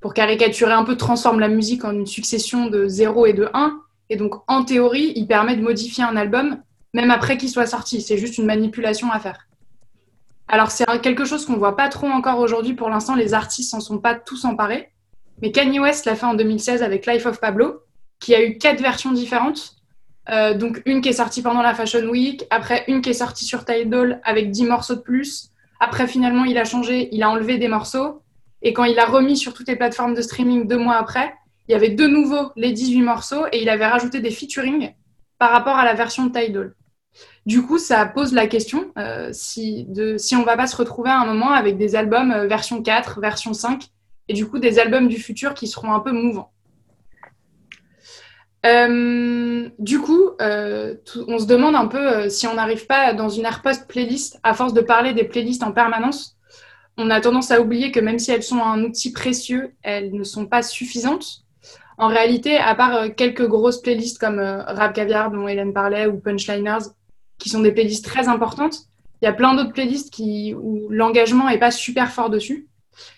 pour 0.00 0.14
caricaturer 0.14 0.72
un 0.72 0.84
peu, 0.84 0.96
transforme 0.96 1.40
la 1.40 1.48
musique 1.48 1.84
en 1.84 1.92
une 1.92 2.06
succession 2.06 2.66
de 2.66 2.88
0 2.88 3.26
et 3.26 3.32
de 3.32 3.48
1. 3.52 3.80
Et 4.08 4.16
donc 4.16 4.34
en 4.48 4.64
théorie, 4.64 5.12
il 5.14 5.26
permet 5.26 5.56
de 5.56 5.62
modifier 5.62 6.04
un 6.04 6.16
album 6.16 6.58
même 6.92 7.10
après 7.10 7.36
qu'il 7.36 7.48
soit 7.48 7.66
sorti. 7.66 8.00
C'est 8.00 8.18
juste 8.18 8.38
une 8.38 8.46
manipulation 8.46 9.12
à 9.12 9.20
faire. 9.20 9.46
Alors 10.48 10.70
c'est 10.72 10.84
quelque 11.00 11.24
chose 11.24 11.46
qu'on 11.46 11.56
voit 11.56 11.76
pas 11.76 11.88
trop 11.88 12.08
encore 12.08 12.38
aujourd'hui. 12.38 12.74
Pour 12.74 12.90
l'instant, 12.90 13.14
les 13.14 13.34
artistes 13.34 13.70
s'en 13.70 13.80
sont 13.80 13.98
pas 13.98 14.14
tous 14.14 14.44
emparés. 14.44 14.90
Mais 15.42 15.52
Kanye 15.52 15.78
West 15.78 16.06
l'a 16.06 16.16
fait 16.16 16.26
en 16.26 16.34
2016 16.34 16.82
avec 16.82 17.06
Life 17.06 17.26
of 17.26 17.40
Pablo, 17.40 17.80
qui 18.18 18.34
a 18.34 18.42
eu 18.44 18.58
quatre 18.58 18.80
versions 18.80 19.12
différentes 19.12 19.76
euh, 20.28 20.54
donc 20.54 20.82
une 20.86 21.00
qui 21.00 21.08
est 21.08 21.14
sortie 21.14 21.42
pendant 21.42 21.62
la 21.62 21.74
Fashion 21.74 22.06
Week, 22.08 22.46
après 22.50 22.84
une 22.88 23.00
qui 23.00 23.10
est 23.10 23.14
sortie 23.14 23.44
sur 23.44 23.64
Tidal 23.64 24.20
avec 24.24 24.50
10 24.50 24.64
morceaux 24.64 24.94
de 24.94 25.00
plus. 25.00 25.50
Après 25.80 26.06
finalement 26.06 26.44
il 26.44 26.58
a 26.58 26.64
changé, 26.64 27.08
il 27.12 27.22
a 27.22 27.30
enlevé 27.30 27.58
des 27.58 27.68
morceaux. 27.68 28.22
Et 28.62 28.72
quand 28.72 28.84
il 28.84 28.98
a 28.98 29.06
remis 29.06 29.36
sur 29.36 29.54
toutes 29.54 29.68
les 29.68 29.76
plateformes 29.76 30.14
de 30.14 30.22
streaming 30.22 30.66
deux 30.66 30.78
mois 30.78 30.96
après, 30.96 31.34
il 31.68 31.72
y 31.72 31.74
avait 31.74 31.90
de 31.90 32.06
nouveau 32.06 32.50
les 32.56 32.72
18 32.72 33.02
morceaux 33.02 33.46
et 33.52 33.62
il 33.62 33.68
avait 33.68 33.86
rajouté 33.86 34.20
des 34.20 34.30
featuring 34.30 34.92
par 35.38 35.50
rapport 35.50 35.76
à 35.76 35.84
la 35.84 35.94
version 35.94 36.26
de 36.26 36.32
Tidal. 36.32 36.74
Du 37.46 37.62
coup, 37.62 37.78
ça 37.78 38.04
pose 38.06 38.32
la 38.32 38.46
question 38.46 38.92
euh, 38.98 39.30
si, 39.32 39.84
de, 39.84 40.18
si 40.18 40.36
on 40.36 40.44
va 40.44 40.56
pas 40.56 40.66
se 40.66 40.76
retrouver 40.76 41.10
à 41.10 41.18
un 41.18 41.26
moment 41.26 41.50
avec 41.50 41.78
des 41.78 41.96
albums 41.96 42.32
euh, 42.32 42.46
version 42.46 42.82
4, 42.82 43.20
version 43.20 43.54
5, 43.54 43.84
et 44.28 44.34
du 44.34 44.46
coup 44.46 44.58
des 44.58 44.78
albums 44.78 45.08
du 45.08 45.16
futur 45.16 45.54
qui 45.54 45.66
seront 45.66 45.92
un 45.92 46.00
peu 46.00 46.12
mouvants. 46.12 46.52
Euh, 48.66 49.70
du 49.78 50.00
coup, 50.00 50.32
on 50.38 51.38
se 51.38 51.46
demande 51.46 51.74
un 51.74 51.86
peu 51.86 52.28
si 52.28 52.46
on 52.46 52.54
n'arrive 52.54 52.86
pas 52.86 53.14
dans 53.14 53.30
une 53.30 53.46
ère 53.46 53.62
post-playlist, 53.62 54.38
à 54.42 54.52
force 54.52 54.74
de 54.74 54.82
parler 54.82 55.14
des 55.14 55.24
playlists 55.24 55.62
en 55.62 55.72
permanence, 55.72 56.36
on 56.96 57.10
a 57.10 57.20
tendance 57.20 57.50
à 57.50 57.60
oublier 57.60 57.92
que 57.92 58.00
même 58.00 58.18
si 58.18 58.30
elles 58.30 58.42
sont 58.42 58.62
un 58.62 58.82
outil 58.84 59.12
précieux, 59.12 59.72
elles 59.82 60.12
ne 60.12 60.24
sont 60.24 60.46
pas 60.46 60.62
suffisantes. 60.62 61.44
En 61.98 62.08
réalité, 62.08 62.56
à 62.56 62.74
part 62.74 63.14
quelques 63.14 63.46
grosses 63.46 63.80
playlists 63.80 64.18
comme 64.18 64.38
Rap 64.38 64.94
Caviar 64.94 65.30
dont 65.30 65.48
Hélène 65.48 65.72
parlait 65.72 66.06
ou 66.06 66.18
Punchliners, 66.18 66.88
qui 67.38 67.48
sont 67.48 67.60
des 67.60 67.72
playlists 67.72 68.04
très 68.04 68.28
importantes, 68.28 68.86
il 69.20 69.26
y 69.26 69.28
a 69.28 69.32
plein 69.32 69.54
d'autres 69.54 69.72
playlists 69.72 70.10
qui, 70.10 70.54
où 70.54 70.88
l'engagement 70.88 71.48
n'est 71.48 71.58
pas 71.58 71.70
super 71.70 72.10
fort 72.10 72.30
dessus. 72.30 72.68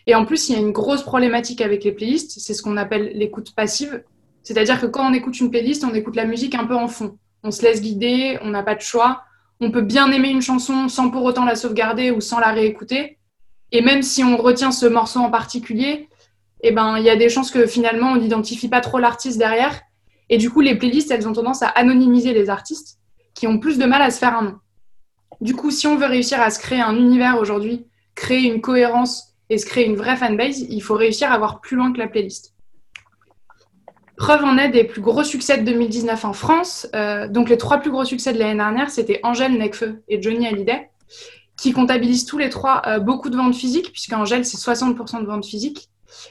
Et 0.07 0.15
en 0.15 0.25
plus, 0.25 0.49
il 0.49 0.55
y 0.55 0.57
a 0.57 0.61
une 0.61 0.73
grosse 0.73 1.03
problématique 1.03 1.61
avec 1.61 1.85
les 1.85 1.93
playlists, 1.93 2.39
c'est 2.39 2.55
ce 2.55 2.63
qu'on 2.63 2.77
appelle 2.77 3.13
l'écoute 3.15 3.55
passive. 3.55 4.03
C'est-à-dire 4.43 4.81
que 4.81 4.87
quand 4.87 5.09
on 5.09 5.15
écoute 5.15 5.39
une 5.41 5.51
playlist, 5.51 5.85
on 5.85 5.95
écoute 5.95 6.17
la 6.17 6.25
musique 6.25 6.55
un 6.55 6.65
peu 6.65 6.75
en 6.75 6.89
fond. 6.89 7.17
On 7.45 7.51
se 7.51 7.63
laisse 7.63 7.81
guider, 7.81 8.39
on 8.43 8.51
n'a 8.51 8.63
pas 8.63 8.75
de 8.75 8.81
choix. 8.81 9.23
On 9.61 9.71
peut 9.71 9.83
bien 9.83 10.11
aimer 10.11 10.31
une 10.31 10.43
chanson 10.43 10.89
sans 10.89 11.11
pour 11.11 11.25
autant 11.25 11.45
la 11.45 11.55
sauvegarder 11.55 12.11
ou 12.11 12.21
sans 12.21 12.41
la 12.41 12.53
réécouter. 12.53 13.19
Et 13.73 13.81
même 13.81 14.03
si 14.03 14.23
on 14.23 14.37
retient 14.37 14.71
ce 14.71 14.87
morceau 14.87 15.21
en 15.21 15.31
particulier, 15.31 16.09
eh 16.63 16.71
ben, 16.71 16.99
il 16.99 17.05
y 17.05 17.11
a 17.11 17.17
des 17.17 17.29
chances 17.29 17.51
que 17.51 17.67
finalement, 17.67 18.13
on 18.13 18.17
n'identifie 18.17 18.69
pas 18.69 18.81
trop 18.81 18.99
l'artiste 18.99 19.39
derrière. 19.39 19.81
Et 20.29 20.39
du 20.39 20.51
coup, 20.51 20.61
les 20.61 20.77
playlists, 20.77 21.11
elles 21.11 21.27
ont 21.27 21.33
tendance 21.33 21.63
à 21.63 21.69
anonymiser 21.69 22.33
les 22.33 22.51
artistes 22.51 22.99
qui 23.35 23.47
ont 23.47 23.59
plus 23.59 23.79
de 23.79 23.85
mal 23.87 24.03
à 24.03 24.11
se 24.11 24.19
faire 24.19 24.37
un 24.37 24.43
nom. 24.43 24.59
Du 25.41 25.57
coup, 25.57 25.71
si 25.71 25.87
on 25.87 25.97
veut 25.97 26.07
réussir 26.07 26.41
à 26.41 26.51
se 26.51 26.61
créer 26.61 26.81
un 26.81 26.97
univers 26.97 27.39
aujourd'hui, 27.39 27.87
créer 28.15 28.43
une 28.43 28.61
cohérence 28.61 29.35
et 29.51 29.59
se 29.59 29.67
créer 29.67 29.87
une 29.87 29.97
vraie 29.97 30.17
fanbase, 30.17 30.61
il 30.61 30.81
faut 30.81 30.95
réussir 30.95 31.33
à 31.33 31.39
voir 31.39 31.61
plus 31.61 31.77
loin 31.77 31.93
que 31.93 31.99
la 31.99 32.07
playlist. 32.07 32.55
Preuve 34.17 34.45
en 34.45 34.57
est 34.57 34.69
des 34.69 34.85
plus 34.85 35.01
gros 35.01 35.25
succès 35.25 35.59
de 35.59 35.65
2019 35.65 36.25
en 36.25 36.33
France. 36.33 36.87
Euh, 36.95 37.27
donc 37.27 37.49
les 37.49 37.59
trois 37.59 37.79
plus 37.79 37.91
gros 37.91 38.05
succès 38.05 38.33
de 38.33 38.39
l'année 38.39 38.57
dernière, 38.57 38.91
c'était 38.91 39.19
Angèle, 39.25 39.59
Necfeu 39.59 40.03
et 40.09 40.23
Johnny 40.23 40.47
Hallyday, 40.47 40.91
qui 41.63 41.73
comptabilisent 41.73 42.25
tous 42.25 42.39
les 42.39 42.51
trois 42.51 42.83
euh, 42.89 42.99
beaucoup 42.99 43.31
de 43.31 43.37
ventes 43.37 43.55
physiques, 43.55 43.93
puisque 43.93 44.13
Angèle, 44.13 44.45
c'est 44.45 44.57
60% 44.57 45.21
de 45.21 45.27
ventes 45.27 45.47
physiques. 45.47 45.91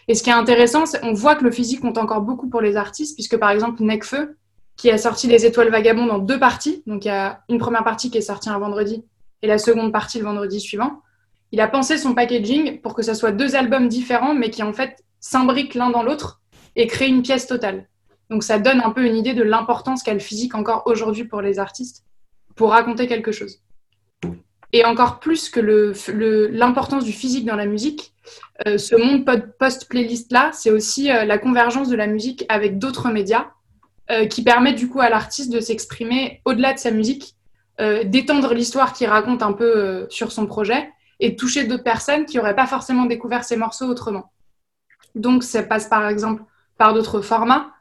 Et 0.09 0.13
ce 0.13 0.23
qui 0.23 0.29
est 0.29 0.33
intéressant, 0.33 0.85
c'est 0.85 0.99
qu'on 0.99 1.13
voit 1.13 1.35
que 1.35 1.45
le 1.45 1.51
physique 1.51 1.79
compte 1.79 1.97
encore 1.97 2.19
beaucoup 2.19 2.49
pour 2.49 2.59
les 2.59 2.75
artistes, 2.75 3.15
puisque 3.15 3.37
par 3.37 3.49
exemple 3.49 3.81
Necfeu, 3.81 4.35
qui 4.75 4.91
a 4.91 4.97
sorti 4.97 5.27
Les 5.27 5.45
Étoiles 5.45 5.69
Vagabondes 5.69 6.11
en 6.11 6.19
deux 6.19 6.37
parties, 6.37 6.83
donc 6.85 7.05
il 7.05 7.07
y 7.07 7.11
a 7.11 7.43
une 7.47 7.59
première 7.59 7.85
partie 7.85 8.11
qui 8.11 8.17
est 8.17 8.21
sortie 8.21 8.49
un 8.49 8.59
vendredi 8.59 9.05
et 9.41 9.47
la 9.47 9.57
seconde 9.57 9.93
partie 9.93 10.19
le 10.19 10.25
vendredi 10.25 10.59
suivant, 10.59 11.01
il 11.53 11.61
a 11.61 11.69
pensé 11.69 11.97
son 11.97 12.13
packaging 12.13 12.81
pour 12.81 12.93
que 12.93 13.01
ce 13.01 13.13
soit 13.13 13.31
deux 13.31 13.55
albums 13.55 13.87
différents, 13.87 14.33
mais 14.33 14.49
qui 14.49 14.63
en 14.63 14.73
fait 14.73 15.01
s'imbriquent 15.21 15.75
l'un 15.75 15.91
dans 15.91 16.03
l'autre 16.03 16.41
et 16.75 16.87
créer 16.87 17.07
une 17.07 17.21
pièce 17.21 17.47
totale. 17.47 17.87
Donc 18.29 18.43
ça 18.43 18.59
donne 18.59 18.81
un 18.81 18.89
peu 18.89 19.05
une 19.05 19.15
idée 19.15 19.33
de 19.33 19.43
l'importance 19.43 20.03
qu'a 20.03 20.13
le 20.13 20.19
physique 20.19 20.55
encore 20.55 20.83
aujourd'hui 20.87 21.23
pour 21.23 21.41
les 21.41 21.57
artistes, 21.57 22.03
pour 22.57 22.71
raconter 22.71 23.07
quelque 23.07 23.31
chose. 23.31 23.61
Et 24.73 24.85
encore 24.85 25.19
plus 25.19 25.49
que 25.49 25.59
l'importance 26.51 27.03
du 27.03 27.11
physique 27.11 27.45
dans 27.45 27.55
la 27.55 27.65
musique, 27.65 28.13
euh, 28.67 28.77
ce 28.77 28.95
monde 28.95 29.25
post-playlist-là, 29.59 30.51
c'est 30.53 30.71
aussi 30.71 31.11
euh, 31.11 31.25
la 31.25 31.37
convergence 31.37 31.89
de 31.89 31.95
la 31.95 32.07
musique 32.07 32.45
avec 32.47 32.77
d'autres 32.77 33.09
médias 33.09 33.47
euh, 34.09 34.27
qui 34.27 34.43
permettent 34.43 34.77
du 34.77 34.87
coup 34.87 35.01
à 35.01 35.09
l'artiste 35.09 35.51
de 35.51 35.59
s'exprimer 35.59 36.41
au-delà 36.45 36.73
de 36.73 36.79
sa 36.79 36.91
musique, 36.91 37.35
d'étendre 38.05 38.53
l'histoire 38.53 38.93
qu'il 38.93 39.07
raconte 39.07 39.41
un 39.41 39.53
peu 39.53 40.05
sur 40.11 40.31
son 40.31 40.45
projet 40.45 40.87
et 41.19 41.31
de 41.31 41.35
toucher 41.35 41.63
d'autres 41.63 41.83
personnes 41.83 42.27
qui 42.27 42.37
n'auraient 42.37 42.55
pas 42.55 42.67
forcément 42.67 43.05
découvert 43.05 43.43
ces 43.43 43.55
morceaux 43.55 43.87
autrement. 43.87 44.31
Donc 45.15 45.41
ça 45.43 45.63
passe 45.63 45.87
par 45.87 46.07
exemple 46.07 46.43
par 46.77 46.93
d'autres 46.93 47.21
formats. 47.21 47.71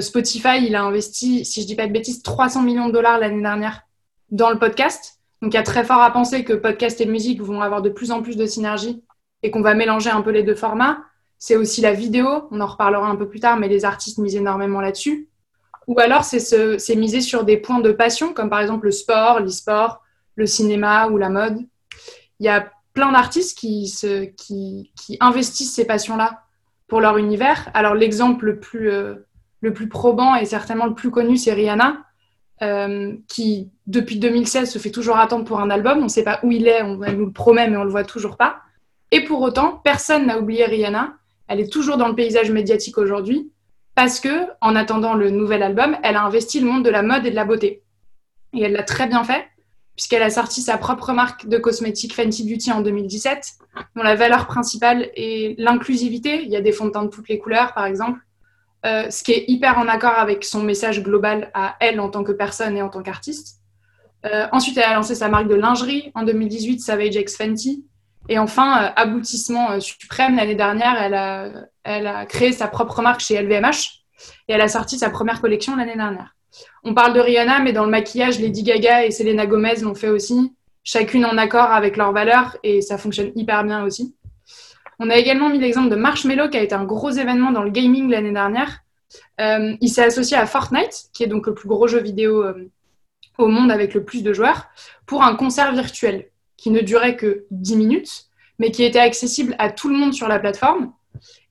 Spotify, 0.00 0.66
il 0.66 0.74
a 0.74 0.82
investi, 0.82 1.44
si 1.44 1.62
je 1.62 1.68
dis 1.68 1.76
pas 1.76 1.86
de 1.86 1.92
bêtises, 1.92 2.20
300 2.24 2.62
millions 2.62 2.88
de 2.88 2.92
dollars 2.92 3.20
l'année 3.20 3.42
dernière 3.42 3.82
dans 4.32 4.50
le 4.50 4.58
podcast. 4.58 5.20
Donc 5.44 5.52
il 5.52 5.56
y 5.58 5.60
a 5.60 5.62
très 5.62 5.84
fort 5.84 6.00
à 6.00 6.10
penser 6.10 6.42
que 6.42 6.54
podcast 6.54 7.02
et 7.02 7.06
musique 7.06 7.42
vont 7.42 7.60
avoir 7.60 7.82
de 7.82 7.90
plus 7.90 8.12
en 8.12 8.22
plus 8.22 8.38
de 8.38 8.46
synergie 8.46 9.04
et 9.42 9.50
qu'on 9.50 9.60
va 9.60 9.74
mélanger 9.74 10.08
un 10.08 10.22
peu 10.22 10.30
les 10.30 10.42
deux 10.42 10.54
formats. 10.54 11.04
C'est 11.38 11.54
aussi 11.54 11.82
la 11.82 11.92
vidéo, 11.92 12.48
on 12.50 12.62
en 12.62 12.66
reparlera 12.66 13.06
un 13.06 13.14
peu 13.14 13.28
plus 13.28 13.40
tard, 13.40 13.58
mais 13.58 13.68
les 13.68 13.84
artistes 13.84 14.16
misent 14.16 14.36
énormément 14.36 14.80
là-dessus. 14.80 15.28
Ou 15.86 16.00
alors 16.00 16.24
c'est 16.24 16.96
miser 16.96 17.20
sur 17.20 17.44
des 17.44 17.58
points 17.58 17.80
de 17.80 17.92
passion, 17.92 18.32
comme 18.32 18.48
par 18.48 18.60
exemple 18.60 18.86
le 18.86 18.90
sport, 18.90 19.40
l'e-sport, 19.40 20.00
le 20.34 20.46
cinéma 20.46 21.08
ou 21.08 21.18
la 21.18 21.28
mode. 21.28 21.58
Il 22.40 22.46
y 22.46 22.48
a 22.48 22.72
plein 22.94 23.12
d'artistes 23.12 23.58
qui, 23.58 23.92
qui, 24.38 24.92
qui 24.96 25.18
investissent 25.20 25.74
ces 25.74 25.84
passions-là 25.84 26.40
pour 26.88 27.02
leur 27.02 27.18
univers. 27.18 27.70
Alors 27.74 27.94
l'exemple 27.94 28.46
le 28.46 28.60
euh, 28.76 29.26
le 29.60 29.74
plus 29.74 29.90
probant 29.90 30.36
et 30.36 30.46
certainement 30.46 30.86
le 30.86 30.94
plus 30.94 31.10
connu, 31.10 31.36
c'est 31.36 31.52
Rihanna, 31.52 32.02
euh, 32.62 33.14
qui 33.28 33.70
depuis 33.86 34.18
2016 34.18 34.70
se 34.70 34.78
fait 34.78 34.90
toujours 34.90 35.16
attendre 35.16 35.44
pour 35.44 35.60
un 35.60 35.70
album. 35.70 35.98
On 35.98 36.04
ne 36.04 36.08
sait 36.08 36.24
pas 36.24 36.40
où 36.42 36.52
il 36.52 36.68
est, 36.68 36.82
on, 36.82 36.96
nous 36.96 37.26
le 37.26 37.32
promet, 37.32 37.68
mais 37.68 37.76
on 37.76 37.80
ne 37.80 37.86
le 37.86 37.90
voit 37.90 38.04
toujours 38.04 38.36
pas. 38.36 38.60
Et 39.10 39.24
pour 39.24 39.40
autant, 39.42 39.80
personne 39.84 40.26
n'a 40.26 40.38
oublié 40.38 40.64
Rihanna. 40.64 41.14
Elle 41.48 41.60
est 41.60 41.72
toujours 41.72 41.96
dans 41.96 42.08
le 42.08 42.14
paysage 42.14 42.50
médiatique 42.50 42.98
aujourd'hui 42.98 43.50
parce 43.94 44.18
que, 44.18 44.46
en 44.60 44.74
attendant 44.74 45.14
le 45.14 45.30
nouvel 45.30 45.62
album, 45.62 45.96
elle 46.02 46.16
a 46.16 46.24
investi 46.24 46.60
le 46.60 46.66
monde 46.66 46.84
de 46.84 46.90
la 46.90 47.02
mode 47.02 47.26
et 47.26 47.30
de 47.30 47.36
la 47.36 47.44
beauté. 47.44 47.82
Et 48.52 48.62
elle 48.62 48.72
l'a 48.72 48.82
très 48.82 49.06
bien 49.06 49.24
fait 49.24 49.44
puisqu'elle 49.96 50.22
a 50.22 50.30
sorti 50.30 50.60
sa 50.60 50.76
propre 50.76 51.12
marque 51.12 51.46
de 51.46 51.56
cosmétiques 51.56 52.14
Fenty 52.14 52.44
Beauty 52.44 52.72
en 52.72 52.80
2017, 52.80 53.52
dont 53.96 54.02
la 54.02 54.16
valeur 54.16 54.46
principale 54.46 55.10
est 55.14 55.54
l'inclusivité. 55.58 56.42
Il 56.42 56.50
y 56.50 56.56
a 56.56 56.60
des 56.60 56.72
fonds 56.72 56.86
de 56.86 56.90
teint 56.90 57.04
de 57.04 57.10
toutes 57.10 57.28
les 57.28 57.38
couleurs, 57.38 57.74
par 57.74 57.86
exemple, 57.86 58.18
euh, 58.84 59.10
ce 59.10 59.22
qui 59.22 59.32
est 59.32 59.44
hyper 59.48 59.78
en 59.78 59.88
accord 59.88 60.18
avec 60.18 60.44
son 60.44 60.62
message 60.62 61.02
global 61.02 61.50
à 61.54 61.76
elle 61.80 62.00
en 62.00 62.10
tant 62.10 62.22
que 62.22 62.32
personne 62.32 62.76
et 62.76 62.82
en 62.82 62.90
tant 62.90 63.02
qu'artiste. 63.02 63.60
Euh, 64.26 64.46
ensuite, 64.52 64.76
elle 64.76 64.84
a 64.84 64.94
lancé 64.94 65.14
sa 65.14 65.28
marque 65.28 65.48
de 65.48 65.54
lingerie 65.54 66.12
en 66.14 66.22
2018, 66.22 66.80
Savage 66.80 67.14
X 67.14 67.36
Fenty. 67.36 67.84
Et 68.28 68.38
enfin, 68.38 68.84
euh, 68.84 68.90
aboutissement 68.96 69.80
suprême, 69.80 70.36
l'année 70.36 70.54
dernière, 70.54 71.00
elle 71.00 71.14
a, 71.14 71.50
elle 71.82 72.06
a 72.06 72.26
créé 72.26 72.52
sa 72.52 72.68
propre 72.68 73.02
marque 73.02 73.20
chez 73.20 73.40
LVMH 73.40 74.02
et 74.48 74.52
elle 74.52 74.60
a 74.60 74.68
sorti 74.68 74.98
sa 74.98 75.10
première 75.10 75.40
collection 75.40 75.76
l'année 75.76 75.96
dernière. 75.96 76.34
On 76.84 76.94
parle 76.94 77.14
de 77.14 77.20
Rihanna, 77.20 77.60
mais 77.60 77.72
dans 77.72 77.84
le 77.84 77.90
maquillage, 77.90 78.38
Lady 78.38 78.62
Gaga 78.62 79.04
et 79.04 79.10
Selena 79.10 79.46
Gomez 79.46 79.76
l'ont 79.82 79.94
fait 79.94 80.08
aussi, 80.08 80.52
chacune 80.84 81.24
en 81.24 81.36
accord 81.36 81.72
avec 81.72 81.96
leurs 81.96 82.12
valeurs, 82.12 82.56
et 82.62 82.80
ça 82.80 82.96
fonctionne 82.98 83.32
hyper 83.34 83.64
bien 83.64 83.84
aussi. 83.84 84.14
On 84.98 85.10
a 85.10 85.16
également 85.16 85.48
mis 85.48 85.58
l'exemple 85.58 85.90
de 85.90 85.96
Marshmello, 85.96 86.48
qui 86.48 86.56
a 86.56 86.62
été 86.62 86.74
un 86.74 86.84
gros 86.84 87.10
événement 87.10 87.52
dans 87.52 87.62
le 87.62 87.70
gaming 87.70 88.08
l'année 88.08 88.32
dernière. 88.32 88.84
Euh, 89.40 89.76
il 89.80 89.88
s'est 89.88 90.04
associé 90.04 90.36
à 90.36 90.46
Fortnite, 90.46 91.08
qui 91.12 91.22
est 91.24 91.28
donc 91.28 91.46
le 91.46 91.54
plus 91.54 91.68
gros 91.68 91.86
jeu 91.86 92.00
vidéo 92.00 92.44
euh, 92.44 92.70
au 93.38 93.48
monde 93.48 93.70
avec 93.70 93.94
le 93.94 94.04
plus 94.04 94.22
de 94.22 94.32
joueurs, 94.32 94.68
pour 95.06 95.22
un 95.22 95.34
concert 95.34 95.72
virtuel 95.72 96.28
qui 96.56 96.70
ne 96.70 96.80
durait 96.80 97.16
que 97.16 97.44
10 97.50 97.76
minutes, 97.76 98.26
mais 98.58 98.70
qui 98.70 98.84
était 98.84 99.00
accessible 99.00 99.56
à 99.58 99.70
tout 99.70 99.88
le 99.88 99.96
monde 99.96 100.14
sur 100.14 100.28
la 100.28 100.38
plateforme. 100.38 100.92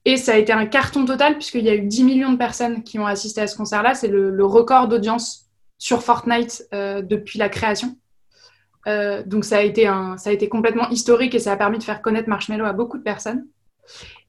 Et 0.06 0.18
ça 0.18 0.34
a 0.34 0.38
été 0.38 0.52
un 0.52 0.66
carton 0.66 1.06
total 1.06 1.36
puisqu'il 1.36 1.64
y 1.64 1.70
a 1.70 1.76
eu 1.76 1.82
10 1.82 2.04
millions 2.04 2.32
de 2.32 2.38
personnes 2.38 2.84
qui 2.84 3.00
ont 3.00 3.06
assisté 3.06 3.42
à 3.42 3.48
ce 3.48 3.56
concert-là. 3.56 3.94
C'est 3.94 4.08
le, 4.08 4.46
record 4.46 4.88
d'audience 4.88 5.46
sur 5.78 6.04
Fortnite 6.04 6.68
euh, 6.74 7.02
depuis 7.02 7.40
la 7.40 7.50
création. 7.50 7.98
Euh, 8.88 9.24
donc 9.26 9.46
ça 9.46 9.58
a, 9.58 9.62
été 9.62 9.88
un, 9.88 10.18
ça 10.18 10.30
a 10.30 10.34
été 10.34 10.50
complètement 10.50 10.90
historique 10.90 11.36
et 11.36 11.40
ça 11.40 11.54
a 11.54 11.58
permis 11.58 11.78
de 11.78 11.84
faire 11.84 12.02
connaître 12.02 12.30
Marshmello 12.30 12.66
à 12.66 12.74
beaucoup 12.74 12.98
de 12.98 13.04
personnes. 13.04 13.46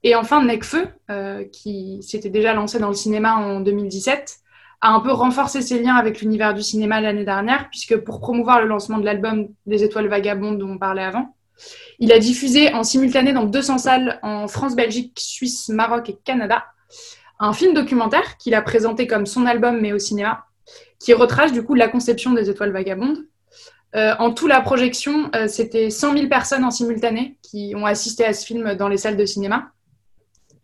Et 0.03 0.15
enfin, 0.15 0.45
Necfeu, 0.45 0.87
euh, 1.11 1.45
qui 1.45 2.03
s'était 2.03 2.31
déjà 2.31 2.55
lancé 2.55 2.79
dans 2.79 2.89
le 2.89 2.95
cinéma 2.95 3.35
en 3.37 3.61
2017, 3.61 4.39
a 4.81 4.91
un 4.91 5.01
peu 5.01 5.13
renforcé 5.13 5.63
ses 5.63 5.83
liens 5.83 5.97
avec 5.97 6.21
l'univers 6.21 6.55
du 6.55 6.63
cinéma 6.63 7.01
l'année 7.01 7.25
dernière, 7.25 7.69
puisque 7.71 7.97
pour 7.97 8.21
promouvoir 8.21 8.61
le 8.61 8.67
lancement 8.67 8.99
de 8.99 9.05
l'album 9.05 9.49
des 9.67 9.83
Étoiles 9.83 10.09
Vagabondes 10.09 10.59
dont 10.59 10.71
on 10.71 10.79
parlait 10.79 11.05
avant, 11.05 11.35
il 11.99 12.13
a 12.13 12.19
diffusé 12.19 12.75
en 12.75 12.83
simultané 12.83 13.33
dans 13.33 13.45
200 13.45 13.79
salles 13.79 14.19
en 14.23 14.49
France, 14.49 14.77
Belgique, 14.77 15.19
Suisse, 15.19 15.69
Maroc 15.69 16.11
et 16.11 16.19
Canada 16.25 16.65
un 17.39 17.53
film 17.53 17.75
documentaire 17.75 18.37
qu'il 18.37 18.55
a 18.55 18.63
présenté 18.63 19.07
comme 19.07 19.27
son 19.27 19.47
album 19.47 19.81
mais 19.81 19.93
au 19.93 19.99
cinéma, 19.99 20.47
qui 20.99 21.13
retrace 21.13 21.53
du 21.53 21.63
coup 21.63 21.75
la 21.75 21.89
conception 21.89 22.33
des 22.33 22.49
Étoiles 22.49 22.73
Vagabondes. 22.73 23.27
Euh, 23.97 24.15
en 24.19 24.33
tout, 24.33 24.47
la 24.47 24.61
projection, 24.61 25.31
euh, 25.37 25.47
c'était 25.47 25.91
100 25.91 26.15
000 26.15 26.29
personnes 26.29 26.65
en 26.65 26.71
simultané 26.71 27.37
qui 27.43 27.75
ont 27.77 27.87
assisté 27.87 28.25
à 28.25 28.33
ce 28.33 28.45
film 28.45 28.75
dans 28.75 28.89
les 28.89 28.97
salles 28.97 29.17
de 29.17 29.25
cinéma. 29.25 29.71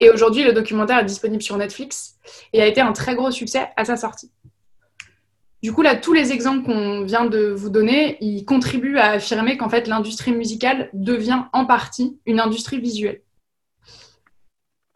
Et 0.01 0.11
aujourd'hui, 0.11 0.43
le 0.43 0.53
documentaire 0.53 0.99
est 0.99 1.05
disponible 1.05 1.43
sur 1.43 1.57
Netflix 1.57 2.17
et 2.53 2.61
a 2.61 2.67
été 2.67 2.81
un 2.81 2.93
très 2.93 3.15
gros 3.15 3.31
succès 3.31 3.69
à 3.77 3.85
sa 3.85 3.97
sortie. 3.97 4.33
Du 5.63 5.73
coup, 5.73 5.83
là, 5.83 5.95
tous 5.95 6.15
les 6.15 6.33
exemples 6.33 6.65
qu'on 6.65 7.05
vient 7.05 7.27
de 7.27 7.51
vous 7.51 7.69
donner, 7.69 8.17
ils 8.23 8.47
contribuent 8.47 8.97
à 8.97 9.11
affirmer 9.11 9.59
qu'en 9.59 9.69
fait, 9.69 9.87
l'industrie 9.87 10.33
musicale 10.33 10.89
devient 10.95 11.43
en 11.53 11.67
partie 11.67 12.19
une 12.25 12.41
industrie 12.41 12.81
visuelle. 12.81 13.21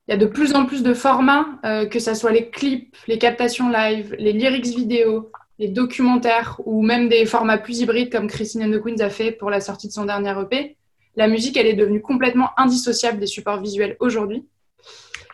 Il 0.08 0.12
y 0.12 0.14
a 0.14 0.16
de 0.16 0.26
plus 0.26 0.54
en 0.54 0.64
plus 0.64 0.82
de 0.82 0.94
formats, 0.94 1.46
euh, 1.64 1.86
que 1.86 1.98
ce 1.98 2.14
soit 2.14 2.32
les 2.32 2.50
clips, 2.50 2.96
les 3.06 3.18
captations 3.18 3.68
live, 3.68 4.14
les 4.18 4.32
lyrics 4.32 4.66
vidéo, 4.66 5.30
les 5.58 5.68
documentaires 5.68 6.60
ou 6.64 6.82
même 6.82 7.08
des 7.08 7.26
formats 7.26 7.58
plus 7.58 7.80
hybrides 7.80 8.10
comme 8.10 8.28
Christine 8.28 8.64
and 8.64 8.76
the 8.76 8.82
Queens 8.82 9.00
a 9.00 9.10
fait 9.10 9.32
pour 9.32 9.50
la 9.50 9.60
sortie 9.60 9.88
de 9.88 9.92
son 9.92 10.04
dernier 10.04 10.34
EP. 10.40 10.76
La 11.16 11.28
musique, 11.28 11.56
elle 11.56 11.66
est 11.66 11.74
devenue 11.74 12.00
complètement 12.00 12.50
indissociable 12.56 13.20
des 13.20 13.26
supports 13.26 13.60
visuels 13.60 13.96
aujourd'hui. 14.00 14.44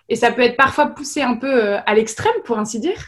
Et 0.09 0.17
ça 0.17 0.33
peut 0.33 0.43
être 0.43 0.57
parfois 0.57 0.87
poussé 0.87 1.23
un 1.23 1.37
peu 1.37 1.47
euh, 1.47 1.79
à 1.87 1.95
l'extrême, 1.95 2.35
pour 2.45 2.59
ainsi 2.59 2.81
dire. 2.81 3.01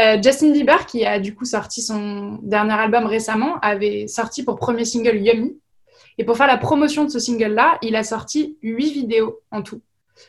Euh, 0.00 0.20
Justin 0.20 0.50
Bieber, 0.50 0.84
qui 0.84 1.06
a 1.06 1.20
du 1.20 1.34
coup 1.34 1.44
sorti 1.44 1.80
son 1.80 2.40
dernier 2.42 2.74
album 2.74 3.06
récemment, 3.06 3.58
avait 3.60 4.08
sorti 4.08 4.42
pour 4.42 4.56
premier 4.56 4.84
single 4.84 5.16
Yummy. 5.16 5.56
Et 6.18 6.24
pour 6.24 6.36
faire 6.36 6.46
la 6.46 6.58
promotion 6.58 7.04
de 7.04 7.10
ce 7.10 7.18
single-là, 7.18 7.78
il 7.82 7.96
a 7.96 8.02
sorti 8.02 8.58
huit 8.62 8.92
vidéos 8.92 9.40
en 9.50 9.62
tout. 9.62 9.80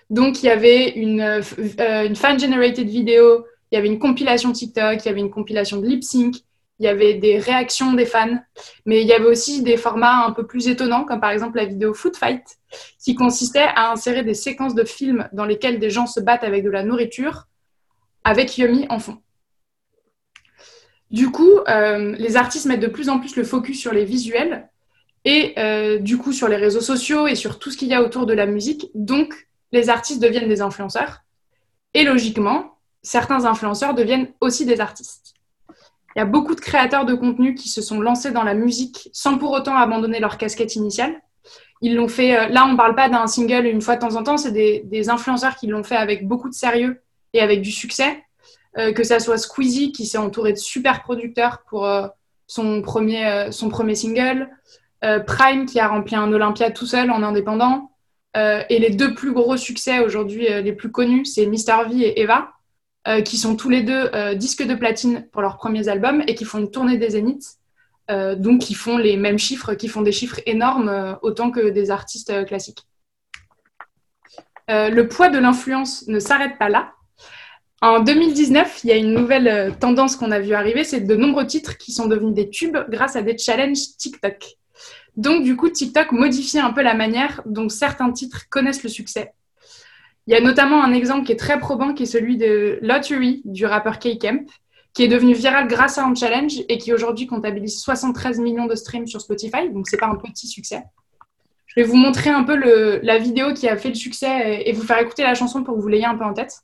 Donc 0.09 0.41
il 0.41 0.47
y 0.47 0.49
avait 0.49 0.89
une, 0.89 1.21
euh, 1.21 2.05
une 2.05 2.15
fan-generated 2.15 2.87
vidéo, 2.87 3.45
il 3.75 3.79
y 3.79 3.79
avait 3.79 3.89
une 3.89 3.99
compilation 3.99 4.53
TikTok, 4.53 5.03
il 5.03 5.05
y 5.05 5.09
avait 5.09 5.19
une 5.19 5.29
compilation 5.29 5.81
de 5.81 5.85
lip 5.85 6.01
sync, 6.01 6.37
il 6.79 6.85
y 6.85 6.87
avait 6.87 7.15
des 7.15 7.37
réactions 7.37 7.91
des 7.91 8.05
fans, 8.05 8.39
mais 8.85 9.01
il 9.01 9.07
y 9.07 9.11
avait 9.11 9.25
aussi 9.25 9.63
des 9.63 9.75
formats 9.75 10.25
un 10.25 10.31
peu 10.31 10.47
plus 10.47 10.69
étonnants, 10.69 11.03
comme 11.03 11.19
par 11.19 11.31
exemple 11.31 11.57
la 11.57 11.65
vidéo 11.65 11.93
Food 11.93 12.15
Fight, 12.15 12.41
qui 13.03 13.15
consistait 13.15 13.67
à 13.75 13.91
insérer 13.91 14.23
des 14.23 14.33
séquences 14.33 14.75
de 14.75 14.85
films 14.85 15.27
dans 15.33 15.43
lesquelles 15.43 15.79
des 15.79 15.89
gens 15.89 16.07
se 16.07 16.21
battent 16.21 16.45
avec 16.45 16.63
de 16.63 16.69
la 16.69 16.83
nourriture, 16.83 17.47
avec 18.23 18.57
Yummy 18.57 18.85
en 18.89 18.99
fond. 18.99 19.17
Du 21.11 21.29
coup, 21.31 21.59
euh, 21.67 22.15
les 22.17 22.37
artistes 22.37 22.67
mettent 22.67 22.79
de 22.79 22.87
plus 22.87 23.09
en 23.09 23.19
plus 23.19 23.35
le 23.35 23.43
focus 23.43 23.77
sur 23.77 23.91
les 23.91 24.05
visuels 24.05 24.69
et 25.25 25.53
euh, 25.57 25.99
du 25.99 26.17
coup 26.17 26.31
sur 26.31 26.47
les 26.47 26.55
réseaux 26.55 26.79
sociaux 26.79 27.27
et 27.27 27.35
sur 27.35 27.59
tout 27.59 27.71
ce 27.71 27.77
qu'il 27.77 27.89
y 27.89 27.93
a 27.93 28.01
autour 28.01 28.25
de 28.25 28.33
la 28.33 28.45
musique. 28.45 28.87
Donc, 28.95 29.49
les 29.73 29.89
artistes 29.89 30.21
deviennent 30.21 30.47
des 30.47 30.61
influenceurs. 30.61 31.23
Et 31.93 32.03
logiquement, 32.03 32.74
certains 33.05 33.45
influenceurs 33.45 33.93
deviennent 33.93 34.27
aussi 34.41 34.65
des 34.65 34.81
artistes. 34.81 35.35
Il 36.15 36.19
y 36.19 36.21
a 36.21 36.25
beaucoup 36.25 36.55
de 36.55 36.61
créateurs 36.61 37.05
de 37.05 37.13
contenu 37.13 37.55
qui 37.55 37.69
se 37.69 37.81
sont 37.81 37.99
lancés 37.99 38.31
dans 38.31 38.43
la 38.43 38.53
musique 38.53 39.09
sans 39.13 39.37
pour 39.37 39.51
autant 39.51 39.75
abandonner 39.75 40.19
leur 40.19 40.37
casquette 40.37 40.75
initiale. 40.75 41.21
Ils 41.81 41.95
l'ont 41.95 42.07
fait, 42.07 42.37
euh, 42.37 42.47
là 42.47 42.65
on 42.65 42.71
ne 42.71 42.77
parle 42.77 42.95
pas 42.95 43.09
d'un 43.09 43.27
single 43.27 43.65
une 43.65 43.81
fois 43.81 43.95
de 43.95 44.01
temps 44.01 44.15
en 44.15 44.23
temps, 44.23 44.37
c'est 44.37 44.51
des, 44.51 45.09
influenceurs 45.09 45.55
qui 45.55 45.67
l'ont 45.67 45.83
fait 45.83 45.97
avec 45.97 46.27
beaucoup 46.27 46.49
de 46.49 46.53
sérieux 46.53 47.01
et 47.33 47.41
avec 47.41 47.61
du 47.61 47.71
succès. 47.71 48.23
Euh, 48.77 48.91
que 48.91 49.03
ça 49.03 49.19
soit 49.19 49.37
Squeezie 49.37 49.93
qui 49.93 50.05
s'est 50.05 50.17
entouré 50.17 50.51
de 50.51 50.57
super 50.57 51.03
producteurs 51.03 51.63
pour 51.69 51.85
euh, 51.85 52.07
son, 52.47 52.81
premier, 52.81 53.47
son 53.51 53.69
premier 53.69 53.95
single, 53.95 54.49
Prime 55.27 55.67
qui 55.67 55.79
a 55.79 55.87
rempli 55.87 56.15
un 56.15 56.33
Olympia 56.33 56.71
tout 56.71 56.87
seul 56.87 57.11
en 57.11 57.21
indépendant, 57.21 57.91
et 58.35 58.79
les 58.79 58.89
deux 58.89 59.13
plus 59.13 59.33
gros 59.33 59.55
succès 59.55 59.99
aujourd'hui, 59.99 60.47
les 60.47 60.73
plus 60.73 60.91
connus, 60.91 61.25
c'est 61.25 61.45
Mr. 61.45 61.87
V 61.87 62.01
et 62.01 62.21
Eva, 62.21 62.54
qui 63.23 63.37
sont 63.37 63.55
tous 63.55 63.69
les 63.69 63.83
deux 63.83 64.09
disques 64.35 64.65
de 64.65 64.73
platine 64.73 65.27
pour 65.31 65.41
leurs 65.41 65.57
premiers 65.57 65.87
albums 65.89 66.23
et 66.27 66.33
qui 66.33 66.43
font 66.43 66.57
une 66.57 66.71
tournée 66.71 66.97
des 66.97 67.11
Zéniths. 67.11 67.59
donc, 68.09 68.61
qui 68.61 68.73
font 68.73 68.97
les 68.97 69.15
mêmes 69.15 69.37
chiffres, 69.37 69.75
qui 69.75 69.87
font 69.87 70.01
des 70.01 70.11
chiffres 70.11 70.39
énormes 70.45 71.17
autant 71.21 71.51
que 71.51 71.69
des 71.69 71.91
artistes 71.91 72.45
classiques. 72.45 72.83
le 74.67 75.03
poids 75.03 75.29
de 75.29 75.37
l'influence 75.37 76.07
ne 76.07 76.19
s'arrête 76.19 76.57
pas 76.57 76.69
là. 76.69 76.95
En 77.81 77.99
2019, 77.99 78.83
il 78.83 78.89
y 78.89 78.93
a 78.93 78.95
une 78.95 79.13
nouvelle 79.13 79.47
euh, 79.47 79.69
tendance 79.69 80.15
qu'on 80.15 80.31
a 80.31 80.39
vu 80.39 80.53
arriver, 80.53 80.83
c'est 80.83 81.01
de 81.01 81.15
nombreux 81.15 81.45
titres 81.45 81.77
qui 81.77 81.91
sont 81.91 82.07
devenus 82.07 82.33
des 82.33 82.49
tubes 82.49 82.77
grâce 82.89 83.15
à 83.15 83.21
des 83.21 83.37
challenges 83.37 83.97
TikTok. 83.97 84.55
Donc, 85.17 85.43
du 85.43 85.55
coup, 85.55 85.69
TikTok 85.69 86.11
modifie 86.11 86.59
un 86.59 86.71
peu 86.71 86.81
la 86.81 86.93
manière 86.93 87.41
dont 87.45 87.69
certains 87.69 88.11
titres 88.11 88.49
connaissent 88.49 88.81
le 88.81 88.89
succès. 88.89 89.33
Il 90.27 90.33
y 90.33 90.35
a 90.35 90.41
notamment 90.41 90.83
un 90.83 90.93
exemple 90.93 91.25
qui 91.25 91.31
est 91.31 91.39
très 91.39 91.59
probant, 91.59 91.93
qui 91.93 92.03
est 92.03 92.07
celui 92.07 92.37
de 92.37 92.79
Lottery 92.81 93.41
du 93.45 93.65
rappeur 93.65 93.99
K-Camp, 93.99 94.49
qui 94.93 95.03
est 95.03 95.07
devenu 95.07 95.33
viral 95.33 95.67
grâce 95.67 95.97
à 95.97 96.05
un 96.05 96.15
challenge 96.15 96.53
et 96.67 96.77
qui 96.77 96.93
aujourd'hui 96.93 97.27
comptabilise 97.27 97.79
73 97.79 98.39
millions 98.39 98.65
de 98.65 98.75
streams 98.75 99.07
sur 99.07 99.21
Spotify, 99.21 99.69
donc 99.69 99.87
c'est 99.87 99.97
pas 99.97 100.07
un 100.07 100.15
petit 100.15 100.47
succès. 100.47 100.83
Je 101.67 101.81
vais 101.81 101.83
vous 101.83 101.97
montrer 101.97 102.29
un 102.29 102.43
peu 102.43 102.55
la 103.03 103.17
vidéo 103.17 103.53
qui 103.53 103.67
a 103.67 103.75
fait 103.75 103.89
le 103.89 103.95
succès 103.95 104.63
et 104.65 104.71
vous 104.71 104.83
faire 104.83 104.99
écouter 104.99 105.23
la 105.23 105.35
chanson 105.35 105.63
pour 105.63 105.75
que 105.75 105.81
vous 105.81 105.87
l'ayez 105.89 106.05
un 106.05 106.15
peu 106.15 106.23
en 106.23 106.33
tête. 106.33 106.61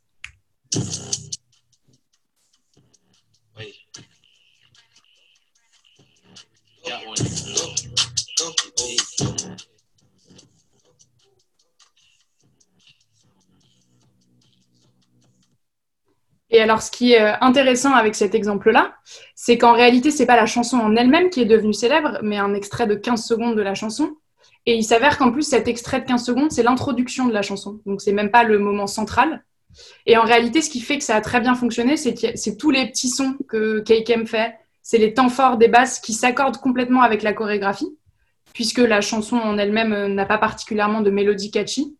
Et 16.51 16.61
alors, 16.61 16.81
ce 16.81 16.91
qui 16.91 17.13
est 17.13 17.21
euh, 17.21 17.33
intéressant 17.39 17.93
avec 17.93 18.13
cet 18.13 18.35
exemple-là, 18.35 18.93
c'est 19.35 19.57
qu'en 19.57 19.73
réalité, 19.73 20.11
c'est 20.11 20.25
pas 20.25 20.35
la 20.35 20.45
chanson 20.45 20.77
en 20.77 20.95
elle-même 20.95 21.29
qui 21.29 21.41
est 21.41 21.45
devenue 21.45 21.73
célèbre, 21.73 22.19
mais 22.21 22.37
un 22.37 22.53
extrait 22.53 22.87
de 22.87 22.95
15 22.95 23.25
secondes 23.25 23.55
de 23.55 23.61
la 23.61 23.73
chanson. 23.73 24.17
Et 24.65 24.75
il 24.75 24.83
s'avère 24.83 25.17
qu'en 25.17 25.31
plus, 25.31 25.43
cet 25.43 25.67
extrait 25.67 26.01
de 26.01 26.05
15 26.05 26.23
secondes, 26.23 26.51
c'est 26.51 26.61
l'introduction 26.61 27.27
de 27.27 27.33
la 27.33 27.41
chanson. 27.41 27.79
Donc, 27.85 28.01
c'est 28.01 28.11
même 28.11 28.31
pas 28.31 28.43
le 28.43 28.59
moment 28.59 28.85
central. 28.85 29.43
Et 30.05 30.17
en 30.17 30.23
réalité, 30.23 30.61
ce 30.61 30.69
qui 30.69 30.81
fait 30.81 30.97
que 30.97 31.03
ça 31.03 31.15
a 31.15 31.21
très 31.21 31.39
bien 31.39 31.55
fonctionné, 31.55 31.95
c'est 31.95 32.13
que 32.13 32.35
c'est 32.35 32.57
tous 32.57 32.69
les 32.69 32.87
petits 32.87 33.09
sons 33.09 33.37
que 33.47 33.79
KKM 33.79 34.27
fait, 34.27 34.55
c'est 34.81 34.97
les 34.97 35.13
temps 35.13 35.29
forts 35.29 35.57
des 35.57 35.69
basses 35.69 35.99
qui 35.99 36.13
s'accordent 36.13 36.57
complètement 36.57 37.01
avec 37.01 37.23
la 37.23 37.31
chorégraphie, 37.31 37.97
puisque 38.53 38.79
la 38.79 38.99
chanson 38.99 39.37
en 39.37 39.57
elle-même 39.57 39.93
euh, 39.93 40.07
n'a 40.09 40.25
pas 40.25 40.37
particulièrement 40.37 41.01
de 41.01 41.09
mélodie 41.09 41.49
catchy. 41.49 41.95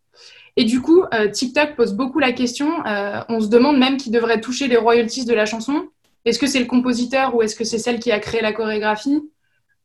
Et 0.58 0.64
du 0.66 0.82
coup, 0.82 1.04
euh, 1.14 1.30
TikTok 1.30 1.76
pose 1.76 1.93
beaucoup 1.93 2.20
la 2.20 2.34
question, 2.34 2.86
euh, 2.86 3.22
on 3.30 3.39
se 3.39 3.47
demande 3.47 3.78
même 3.78 3.97
qui 3.97 4.12
devrait 4.12 4.41
toucher 4.41 4.68
les 4.68 4.78
royalties 4.78 5.26
de 5.26 5.34
la 5.34 5.45
chanson. 5.45 5.88
Est-ce 6.26 6.39
que 6.39 6.47
c'est 6.47 6.60
le 6.60 6.66
compositeur 6.66 7.36
ou 7.36 7.41
est-ce 7.41 7.56
que 7.56 7.64
c'est 7.64 7.78
celle 7.78 7.99
qui 7.99 8.12
a 8.12 8.20
créé 8.20 8.41
la 8.41 8.54
chorégraphie? 8.54 9.22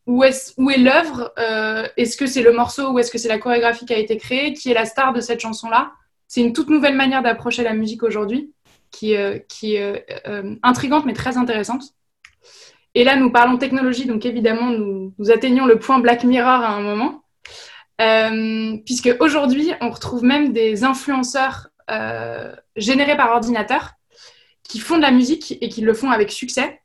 Où 0.06 0.22
est, 0.22 0.54
l'œuvre? 0.78 1.32
Est-ce 1.96 2.16
que 2.16 2.26
c'est 2.26 2.42
le 2.42 2.52
morceau 2.52 2.90
ou 2.92 2.98
est-ce 2.98 3.10
que 3.10 3.18
c'est 3.18 3.28
la 3.28 3.38
chorégraphie 3.38 3.86
qui 3.86 3.94
a 3.94 3.98
été 3.98 4.16
créée? 4.16 4.52
Qui 4.52 4.70
est 4.70 4.74
la 4.74 4.84
star 4.84 5.12
de 5.12 5.20
cette 5.20 5.40
chanson-là? 5.40 5.92
C'est 6.28 6.42
une 6.42 6.52
toute 6.52 6.68
nouvelle 6.68 6.94
manière 6.94 7.22
d'approcher 7.22 7.62
la 7.62 7.72
musique 7.72 8.02
aujourd'hui 8.02 8.52
qui, 8.90 9.12
est 9.12 9.46
euh, 10.26 10.54
intrigante 10.62 11.06
mais 11.06 11.12
très 11.12 11.36
intéressante. 11.36 11.94
Et 12.94 13.04
là, 13.04 13.16
nous 13.16 13.30
parlons 13.30 13.58
technologie, 13.58 14.06
donc 14.06 14.24
évidemment, 14.24 14.70
nous 14.70 15.30
atteignons 15.30 15.66
le 15.66 15.78
point 15.78 15.98
Black 15.98 16.24
Mirror 16.24 16.48
à 16.48 16.70
un 16.70 16.80
moment, 16.80 17.22
euh, 18.00 18.76
puisque 18.84 19.14
aujourd'hui, 19.20 19.72
on 19.80 19.90
retrouve 19.90 20.22
même 20.22 20.52
des 20.52 20.84
influenceurs 20.84 21.68
euh, 21.90 22.54
générés 22.76 23.16
par 23.16 23.30
ordinateur 23.30 23.92
qui 24.62 24.80
font 24.80 24.96
de 24.96 25.02
la 25.02 25.10
musique 25.10 25.56
et 25.60 25.68
qui 25.68 25.80
le 25.80 25.94
font 25.94 26.10
avec 26.10 26.30
succès. 26.30 26.80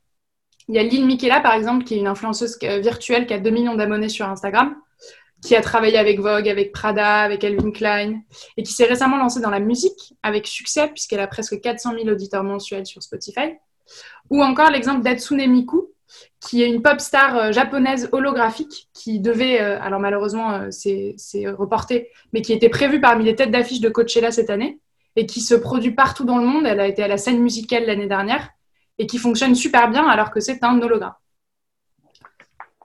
Il 0.68 0.76
y 0.76 0.78
a 0.78 0.82
Lil 0.82 1.04
Michaela, 1.04 1.40
par 1.40 1.54
exemple, 1.54 1.84
qui 1.84 1.94
est 1.94 1.98
une 1.98 2.06
influenceuse 2.06 2.56
virtuelle 2.60 3.26
qui 3.26 3.34
a 3.34 3.38
2 3.38 3.50
millions 3.50 3.74
d'abonnés 3.74 4.08
sur 4.08 4.28
Instagram, 4.28 4.76
qui 5.44 5.56
a 5.56 5.60
travaillé 5.60 5.98
avec 5.98 6.20
Vogue, 6.20 6.48
avec 6.48 6.70
Prada, 6.70 7.22
avec 7.22 7.40
Calvin 7.40 7.72
Klein, 7.72 8.20
et 8.56 8.62
qui 8.62 8.72
s'est 8.72 8.86
récemment 8.86 9.16
lancée 9.16 9.40
dans 9.40 9.50
la 9.50 9.58
musique 9.58 10.14
avec 10.22 10.46
succès, 10.46 10.88
puisqu'elle 10.88 11.20
a 11.20 11.26
presque 11.26 11.60
400 11.60 11.94
000 11.94 12.08
auditeurs 12.08 12.44
mensuels 12.44 12.86
sur 12.86 13.02
Spotify. 13.02 13.54
Ou 14.30 14.42
encore 14.42 14.70
l'exemple 14.70 15.02
d'Atsune 15.02 15.44
Miku, 15.50 15.88
qui 16.42 16.62
est 16.62 16.68
une 16.68 16.82
pop 16.82 17.00
star 17.00 17.36
euh, 17.36 17.52
japonaise 17.52 18.08
holographique 18.12 18.88
qui 18.92 19.20
devait, 19.20 19.60
euh, 19.60 19.80
alors 19.80 20.00
malheureusement 20.00 20.52
euh, 20.52 20.68
c'est 20.70 21.48
reporté, 21.50 22.10
mais 22.32 22.42
qui 22.42 22.52
était 22.52 22.68
prévue 22.68 23.00
parmi 23.00 23.24
les 23.24 23.34
têtes 23.34 23.50
d'affiche 23.50 23.80
de 23.80 23.88
Coachella 23.88 24.32
cette 24.32 24.50
année 24.50 24.80
et 25.14 25.26
qui 25.26 25.40
se 25.40 25.54
produit 25.54 25.92
partout 25.92 26.24
dans 26.24 26.38
le 26.38 26.46
monde. 26.46 26.66
Elle 26.66 26.80
a 26.80 26.86
été 26.86 27.02
à 27.02 27.08
la 27.08 27.16
scène 27.16 27.40
musicale 27.40 27.86
l'année 27.86 28.08
dernière 28.08 28.50
et 28.98 29.06
qui 29.06 29.18
fonctionne 29.18 29.54
super 29.54 29.88
bien 29.90 30.06
alors 30.06 30.30
que 30.30 30.40
c'est 30.40 30.62
un 30.64 30.80
hologramme. 30.80 31.14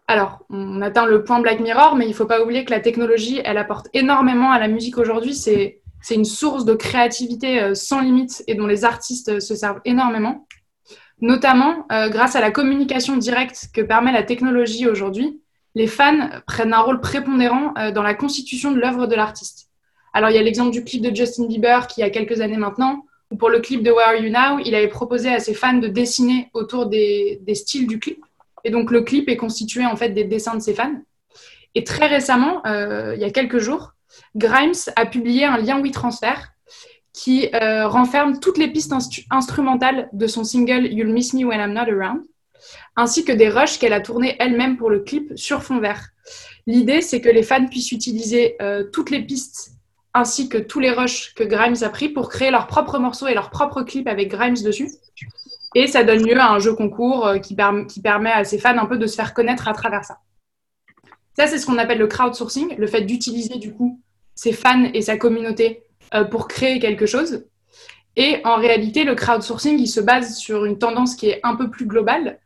Alors, 0.09 0.39
on 0.49 0.81
atteint 0.81 1.05
le 1.05 1.25
point 1.25 1.41
Black 1.41 1.59
Mirror, 1.59 1.95
mais 1.95 2.05
il 2.05 2.09
ne 2.09 2.13
faut 2.13 2.25
pas 2.25 2.41
oublier 2.41 2.63
que 2.63 2.71
la 2.71 2.79
technologie, 2.79 3.41
elle 3.43 3.57
apporte 3.57 3.89
énormément 3.93 4.51
à 4.51 4.59
la 4.59 4.69
musique 4.69 4.97
aujourd'hui. 4.97 5.35
C'est 5.35 5.81
une 6.09 6.23
source 6.23 6.63
de 6.63 6.75
créativité 6.75 7.75
sans 7.75 7.99
limite 7.99 8.41
et 8.47 8.55
dont 8.55 8.67
les 8.67 8.85
artistes 8.85 9.41
se 9.41 9.53
servent 9.53 9.81
énormément 9.83 10.47
notamment 11.21 11.85
euh, 11.91 12.09
grâce 12.09 12.35
à 12.35 12.41
la 12.41 12.51
communication 12.51 13.17
directe 13.17 13.69
que 13.73 13.81
permet 13.81 14.11
la 14.11 14.23
technologie 14.23 14.87
aujourd'hui. 14.87 15.41
Les 15.75 15.87
fans 15.87 16.29
prennent 16.45 16.73
un 16.73 16.79
rôle 16.79 17.01
prépondérant 17.01 17.73
euh, 17.77 17.91
dans 17.91 18.03
la 18.03 18.13
constitution 18.13 18.71
de 18.71 18.79
l'œuvre 18.79 19.07
de 19.07 19.15
l'artiste. 19.15 19.69
Alors, 20.13 20.29
il 20.29 20.35
y 20.35 20.39
a 20.39 20.41
l'exemple 20.41 20.71
du 20.71 20.83
clip 20.83 21.01
de 21.01 21.15
Justin 21.15 21.45
Bieber 21.45 21.87
qui 21.87 22.01
a 22.01 22.09
quelques 22.09 22.41
années 22.41 22.57
maintenant, 22.57 23.05
où 23.29 23.35
pour 23.35 23.49
le 23.49 23.59
clip 23.59 23.83
de 23.83 23.91
Where 23.91 24.07
Are 24.07 24.15
You 24.15 24.31
Now, 24.31 24.59
il 24.65 24.73
avait 24.73 24.87
proposé 24.87 25.29
à 25.29 25.39
ses 25.39 25.53
fans 25.53 25.77
de 25.77 25.87
dessiner 25.87 26.49
autour 26.53 26.87
des, 26.87 27.39
styles 27.53 27.87
du 27.87 27.99
clip. 27.99 28.23
Et 28.63 28.71
donc, 28.71 28.89
le 28.89 29.01
clip 29.01 29.29
est 29.29 29.37
constitué 29.37 29.85
en 29.85 29.95
fait 29.95 30.09
des 30.09 30.23
dessins 30.23 30.55
de 30.55 30.61
ses 30.61 30.73
fans. 30.73 30.95
Et 31.75 31.83
très 31.83 32.07
récemment, 32.07 32.65
euh, 32.65 33.13
il 33.15 33.21
y 33.21 33.25
a 33.25 33.29
quelques 33.29 33.59
jours, 33.59 33.93
Grimes 34.35 34.73
a 34.95 35.05
publié 35.05 35.45
un 35.45 35.57
lien 35.57 35.79
WeTransfer 35.81 36.33
qui 37.17 37.49
euh, 37.55 37.87
renferme 37.87 38.39
toutes 38.39 38.59
les 38.59 38.67
pistes 38.67 38.93
instrumentales 39.31 40.07
de 40.13 40.27
son 40.27 40.43
single 40.43 40.85
You'll 40.85 41.11
Miss 41.11 41.33
Me 41.33 41.45
When 41.45 41.59
I'm 41.59 41.73
Not 41.73 41.91
Around, 41.91 42.21
ainsi 42.95 43.25
que 43.25 43.31
des 43.31 43.49
rushs 43.49 43.79
qu'elle 43.79 43.93
a 43.93 44.01
tournés 44.01 44.35
elle-même 44.37 44.77
pour 44.77 44.91
le 44.91 44.99
clip 44.99 45.33
sur 45.35 45.63
fond 45.63 45.79
vert. 45.79 46.09
L'idée, 46.67 47.01
c'est 47.01 47.19
que 47.19 47.29
les 47.29 47.41
fans 47.41 47.65
puissent 47.65 47.91
utiliser 47.91 48.55
euh, 48.61 48.83
toutes 48.93 49.09
les 49.09 49.23
pistes 49.23 49.71
ainsi 50.13 50.47
que 50.47 50.59
tous 50.59 50.79
les 50.79 50.91
rushs 50.91 51.33
que 51.33 51.43
Grimes 51.43 51.77
a 51.81 51.89
pris 51.89 52.09
pour 52.09 52.29
créer 52.29 52.51
leurs 52.51 52.67
propres 52.67 52.99
morceaux 52.99 53.27
et 53.27 53.33
leurs 53.33 53.49
propres 53.49 53.81
clips 53.81 54.07
avec 54.07 54.29
Grimes 54.29 54.61
dessus. 54.63 54.91
Et 55.73 55.87
ça 55.87 56.03
donne 56.03 56.23
lieu 56.23 56.37
à 56.39 56.51
un 56.51 56.59
jeu 56.59 56.75
concours 56.75 57.25
euh, 57.25 57.39
qui, 57.39 57.57
qui 57.89 58.01
permet 58.01 58.31
à 58.31 58.43
ses 58.43 58.59
fans 58.59 58.77
un 58.77 58.85
peu 58.85 58.99
de 58.99 59.07
se 59.07 59.15
faire 59.15 59.33
connaître 59.33 59.67
à 59.67 59.73
travers 59.73 60.05
ça. 60.05 60.19
Ça, 61.35 61.47
c'est 61.47 61.57
ce 61.57 61.65
qu'on 61.65 61.79
appelle 61.79 61.97
le 61.97 62.07
crowdsourcing, 62.07 62.75
le 62.77 62.87
fait 62.87 63.01
d'utiliser 63.01 63.57
du 63.57 63.73
coup 63.73 63.99
ses 64.35 64.53
fans 64.53 64.87
et 64.93 65.01
sa 65.01 65.17
communauté 65.17 65.86
euh, 66.13 66.23
pour 66.23 66.47
créer 66.47 66.79
quelque 66.79 67.05
chose. 67.05 67.45
Et 68.15 68.41
en 68.43 68.55
réalité, 68.55 69.03
le 69.03 69.13
crowdsourcing, 69.13 69.77
il 69.77 69.87
se 69.87 69.99
base 69.99 70.37
sur 70.37 70.65
une 70.65 70.79
tendance 70.79 71.15
qui 71.15 71.29
est 71.29 71.39
un 71.43 71.55
peu 71.55 71.69
plus 71.69 71.85
globale, 71.85 72.39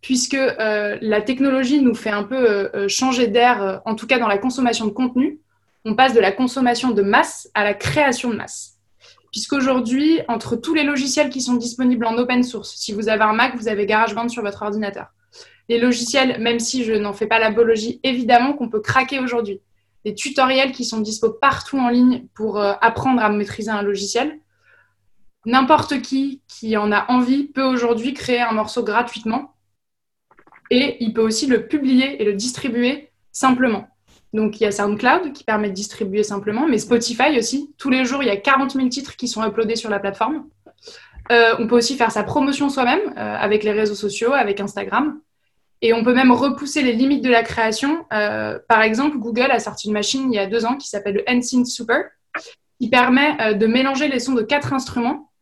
puisque 0.00 0.34
euh, 0.34 0.98
la 1.00 1.20
technologie 1.20 1.80
nous 1.80 1.94
fait 1.94 2.10
un 2.10 2.24
peu 2.24 2.48
euh, 2.48 2.88
changer 2.88 3.28
d'air, 3.28 3.82
en 3.84 3.94
tout 3.94 4.06
cas 4.06 4.18
dans 4.18 4.28
la 4.28 4.38
consommation 4.38 4.86
de 4.86 4.90
contenu. 4.90 5.38
On 5.84 5.94
passe 5.94 6.14
de 6.14 6.20
la 6.20 6.32
consommation 6.32 6.90
de 6.90 7.02
masse 7.02 7.50
à 7.54 7.64
la 7.64 7.74
création 7.74 8.30
de 8.30 8.36
masse. 8.36 8.78
Puisqu'aujourd'hui, 9.30 10.20
entre 10.28 10.56
tous 10.56 10.74
les 10.74 10.84
logiciels 10.84 11.30
qui 11.30 11.40
sont 11.40 11.54
disponibles 11.54 12.06
en 12.06 12.16
open 12.18 12.42
source, 12.42 12.74
si 12.76 12.92
vous 12.92 13.08
avez 13.08 13.22
un 13.22 13.32
Mac, 13.32 13.56
vous 13.56 13.68
avez 13.68 13.86
GarageBand 13.86 14.28
sur 14.28 14.42
votre 14.42 14.62
ordinateur. 14.62 15.06
Les 15.68 15.78
logiciels, 15.78 16.40
même 16.40 16.60
si 16.60 16.84
je 16.84 16.92
n'en 16.92 17.12
fais 17.12 17.26
pas 17.26 17.38
l'apologie, 17.38 18.00
évidemment 18.02 18.52
qu'on 18.52 18.68
peut 18.68 18.80
craquer 18.80 19.20
aujourd'hui 19.20 19.60
des 20.04 20.14
tutoriels 20.14 20.72
qui 20.72 20.84
sont 20.84 21.00
dispo 21.00 21.30
partout 21.30 21.78
en 21.78 21.88
ligne 21.88 22.26
pour 22.34 22.58
euh, 22.58 22.74
apprendre 22.80 23.22
à 23.22 23.28
maîtriser 23.28 23.70
un 23.70 23.82
logiciel. 23.82 24.38
N'importe 25.44 26.00
qui 26.02 26.40
qui 26.48 26.76
en 26.76 26.92
a 26.92 27.10
envie 27.10 27.44
peut 27.44 27.64
aujourd'hui 27.64 28.14
créer 28.14 28.40
un 28.40 28.52
morceau 28.52 28.82
gratuitement 28.82 29.54
et 30.70 30.96
il 31.00 31.12
peut 31.12 31.22
aussi 31.22 31.46
le 31.46 31.66
publier 31.66 32.22
et 32.22 32.24
le 32.24 32.32
distribuer 32.32 33.10
simplement. 33.32 33.88
Donc 34.32 34.60
il 34.60 34.64
y 34.64 34.66
a 34.66 34.72
SoundCloud 34.72 35.32
qui 35.32 35.44
permet 35.44 35.68
de 35.68 35.74
distribuer 35.74 36.22
simplement, 36.22 36.66
mais 36.66 36.78
Spotify 36.78 37.38
aussi. 37.38 37.74
Tous 37.76 37.90
les 37.90 38.04
jours, 38.04 38.22
il 38.22 38.26
y 38.26 38.30
a 38.30 38.36
40 38.36 38.72
000 38.72 38.88
titres 38.88 39.16
qui 39.16 39.28
sont 39.28 39.46
uploadés 39.46 39.76
sur 39.76 39.90
la 39.90 39.98
plateforme. 39.98 40.46
Euh, 41.30 41.54
on 41.58 41.66
peut 41.66 41.76
aussi 41.76 41.96
faire 41.96 42.10
sa 42.10 42.24
promotion 42.24 42.68
soi-même 42.68 43.12
euh, 43.16 43.36
avec 43.36 43.62
les 43.62 43.72
réseaux 43.72 43.94
sociaux, 43.94 44.32
avec 44.32 44.60
Instagram. 44.60 45.20
Et 45.84 45.92
on 45.92 46.04
peut 46.04 46.14
même 46.14 46.30
repousser 46.30 46.82
les 46.82 46.92
limites 46.92 47.24
de 47.24 47.28
la 47.28 47.42
création. 47.42 48.06
Euh, 48.12 48.58
par 48.68 48.82
exemple, 48.82 49.18
Google 49.18 49.50
a 49.50 49.58
sorti 49.58 49.88
une 49.88 49.92
machine 49.92 50.32
il 50.32 50.36
y 50.36 50.38
a 50.38 50.46
deux 50.46 50.64
ans 50.64 50.76
qui 50.76 50.88
s'appelle 50.88 51.16
le 51.16 51.24
NSYNC 51.26 51.66
Super, 51.66 52.04
qui 52.80 52.88
permet 52.88 53.36
euh, 53.40 53.52
de 53.54 53.66
mélanger 53.66 54.06
les 54.06 54.20
sons 54.20 54.34
de 54.34 54.42
quatre 54.42 54.72
instruments 54.72 55.32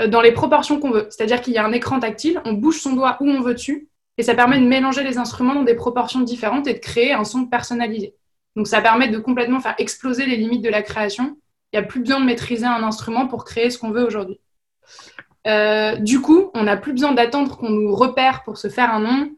euh, 0.00 0.08
dans 0.08 0.22
les 0.22 0.32
proportions 0.32 0.80
qu'on 0.80 0.90
veut. 0.90 1.08
C'est-à-dire 1.10 1.42
qu'il 1.42 1.52
y 1.52 1.58
a 1.58 1.64
un 1.64 1.72
écran 1.72 2.00
tactile, 2.00 2.40
on 2.46 2.54
bouge 2.54 2.80
son 2.80 2.94
doigt 2.94 3.18
où 3.20 3.28
on 3.28 3.42
veut 3.42 3.52
dessus, 3.52 3.88
et 4.16 4.22
ça 4.22 4.34
permet 4.34 4.58
de 4.58 4.64
mélanger 4.64 5.04
les 5.04 5.18
instruments 5.18 5.54
dans 5.54 5.62
des 5.62 5.74
proportions 5.74 6.20
différentes 6.20 6.66
et 6.66 6.72
de 6.72 6.78
créer 6.78 7.12
un 7.12 7.24
son 7.24 7.44
personnalisé. 7.44 8.14
Donc 8.56 8.68
ça 8.68 8.80
permet 8.80 9.08
de 9.08 9.18
complètement 9.18 9.60
faire 9.60 9.74
exploser 9.76 10.24
les 10.24 10.36
limites 10.36 10.62
de 10.62 10.70
la 10.70 10.80
création. 10.80 11.36
Il 11.72 11.78
n'y 11.78 11.84
a 11.84 11.86
plus 11.86 12.00
besoin 12.00 12.20
de 12.20 12.24
maîtriser 12.24 12.66
un 12.66 12.82
instrument 12.82 13.26
pour 13.26 13.44
créer 13.44 13.68
ce 13.68 13.78
qu'on 13.78 13.90
veut 13.90 14.06
aujourd'hui. 14.06 14.40
du 16.00 16.20
coup, 16.20 16.50
on 16.54 16.62
n'a 16.62 16.76
plus 16.78 16.92
besoin 16.92 17.12
d'attendre 17.12 17.58
qu'on 17.58 17.70
nous 17.70 17.94
repère 17.94 18.42
pour 18.42 18.56
se 18.56 18.68
faire 18.68 18.90
un 18.92 19.00
nom 19.00 19.30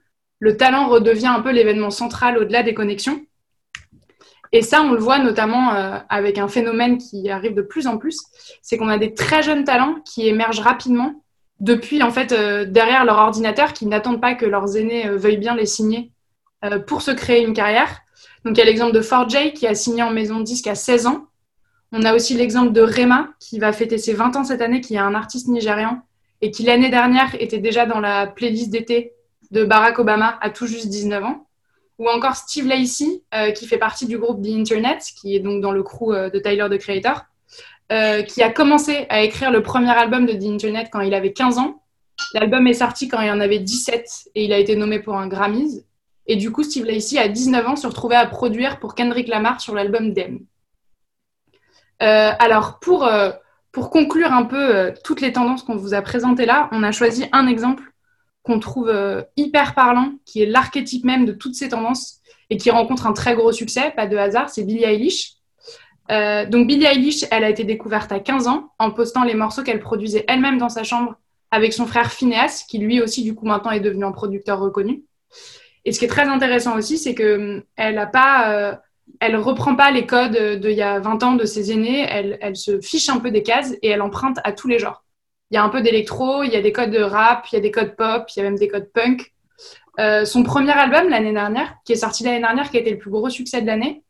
le 0.45 0.59
talent 0.59 0.89
redevient 0.89 1.29
un 1.29 1.41
peu 1.41 1.51
l'événement 1.51 1.89
central 1.89 2.37
au-delà 2.37 2.63
des 2.63 2.75
connexions. 2.75 3.25
Et 4.53 4.61
ça, 4.61 4.83
on 4.83 4.93
le 4.93 4.99
voit 4.99 5.19
notamment 5.19 5.73
euh, 5.73 5.97
avec 6.11 6.37
un 6.37 6.49
phénomène 6.49 6.99
qui 6.99 7.31
arrive 7.31 7.55
de 7.55 7.63
plus 7.63 7.87
en 7.87 7.97
plus, 7.97 8.21
c'est 8.61 8.77
qu'on 8.77 8.91
a 8.91 8.99
des 8.99 9.15
très 9.15 9.43
jeunes 9.43 9.65
talents 9.65 9.97
qui 10.05 10.29
émergent 10.29 10.61
rapidement 10.61 11.25
depuis, 11.61 12.03
en 12.03 12.11
fait, 12.11 12.33
euh, 12.33 12.67
derrière 12.67 13.07
leur 13.07 13.17
ordinateur, 13.17 13.73
qui 13.73 13.87
n'attendent 13.87 14.21
pas 14.21 14.35
que 14.35 14.45
leurs 14.45 14.77
aînés 14.77 15.09
euh, 15.09 15.17
veuillent 15.17 15.39
bien 15.39 15.57
les 15.57 15.67
signer 15.67 16.11
pour 16.87 17.03
se 17.03 17.11
créer 17.11 17.43
une 17.45 17.53
carrière. 17.53 18.01
Donc, 18.45 18.57
il 18.57 18.59
y 18.59 18.63
a 18.63 18.65
l'exemple 18.65 18.93
de 18.93 19.01
4J 19.01 19.53
qui 19.53 19.67
a 19.67 19.75
signé 19.75 20.03
en 20.03 20.11
maison 20.11 20.39
de 20.39 20.45
disque 20.45 20.67
à 20.67 20.75
16 20.75 21.07
ans. 21.07 21.27
On 21.93 22.03
a 22.05 22.15
aussi 22.15 22.35
l'exemple 22.35 22.73
de 22.73 22.81
Rema 22.81 23.29
qui 23.39 23.59
va 23.59 23.73
fêter 23.73 23.99
ses 23.99 24.15
20 24.15 24.37
ans 24.37 24.45
cette 24.45 24.63
année, 24.63 24.81
qui 24.81 24.95
est 24.95 24.99
un 24.99 25.15
artiste 25.15 25.49
nigérian 25.49 26.01
et 26.41 26.51
qui 26.51 26.63
l'année 26.63 26.89
dernière 26.89 27.35
était 27.39 27.59
déjà 27.59 27.85
dans 27.85 28.01
la 28.01 28.27
playlist 28.27 28.71
d'été 28.71 29.15
de 29.51 29.65
Barack 29.65 29.99
Obama 29.99 30.39
à 30.41 30.51
tout 30.51 30.67
juste 30.67 30.89
19 30.89 31.25
ans. 31.25 31.47
Ou 31.99 32.09
encore 32.09 32.35
Steve 32.35 32.67
Lacey, 32.67 33.23
euh, 33.35 33.53
qui 33.53 33.67
fait 33.67 33.79
partie 33.79 34.07
du 34.07 34.19
groupe 34.19 34.43
The 34.43 34.49
Internet, 34.49 35.05
qui 35.21 35.37
est 35.37 35.41
donc 35.41 35.61
dans 35.63 35.71
le 35.71 35.83
crew 35.83 36.13
euh, 36.13 36.29
de 36.29 36.39
Tyler, 36.41 36.67
the 36.69 36.79
Creator, 36.79 37.23
euh, 37.93 38.23
qui 38.23 38.43
a 38.43 38.51
commencé 38.51 39.07
à 39.11 39.21
écrire 39.23 39.53
le 39.53 39.63
premier 39.63 39.91
album 39.91 40.27
de 40.27 40.33
The 40.33 40.47
Internet 40.47 40.89
quand 40.91 41.01
il 41.01 41.15
avait 41.15 41.33
15 41.33 41.59
ans. 41.59 41.83
L'album 42.33 42.67
est 42.67 42.75
sorti 42.75 43.09
quand 43.09 43.21
il 43.21 43.31
en 43.31 43.39
avait 43.39 43.61
17 43.61 44.31
et 44.35 44.45
il 44.45 44.53
a 44.53 44.59
été 44.59 44.75
nommé 44.75 44.99
pour 44.99 45.17
un 45.17 45.29
Grammys. 45.29 45.85
Et 46.27 46.37
du 46.37 46.51
coup, 46.51 46.65
Steve 46.65 46.85
Lacey, 46.87 47.19
à 47.19 47.29
19 47.29 47.69
ans, 47.69 47.77
se 47.77 47.87
retrouvait 47.87 48.17
à 48.17 48.27
produire 48.27 48.81
pour 48.81 48.95
Kendrick 48.95 49.29
Lamar 49.29 49.61
sur 49.61 49.75
l'album 49.75 50.13
Dem. 50.15 50.41
alors, 52.01 52.81
pour, 52.81 53.09
pour 53.73 53.91
conclure 53.91 54.33
un 54.33 54.45
peu 54.45 54.95
toutes 55.05 55.21
les 55.21 55.33
tendances 55.33 55.63
qu'on 55.63 55.77
vous 55.77 55.93
a 55.93 56.03
présentées 56.03 56.47
là, 56.47 56.69
on 56.73 56.83
a 56.83 56.93
choisi 56.93 57.27
un 57.33 57.47
exemple 57.47 57.94
qu'on 58.45 58.61
trouve 58.61 58.91
euh, 58.91 59.23
hyper 59.37 59.75
parlant, 59.75 60.13
qui 60.27 60.43
est 60.43 60.47
l'archétype 60.47 61.05
même 61.05 61.25
de 61.25 61.33
toutes 61.33 61.55
ces 61.55 61.71
tendances 61.71 62.21
et 62.51 62.59
qui 62.59 62.71
rencontre 62.71 63.07
un 63.07 63.15
très 63.15 63.35
gros 63.35 63.53
succès, 63.53 63.93
pas 63.97 64.07
de 64.07 64.17
hasard, 64.17 64.51
c'est 64.51 64.65
Billie 64.65 64.85
Eilish. 64.85 65.33
Euh, 66.13 66.45
donc 66.45 66.67
Billie 66.67 66.85
Eilish, 66.85 67.25
elle 67.31 67.43
a 67.43 67.49
été 67.49 67.65
découverte 67.65 68.13
à 68.13 68.21
15 68.21 68.47
ans 68.47 68.69
en 68.79 68.91
postant 68.91 69.25
les 69.25 69.35
morceaux 69.35 69.63
qu'elle 69.63 69.81
produisait 69.81 70.27
elle-même 70.29 70.59
dans 70.59 70.69
sa 70.69 70.85
chambre 70.85 71.15
avec 71.51 71.73
son 71.73 71.87
frère 71.87 72.13
Phineas, 72.13 72.65
qui 72.69 72.79
lui 72.79 73.01
aussi 73.01 73.23
du 73.25 73.35
coup 73.35 73.47
maintenant 73.47 73.71
est 73.71 73.81
devenu 73.81 74.05
un 74.05 74.13
producteur 74.13 74.61
reconnu. 74.61 75.05
Et 75.87 75.93
ce 75.93 75.99
qui 75.99 76.05
est 76.05 76.09
très 76.09 76.29
intéressant 76.29 76.77
aussi, 76.77 76.99
c'est 76.99 77.15
que 77.15 77.57
hum, 77.57 77.63
elle 77.77 77.97
a 77.97 78.07
pas, 78.07 78.53
euh, 78.53 78.75
elle 79.21 79.37
reprend 79.37 79.75
pas 79.75 79.91
les 79.91 80.05
codes 80.05 80.61
d'il 80.61 80.73
y 80.73 80.83
a 80.83 81.01
20 81.01 81.23
ans 81.23 81.35
de 81.35 81.47
ses 81.47 81.73
aînés, 81.73 82.07
elle 82.41 82.57
se 82.57 82.79
fiche 82.83 83.09
un 83.09 83.21
peu 83.21 83.31
des 83.31 83.43
cases 83.43 83.73
et 83.81 83.89
elle 83.89 84.03
emprunte 84.03 84.37
à 84.45 84.53
tous 84.53 84.69
les 84.69 84.79
genres 84.79 85.04
il 85.51 85.55
y 85.55 85.59
a 85.59 85.63
un 85.63 85.69
peu 85.69 85.83
d'électro, 85.83 86.43
il 86.43 86.53
y 86.53 86.57
a 86.57 86.63
des 86.63 86.73
codes 86.73 86.91
de 86.91 87.03
rap, 87.03 87.47
il 87.53 87.57
y 87.57 87.59
a 87.59 87.61
des 87.61 87.71
codes 87.71 87.97
pop, 87.97 88.27
il 88.35 88.39
y 88.39 88.41
a 88.41 88.45
même 88.45 88.59
des 88.59 88.69
codes 88.69 88.91
punk. 88.93 89.33
Euh, 90.01 90.25
son 90.25 90.43
premier 90.43 90.73
album 90.73 91.09
l'année 91.09 91.33
dernière, 91.33 91.77
qui 91.85 91.93
est 91.93 91.97
sorti 91.97 92.25
l'année 92.25 92.41
dernière, 92.41 92.71
qui 92.71 92.77
a 92.77 92.81
été 92.81 92.91
le 92.91 92.99
plus 92.99 93.11
gros 93.11 93.31
succès 93.31 93.63
de 93.63 93.67
l'année, 93.67 94.03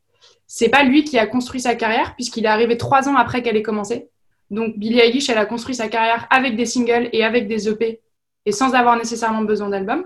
c'est 0.47 0.69
pas 0.69 0.83
lui 0.83 1.03
qui 1.03 1.17
a 1.19 1.27
construit 1.27 1.61
sa 1.61 1.75
carrière, 1.75 2.15
puisqu'il 2.15 2.45
est 2.45 2.49
arrivé 2.49 2.77
trois 2.77 3.09
ans 3.09 3.15
après 3.15 3.41
qu'elle 3.41 3.57
ait 3.57 3.63
commencé. 3.63 4.09
Donc 4.51 4.77
Billie 4.77 4.99
Eilish, 4.99 5.29
elle 5.29 5.37
a 5.37 5.45
construit 5.45 5.75
sa 5.75 5.87
carrière 5.87 6.27
avec 6.29 6.55
des 6.55 6.65
singles 6.65 7.09
et 7.13 7.23
avec 7.23 7.47
des 7.47 7.67
EP, 7.67 8.01
et 8.45 8.51
sans 8.51 8.73
avoir 8.73 8.97
nécessairement 8.97 9.41
besoin 9.41 9.69
d'album. 9.69 10.05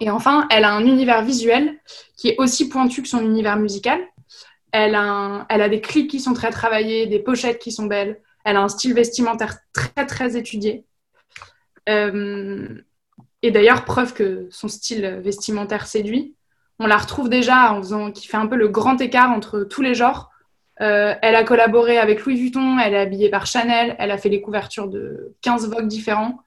Et 0.00 0.10
enfin, 0.10 0.46
elle 0.50 0.64
a 0.64 0.72
un 0.72 0.84
univers 0.84 1.22
visuel 1.22 1.78
qui 2.16 2.30
est 2.30 2.36
aussi 2.38 2.68
pointu 2.68 3.02
que 3.02 3.08
son 3.08 3.20
univers 3.20 3.56
musical. 3.56 4.00
Elle 4.72 4.94
a, 4.94 5.46
elle 5.50 5.60
a 5.60 5.68
des 5.68 5.80
clips 5.80 6.10
qui 6.10 6.18
sont 6.18 6.32
très 6.32 6.50
travaillés, 6.50 7.06
des 7.06 7.18
pochettes 7.18 7.58
qui 7.58 7.70
sont 7.70 7.86
belles. 7.86 8.20
Elle 8.44 8.56
a 8.56 8.62
un 8.62 8.68
style 8.68 8.94
vestimentaire 8.94 9.58
très, 9.72 10.06
très 10.06 10.36
étudié. 10.36 10.84
Euh, 11.88 12.68
et 13.42 13.50
d'ailleurs, 13.50 13.84
preuve 13.84 14.14
que 14.14 14.48
son 14.50 14.68
style 14.68 15.20
vestimentaire 15.22 15.86
séduit. 15.86 16.34
On 16.78 16.86
la 16.86 16.96
retrouve 16.96 17.28
déjà 17.28 17.72
en 17.72 17.78
faisant, 17.78 18.10
qui 18.10 18.26
fait 18.26 18.36
un 18.36 18.46
peu 18.46 18.56
le 18.56 18.68
grand 18.68 19.00
écart 19.00 19.30
entre 19.30 19.64
tous 19.64 19.82
les 19.82 19.94
genres. 19.94 20.30
Euh, 20.80 21.14
elle 21.22 21.36
a 21.36 21.44
collaboré 21.44 21.98
avec 21.98 22.24
Louis 22.24 22.36
Vuitton, 22.36 22.78
elle 22.78 22.94
est 22.94 22.98
habillée 22.98 23.28
par 23.28 23.46
Chanel, 23.46 23.94
elle 23.98 24.10
a 24.10 24.18
fait 24.18 24.28
les 24.28 24.40
couvertures 24.40 24.88
de 24.88 25.34
15 25.42 25.68
Vogue 25.68 25.86
différents. 25.86 26.40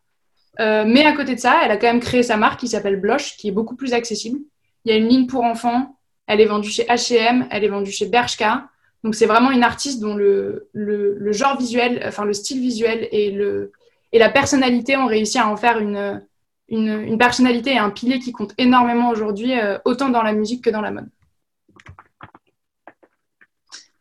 Euh, 0.59 0.83
mais 0.85 1.05
à 1.05 1.13
côté 1.13 1.35
de 1.35 1.39
ça, 1.39 1.61
elle 1.63 1.71
a 1.71 1.77
quand 1.77 1.87
même 1.87 1.99
créé 1.99 2.23
sa 2.23 2.37
marque 2.37 2.59
qui 2.59 2.67
s'appelle 2.67 2.99
Bloch, 2.99 3.35
qui 3.37 3.49
est 3.49 3.51
beaucoup 3.51 3.75
plus 3.75 3.93
accessible. 3.93 4.39
Il 4.83 4.91
y 4.91 4.95
a 4.95 4.97
une 4.97 5.07
ligne 5.07 5.27
pour 5.27 5.43
enfants, 5.43 5.97
elle 6.27 6.41
est 6.41 6.45
vendue 6.45 6.69
chez 6.69 6.83
H&M, 6.83 7.47
elle 7.51 7.63
est 7.63 7.69
vendue 7.69 7.91
chez 7.91 8.07
Bershka. 8.07 8.67
Donc 9.05 9.13
c'est 9.13 9.27
vraiment 9.27 9.51
une 9.51 9.61
artiste 9.61 10.01
dont 10.01 10.15
le, 10.15 10.67
le, 10.73 11.31
genre 11.31 11.59
visuel, 11.59 12.01
enfin 12.07 12.25
le 12.25 12.33
style 12.33 12.59
visuel 12.59 13.07
et, 13.11 13.29
le, 13.29 13.71
et 14.11 14.17
la 14.17 14.29
personnalité 14.29 14.97
ont 14.97 15.05
réussi 15.05 15.37
à 15.37 15.47
en 15.47 15.55
faire 15.55 15.77
une, 15.77 16.23
une, 16.69 16.87
une 16.87 17.19
personnalité 17.19 17.73
et 17.73 17.77
un 17.77 17.91
pilier 17.91 18.17
qui 18.17 18.31
compte 18.31 18.55
énormément 18.57 19.11
aujourd'hui, 19.11 19.59
euh, 19.59 19.77
autant 19.85 20.09
dans 20.09 20.23
la 20.23 20.33
musique 20.33 20.63
que 20.63 20.71
dans 20.71 20.81
la 20.81 20.89
mode. 20.89 21.07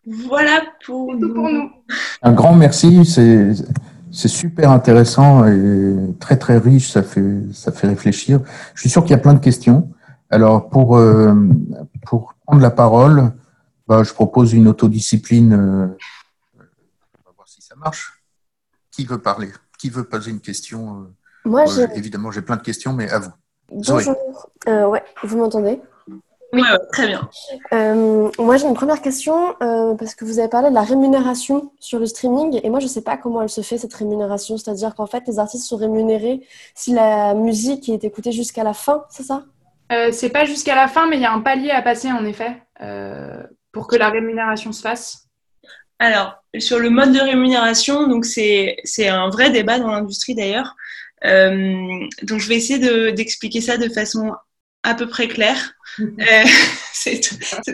Voilà 0.07 0.63
pour, 0.87 1.09
pour 1.09 1.51
nous. 1.51 1.71
Un 2.23 2.33
grand 2.33 2.55
merci, 2.55 3.05
c'est 3.05 3.55
super 4.11 4.71
intéressant 4.71 5.45
et 5.45 5.97
très 6.19 6.39
très 6.39 6.57
riche, 6.57 6.91
ça 6.91 7.03
fait, 7.03 7.43
ça 7.53 7.73
fait 7.73 7.89
réfléchir. 7.89 8.41
Je 8.75 8.81
suis 8.81 8.89
sûr 8.89 9.03
qu'il 9.03 9.11
y 9.11 9.19
a 9.19 9.19
plein 9.19 9.35
de 9.35 9.41
questions. 9.41 9.91
Alors 10.31 10.71
pour, 10.71 10.97
euh, 10.97 11.35
pour 12.07 12.35
prendre 12.47 12.63
la 12.63 12.71
parole, 12.71 13.35
bah, 13.87 14.03
je 14.03 14.13
propose 14.13 14.53
une 14.53 14.69
autodiscipline. 14.69 15.53
Euh, 15.53 15.87
on 16.57 17.29
va 17.29 17.33
voir 17.37 17.49
si 17.49 17.63
ça 17.63 17.75
marche. 17.77 18.23
Qui 18.91 19.05
veut 19.05 19.21
parler? 19.21 19.51
Qui 19.79 19.91
veut 19.91 20.05
poser 20.05 20.31
une 20.31 20.41
question 20.41 21.07
Moi, 21.45 21.65
évidemment, 21.95 22.31
j'ai 22.31 22.43
plein 22.43 22.57
de 22.57 22.63
questions, 22.63 22.93
mais 22.93 23.11
à 23.11 23.19
vous. 23.19 23.33
Bonjour. 23.71 24.15
Euh, 24.69 24.87
ouais, 24.87 25.03
vous 25.23 25.37
m'entendez? 25.37 25.81
Oui, 26.53 26.63
très 26.93 27.09
bien. 27.09 27.29
Euh, 27.73 28.31
moi, 28.39 28.57
j'ai 28.57 28.69
une 28.69 28.75
première 28.75 29.03
question 29.03 29.57
euh, 29.61 29.95
parce 29.95 30.15
que 30.15 30.25
vous 30.25 30.39
avez 30.39 30.49
parlé 30.49 30.69
de 30.69 30.75
la 30.75 30.83
rémunération 30.83 31.73
sur 31.81 31.99
le 31.99 32.07
streaming 32.07 32.61
et 32.63 32.71
moi, 32.71 32.79
je 32.79 32.85
ne 32.85 32.91
sais 32.91 33.03
pas 33.03 33.17
comment 33.17 33.43
elle 33.43 33.49
se 33.49 33.61
fait 33.61 33.77
cette 33.77 33.95
rémunération. 33.95 34.57
C'est-à-dire 34.57 34.95
qu'en 34.95 35.07
fait, 35.07 35.25
les 35.27 35.41
artistes 35.41 35.67
sont 35.67 35.77
rémunérés 35.77 36.47
si 36.77 36.93
la 36.93 37.35
musique 37.35 37.89
est 37.89 38.05
écoutée 38.05 38.31
jusqu'à 38.31 38.63
la 38.63 38.73
fin, 38.73 39.05
c'est 39.11 39.25
ça? 39.25 39.45
Euh, 39.91 40.11
C'est 40.13 40.31
pas 40.31 40.45
jusqu'à 40.45 40.77
la 40.77 40.87
fin, 40.87 41.09
mais 41.09 41.17
il 41.17 41.23
y 41.23 41.27
a 41.27 41.33
un 41.33 41.41
palier 41.41 41.71
à 41.71 41.83
passer 41.83 42.13
en 42.13 42.25
effet 42.25 42.63
pour 43.75 43.87
que 43.87 43.97
la 43.97 44.09
rémunération 44.09 44.73
se 44.73 44.81
fasse? 44.81 45.29
Alors, 45.99 46.43
sur 46.59 46.79
le 46.79 46.89
mode 46.89 47.13
de 47.13 47.21
rémunération, 47.21 48.09
donc 48.09 48.25
c'est 48.25 48.77
un 49.09 49.29
vrai 49.29 49.51
débat 49.51 49.79
dans 49.79 49.91
l'industrie 49.91 50.35
d'ailleurs. 50.35 50.75
donc, 51.23 52.41
je 52.41 52.49
vais 52.49 52.57
essayer 52.57 53.13
d'expliquer 53.13 53.61
ça 53.61 53.77
de 53.77 53.89
façon 53.89 54.33
à 54.83 54.95
peu 54.95 55.07
près 55.07 55.29
clair. 55.29 55.74
Euh, 56.01 56.45
c'est 56.93 57.21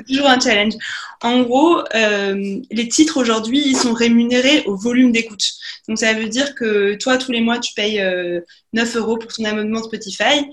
toujours 0.06 0.26
un 0.26 0.40
challenge. 0.40 0.74
En 1.22 1.42
gros, 1.42 1.80
euh, 1.94 2.60
les 2.70 2.88
titres 2.88 3.18
aujourd'hui, 3.18 3.62
ils 3.64 3.76
sont 3.76 3.92
rémunérés 3.92 4.62
au 4.66 4.76
volume 4.76 5.12
d'écoute. 5.12 5.44
Donc 5.88 5.98
ça 5.98 6.12
veut 6.14 6.28
dire 6.28 6.54
que 6.54 6.94
toi, 6.94 7.18
tous 7.18 7.32
les 7.32 7.40
mois, 7.40 7.58
tu 7.58 7.74
payes 7.74 7.98
9 8.72 8.96
euh, 8.96 8.98
euros 8.98 9.16
pour 9.18 9.32
ton 9.32 9.44
abonnement 9.44 9.82
Spotify. 9.82 10.46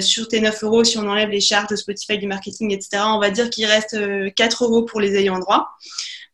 sur 0.00 0.28
tes 0.28 0.40
9 0.40 0.64
euros, 0.64 0.84
si 0.84 0.98
on 0.98 1.08
enlève 1.08 1.30
les 1.30 1.40
charges 1.40 1.68
de 1.68 1.76
Spotify, 1.76 2.18
du 2.18 2.26
marketing, 2.26 2.72
etc., 2.72 3.02
on 3.06 3.20
va 3.20 3.30
dire 3.30 3.50
qu'il 3.50 3.66
reste 3.66 3.96
4 4.34 4.64
euros 4.64 4.82
pour 4.82 5.00
les 5.00 5.16
ayants 5.16 5.38
droit. 5.38 5.68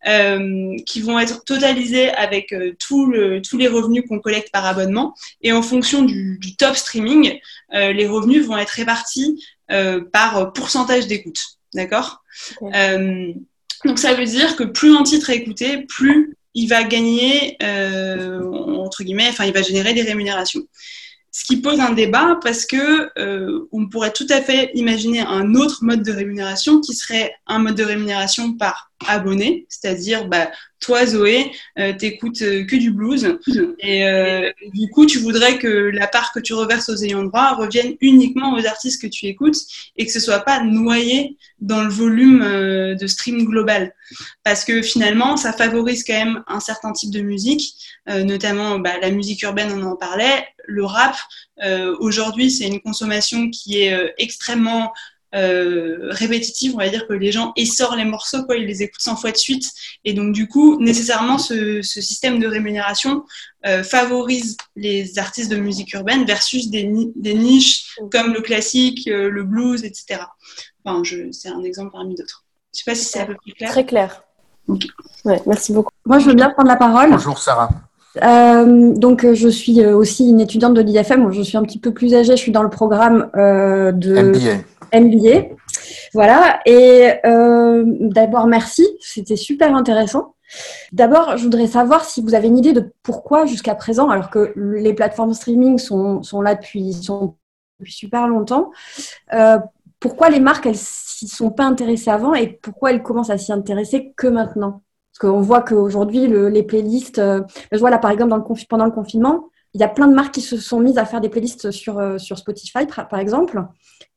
Euh, 0.09 0.77
qui 0.87 1.03
vont 1.03 1.19
être 1.19 1.45
totalisés 1.45 2.09
avec 2.09 2.55
euh, 2.55 2.73
tout 2.79 3.05
le, 3.05 3.43
tous 3.43 3.59
les 3.59 3.69
revenus 3.69 4.03
qu'on 4.09 4.19
collecte 4.19 4.51
par 4.51 4.65
abonnement. 4.65 5.15
Et 5.43 5.53
en 5.53 5.61
fonction 5.61 6.03
du, 6.03 6.39
du 6.39 6.57
top 6.57 6.75
streaming, 6.75 7.39
euh, 7.75 7.93
les 7.93 8.07
revenus 8.07 8.47
vont 8.47 8.57
être 8.57 8.71
répartis 8.71 9.45
par 10.13 10.53
pourcentage 10.53 11.07
d'écoute. 11.07 11.39
D'accord? 11.75 12.25
Donc 13.85 13.99
ça 14.01 14.15
veut 14.15 14.25
dire 14.25 14.57
que 14.57 14.65
plus 14.65 14.97
un 14.97 15.05
titre 15.05 15.31
est 15.31 15.37
écouté, 15.37 15.83
plus 15.87 16.37
il 16.55 16.67
va 16.67 16.83
gagner, 16.83 17.57
entre 17.63 19.05
guillemets, 19.05 19.29
enfin 19.29 19.45
il 19.45 19.53
va 19.53 19.63
générer 19.63 19.95
des 19.95 20.03
rémunérations 20.03 20.67
ce 21.33 21.45
qui 21.45 21.59
pose 21.59 21.81
un 21.81 21.93
débat 21.93 22.39
parce 22.43 22.67
que 22.67 23.11
euh, 23.19 23.69
on 23.73 23.89
pourrait 23.89 24.13
tout 24.13 24.27
à 24.31 24.41
fait 24.41 24.71
imaginer 24.75 25.21
un 25.21 25.55
autre 25.55 25.85
mode 25.85 26.03
de 26.03 26.13
rémunération 26.13 26.81
qui 26.81 26.95
serait 26.95 27.33
un 27.47 27.61
mode 27.61 27.77
de 27.77 27.85
rémunération 27.85 28.55
par 28.55 28.90
abonné, 29.07 29.67
c'est-à-dire 29.69 30.27
bah, 30.27 30.51
toi 30.81 31.05
Zoé, 31.05 31.53
euh, 31.79 31.93
t'écoutes 31.93 32.43
euh, 32.43 32.65
que 32.65 32.77
du 32.77 32.91
blues. 32.91 33.39
Et 33.79 34.07
euh, 34.07 34.51
du 34.73 34.89
coup 34.91 35.07
tu 35.07 35.19
voudrais 35.19 35.59
que 35.59 35.69
la 35.69 36.07
part 36.07 36.33
que 36.33 36.41
tu 36.41 36.55
reverses 36.55 36.89
aux 36.89 36.97
ayants 36.97 37.23
droit 37.23 37.55
revienne 37.55 37.97
uniquement 38.01 38.55
aux 38.55 38.67
artistes 38.67 39.01
que 39.01 39.07
tu 39.07 39.27
écoutes 39.27 39.59
et 39.97 40.07
que 40.07 40.13
ce 40.13 40.21
soit 40.21 40.41
pas 40.41 40.63
noyé 40.63 41.37
dans 41.61 41.83
le 41.83 41.91
volume 41.91 42.43
euh, 42.43 42.95
de 42.95 43.07
stream 43.07 43.45
global. 43.45 43.95
Parce 44.43 44.65
que 44.65 44.83
finalement 44.83 45.37
ça 45.37 45.53
favorise 45.53 46.05
quand 46.05 46.15
même 46.15 46.43
un 46.47 46.61
certain 46.61 46.93
type 46.93 47.11
de 47.11 47.21
musique, 47.21 47.75
euh, 48.09 48.25
notamment 48.25 48.79
bah, 48.79 48.99
la 49.01 49.11
musique 49.11 49.43
urbaine 49.43 49.73
on 49.73 49.83
en 49.83 49.97
parlait, 49.97 50.47
le 50.67 50.85
rap. 50.85 51.17
Aujourd'hui 51.99 52.51
c'est 52.51 52.67
une 52.67 52.81
consommation 52.81 53.51
qui 53.51 53.83
est 53.83 54.15
extrêmement 54.17 54.93
euh, 55.35 56.09
répétitive, 56.11 56.75
on 56.75 56.79
va 56.79 56.89
dire 56.89 57.07
que 57.07 57.13
les 57.13 57.31
gens 57.31 57.53
essorent 57.57 57.97
les 57.97 58.05
morceaux, 58.05 58.45
quoi, 58.45 58.57
ils 58.57 58.67
les 58.67 58.83
écoutent 58.83 59.01
100 59.01 59.17
fois 59.17 59.31
de 59.31 59.37
suite. 59.37 59.71
Et 60.05 60.13
donc, 60.13 60.33
du 60.33 60.49
coup, 60.49 60.81
nécessairement, 60.81 61.39
ce, 61.39 61.83
système 61.83 62.39
de 62.39 62.47
rémunération 62.47 63.25
euh, 63.67 63.85
favorise 63.85 64.57
les 64.75 65.19
artistes 65.19 65.51
de 65.51 65.57
musique 65.57 65.93
urbaine 65.93 66.25
versus 66.25 66.69
des, 66.71 66.85
niches 66.85 67.97
comme 68.11 68.33
le 68.33 68.41
classique, 68.41 69.07
euh, 69.09 69.31
le 69.31 69.45
blues, 69.45 69.85
etc. 69.85 70.23
Enfin, 70.85 71.03
c'est 71.33 71.49
un 71.49 71.63
exemple 71.63 71.93
parmi 71.93 72.15
d'autres. 72.15 72.45
Je 72.73 72.79
sais 72.79 72.85
pas 72.91 72.95
si 72.95 73.05
c'est 73.05 73.21
à 73.21 73.27
peu 73.27 73.35
près 73.35 73.53
clair. 73.53 73.71
Très 73.71 73.87
clair. 73.87 74.25
Ouais, 75.25 75.43
merci 75.47 75.73
beaucoup. 75.73 75.91
Moi, 76.07 76.19
je 76.19 76.27
veux 76.27 76.35
bien 76.35 76.51
prendre 76.51 76.69
la 76.69 76.77
parole. 76.77 77.11
Bonjour 77.11 77.39
Sarah. 77.39 77.71
Euh, 78.23 78.93
donc, 78.95 79.27
je 79.33 79.49
suis 79.49 79.85
aussi 79.87 80.29
une 80.29 80.41
étudiante 80.41 80.75
de 80.75 80.81
l'IFM. 80.81 81.31
Je 81.31 81.43
suis 81.43 81.57
un 81.57 81.63
petit 81.63 81.79
peu 81.79 81.93
plus 81.93 82.15
âgée. 82.15 82.33
Je 82.37 82.43
suis 82.43 82.53
dans 82.53 82.63
le 82.63 82.71
programme 82.71 83.31
de 83.35 84.23
MBA. 84.23 84.99
MBA. 84.99 85.55
Voilà. 86.15 86.61
Et 86.67 87.13
euh, 87.25 87.85
d'abord, 87.87 88.47
merci. 88.47 88.87
C'était 89.01 89.37
super 89.37 89.75
intéressant. 89.75 90.35
D'abord, 90.93 91.37
je 91.37 91.45
voudrais 91.45 91.69
savoir 91.69 92.05
si 92.05 92.21
vous 92.21 92.35
avez 92.35 92.49
une 92.49 92.59
idée 92.59 92.73
de 92.73 92.93
pourquoi 93.03 93.47
jusqu'à 93.47 93.75
présent, 93.75 94.11
alors 94.11 94.31
que 94.31 94.53
les 94.57 94.93
plateformes 94.95 95.33
streaming 95.33 95.79
sont, 95.79 96.23
sont 96.23 96.43
là 96.43 96.57
depuis, 96.57 96.93
sont, 96.93 97.37
depuis 97.79 97.93
super 97.93 98.27
longtemps, 98.27 98.73
euh, 99.33 99.59
pourquoi 100.01 100.29
les 100.29 100.41
marques, 100.41 100.67
elles 100.67 100.77
s'y 100.77 101.29
sont 101.29 101.51
pas 101.51 101.65
intéressées 101.65 102.11
avant 102.11 102.35
et 102.35 102.49
pourquoi 102.49 102.91
elles 102.91 103.03
commencent 103.03 103.31
à 103.31 103.39
s'y 103.39 103.53
intéresser 103.53 104.13
que 104.17 104.27
maintenant? 104.27 104.83
Parce 105.13 105.33
qu'on 105.33 105.41
voit 105.41 105.63
qu'aujourd'hui, 105.63 106.27
les 106.27 106.63
playlists, 106.63 107.19
euh, 107.19 107.43
je 107.73 107.79
vois 107.79 107.91
là 107.91 107.99
par 107.99 108.11
exemple 108.11 108.35
le 108.35 108.67
pendant 108.69 108.85
le 108.85 108.93
confinement, 108.93 109.49
il 109.75 109.81
y 109.81 109.85
a 109.85 109.89
plein 109.89 110.09
de 110.09 110.15
marques 110.15 110.35
qui 110.35 110.41
se 110.41 110.57
sont 110.57 110.81
mises 110.81 110.99
à 110.99 111.05
faire 111.05 111.21
des 111.21 111.29
playlists 111.29 111.71
sur, 111.71 112.21
sur 112.21 112.39
Spotify, 112.39 112.87
par 112.87 113.19
exemple. 113.21 113.63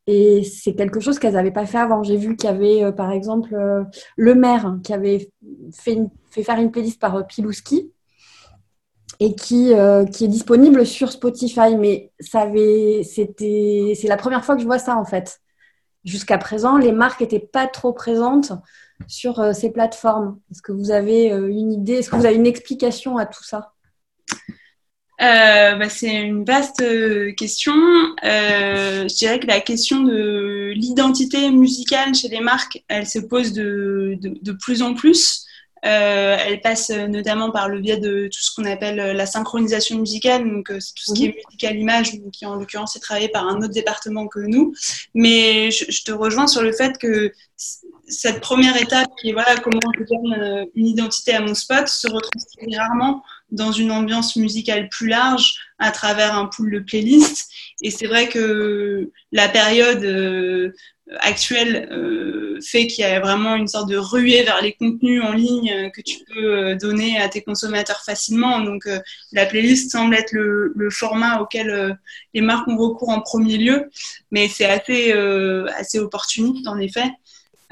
Et 0.05 0.43
c'est 0.43 0.75
quelque 0.75 0.99
chose 0.99 1.17
qu'elles 1.17 1.33
n'avaient 1.33 1.51
pas 1.51 1.65
fait 1.65 1.77
avant. 1.77 2.03
J'ai 2.03 2.17
vu 2.17 2.35
qu'il 2.35 2.49
y 2.49 2.53
avait, 2.53 2.83
euh, 2.83 2.91
par 2.91 3.11
exemple, 3.11 3.55
euh, 3.55 3.83
le 4.17 4.35
maire 4.35 4.77
qui 4.83 4.93
avait 4.93 5.31
fait, 5.73 5.97
faire 6.31 6.59
une 6.59 6.71
playlist 6.71 6.99
par 6.99 7.15
euh, 7.15 7.23
Pilouski 7.23 7.91
et 9.19 9.35
qui, 9.35 9.71
est 9.71 10.27
disponible 10.27 10.85
sur 10.85 11.11
Spotify. 11.11 11.77
Mais 11.77 12.11
c'était, 13.01 13.93
c'est 13.99 14.07
la 14.07 14.17
première 14.17 14.43
fois 14.43 14.55
que 14.55 14.61
je 14.61 14.65
vois 14.65 14.79
ça 14.79 14.97
en 14.97 15.05
fait. 15.05 15.39
Jusqu'à 16.03 16.37
présent, 16.37 16.77
les 16.77 16.91
marques 16.91 17.21
n'étaient 17.21 17.39
pas 17.39 17.67
trop 17.67 17.93
présentes 17.93 18.51
sur 19.07 19.53
ces 19.53 19.71
plateformes. 19.71 20.39
Est-ce 20.51 20.61
que 20.61 20.71
vous 20.71 20.91
avez 20.91 21.27
une 21.27 21.73
idée 21.73 21.93
Est-ce 21.93 22.09
que 22.09 22.15
vous 22.15 22.25
avez 22.25 22.35
une 22.35 22.47
explication 22.47 23.17
à 23.17 23.25
tout 23.25 23.43
ça? 23.43 23.73
Euh, 25.21 25.75
bah, 25.75 25.89
c'est 25.89 26.13
une 26.13 26.43
vaste 26.43 26.81
euh, 26.81 27.31
question. 27.33 27.73
Euh, 28.25 29.07
je 29.07 29.15
dirais 29.15 29.39
que 29.39 29.47
la 29.47 29.61
question 29.61 30.03
de 30.03 30.71
l'identité 30.75 31.49
musicale 31.51 32.15
chez 32.15 32.27
les 32.27 32.41
marques, 32.41 32.83
elle 32.87 33.07
se 33.07 33.19
pose 33.19 33.53
de, 33.53 34.17
de, 34.19 34.37
de 34.41 34.51
plus 34.51 34.81
en 34.81 34.95
plus. 34.95 35.45
Euh, 35.85 36.37
elle 36.45 36.61
passe 36.61 36.89
notamment 36.89 37.51
par 37.51 37.67
le 37.67 37.79
biais 37.79 37.97
de 37.97 38.27
tout 38.27 38.41
ce 38.41 38.55
qu'on 38.55 38.63
appelle 38.63 38.95
la 38.95 39.25
synchronisation 39.25 39.99
musicale, 39.99 40.49
donc 40.49 40.69
c'est 40.79 40.93
tout 40.95 41.03
ce 41.07 41.13
qui 41.13 41.25
est 41.25 41.35
musical 41.45 41.77
image, 41.77 42.11
qui 42.31 42.45
en 42.45 42.55
l'occurrence 42.55 42.95
est 42.95 43.01
travaillé 43.01 43.27
par 43.27 43.47
un 43.49 43.57
autre 43.57 43.73
département 43.73 44.27
que 44.27 44.39
nous. 44.39 44.73
Mais 45.13 45.71
je, 45.71 45.85
je 45.89 46.03
te 46.03 46.13
rejoins 46.13 46.47
sur 46.47 46.61
le 46.61 46.71
fait 46.71 46.97
que 46.97 47.33
cette 48.08 48.41
première 48.41 48.76
étape 48.76 49.10
qui 49.20 49.30
est 49.30 49.34
voilà, 49.34 49.56
comment 49.58 49.80
je 49.97 50.04
donne 50.04 50.68
une 50.76 50.88
identité 50.88 51.34
à 51.34 51.41
mon 51.41 51.54
spot 51.54 51.88
se 51.88 52.08
retranscrit 52.08 52.76
rarement 52.76 53.24
dans 53.51 53.72
une 53.72 53.91
ambiance 53.91 54.36
musicale 54.36 54.89
plus 54.89 55.08
large 55.08 55.54
à 55.80 55.91
travers 55.91 56.36
un 56.36 56.47
pool 56.47 56.72
de 56.72 56.80
playlists. 56.80 57.49
Et 57.82 57.91
c'est 57.91 58.08
vrai 58.08 58.28
que 58.28 59.12
la 59.32 59.47
période 59.47 60.04
euh, 60.04 60.74
actuelle 61.20 61.88
euh, 61.91 62.60
fait 62.66 62.88
qu'il 62.88 63.04
y 63.04 63.08
a 63.08 63.20
vraiment 63.20 63.56
une 63.56 63.68
sorte 63.68 63.89
de 63.89 63.97
ruée 63.97 64.43
vers 64.43 64.62
les 64.62 64.74
contenus 64.74 65.22
en 65.22 65.34
ligne 65.34 65.91
que 65.91 66.01
tu 66.01 66.18
peux 66.26 66.76
donner 66.76 67.20
à 67.20 67.30
tes 67.30 67.41
consommateurs 67.41 68.04
facilement. 68.04 68.60
Donc 68.62 68.88
la 69.32 69.45
playlist 69.45 69.91
semble 69.91 70.16
être 70.16 70.32
le, 70.32 70.74
le 70.76 70.89
format 70.89 71.39
auquel 71.39 71.97
les 72.34 72.41
marques 72.41 72.68
ont 72.68 72.78
recours 72.78 73.10
en 73.10 73.22
premier 73.22 73.58
lieu, 73.58 73.89
mais 74.32 74.47
c'est 74.47 74.66
assez, 74.66 75.12
assez 75.78 75.99
opportuniste 75.99 76.68
en 76.68 76.80
effet. 76.80 77.12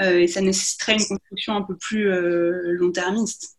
Et 0.02 0.28
ça 0.28 0.41
nécessiterait 0.41 0.93
une 0.93 1.06
construction 1.06 1.56
un 1.56 1.62
peu 1.62 1.76
plus 1.76 2.10
long-termiste. 2.78 3.58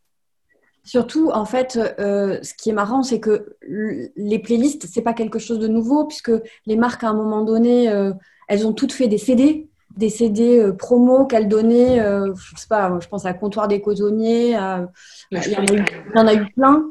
Surtout, 0.84 1.30
en 1.30 1.44
fait, 1.44 1.78
euh, 2.00 2.38
ce 2.42 2.54
qui 2.54 2.70
est 2.70 2.72
marrant, 2.72 3.04
c'est 3.04 3.20
que 3.20 3.56
les 3.68 4.38
playlists, 4.40 4.86
c'est 4.92 5.02
pas 5.02 5.14
quelque 5.14 5.38
chose 5.38 5.60
de 5.60 5.68
nouveau, 5.68 6.06
puisque 6.06 6.32
les 6.66 6.76
marques, 6.76 7.04
à 7.04 7.08
un 7.08 7.14
moment 7.14 7.42
donné, 7.42 7.88
euh, 7.88 8.12
elles 8.48 8.66
ont 8.66 8.72
toutes 8.72 8.92
fait 8.92 9.06
des 9.06 9.18
CD, 9.18 9.68
des 9.96 10.08
CD 10.08 10.58
euh, 10.58 10.72
promo 10.72 11.26
qu'elles 11.26 11.46
donnaient, 11.46 11.98
je 12.00 12.56
sais 12.56 12.66
pas, 12.68 12.98
je 13.00 13.06
pense 13.06 13.24
à 13.26 13.32
Comptoir 13.32 13.68
des 13.68 13.80
Cotonniers, 13.80 14.50
il, 14.50 14.54
y 14.54 16.16
en 16.16 16.26
a 16.26 16.34
eu, 16.34 16.52
plein. 16.52 16.84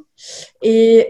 Et 0.61 1.09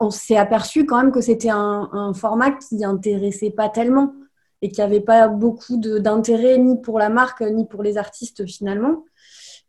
on 0.00 0.10
s'est 0.10 0.36
aperçu 0.36 0.86
quand 0.86 1.00
même 1.00 1.12
que 1.12 1.20
c'était 1.20 1.50
un, 1.50 1.90
un, 1.92 2.12
format 2.12 2.50
qui 2.50 2.74
n'intéressait 2.74 3.50
pas 3.50 3.68
tellement 3.68 4.14
et 4.62 4.70
qui 4.70 4.80
n'avait 4.80 5.00
pas 5.00 5.28
beaucoup 5.28 5.76
d'intérêt 5.78 6.58
ni 6.58 6.80
pour 6.80 6.98
la 6.98 7.08
marque 7.08 7.40
ni 7.40 7.66
pour 7.66 7.82
les 7.82 7.96
artistes 7.98 8.46
finalement. 8.46 9.04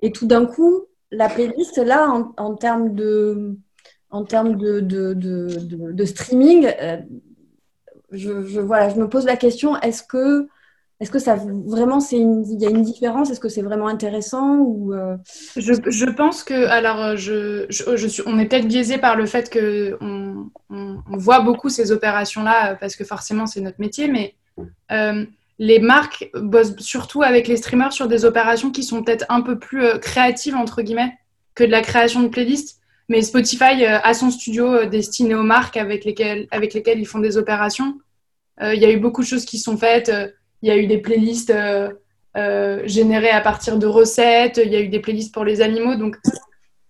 Et 0.01 0.11
tout 0.11 0.25
d'un 0.25 0.45
coup, 0.45 0.85
la 1.11 1.29
playlist, 1.29 1.77
là, 1.77 2.11
en, 2.37 2.55
termes 2.55 2.95
de, 2.95 3.57
en 4.09 4.25
termes 4.25 4.55
de, 4.55 6.05
streaming, 6.05 6.67
euh, 6.81 6.97
je, 8.11 8.31
voilà, 8.59 8.89
je 8.89 8.95
me 8.95 9.07
pose 9.07 9.25
la 9.25 9.37
question, 9.37 9.77
est-ce 9.81 10.03
que, 10.03 10.47
est-ce 10.99 11.11
que 11.11 11.19
ça 11.19 11.35
vraiment, 11.35 11.99
il 12.11 12.61
y 12.61 12.65
a 12.65 12.69
une 12.69 12.81
différence? 12.81 13.29
Est-ce 13.29 13.39
que 13.39 13.49
c'est 13.49 13.61
vraiment 13.61 13.87
intéressant 13.87 14.57
ou 14.59 14.93
euh? 14.93 15.17
je, 15.55 16.09
pense 16.11 16.43
que, 16.43 16.67
alors, 16.67 17.17
suis, 17.17 18.23
on 18.25 18.39
est 18.39 18.45
peut-être 18.45 18.67
biaisé 18.67 18.97
par 18.97 19.15
le 19.15 19.25
fait 19.25 19.51
qu'on 19.51 20.49
on, 20.69 21.03
on, 21.09 21.17
voit 21.17 21.41
beaucoup 21.41 21.69
ces 21.69 21.91
opérations-là 21.91 22.75
parce 22.75 22.95
que 22.95 23.03
forcément, 23.03 23.47
c'est 23.47 23.61
notre 23.61 23.79
métier, 23.79 24.07
mais 24.07 24.35
euh, 24.91 25.25
les 25.59 25.79
marques 25.79 26.29
bossent 26.33 26.75
surtout 26.77 27.23
avec 27.23 27.47
les 27.47 27.57
streamers 27.57 27.93
sur 27.93 28.07
des 28.07 28.25
opérations 28.25 28.71
qui 28.71 28.83
sont 28.83 29.03
peut-être 29.03 29.25
un 29.29 29.41
peu 29.41 29.59
plus 29.59 29.85
euh, 29.85 29.97
créatives, 29.97 30.55
entre 30.55 30.81
guillemets, 30.81 31.13
que 31.55 31.63
de 31.63 31.71
la 31.71 31.81
création 31.81 32.23
de 32.23 32.27
playlists. 32.27 32.79
Mais 33.09 33.21
Spotify 33.21 33.85
euh, 33.85 33.99
a 34.03 34.13
son 34.13 34.31
studio 34.31 34.85
destiné 34.85 35.35
aux 35.35 35.43
marques 35.43 35.77
avec 35.77 36.05
lesquelles, 36.05 36.47
avec 36.51 36.73
lesquelles 36.73 36.99
ils 36.99 37.07
font 37.07 37.19
des 37.19 37.37
opérations. 37.37 37.99
Il 38.63 38.79
y 38.79 38.85
a 38.85 38.91
eu 38.91 38.97
beaucoup 38.97 39.21
de 39.21 39.25
choses 39.25 39.45
qui 39.45 39.57
sont 39.57 39.75
faites. 39.75 40.11
Il 40.61 40.69
y 40.69 40.71
a 40.71 40.77
eu 40.77 40.85
des 40.85 40.99
playlists 40.99 41.51
générées 42.85 43.31
à 43.31 43.41
partir 43.41 43.79
de 43.79 43.87
recettes. 43.87 44.61
Il 44.63 44.71
y 44.71 44.75
a 44.75 44.81
eu 44.81 44.87
des 44.87 44.99
playlists 44.99 45.33
pour 45.33 45.43
les 45.43 45.61
animaux. 45.61 45.95
Donc, 45.95 46.17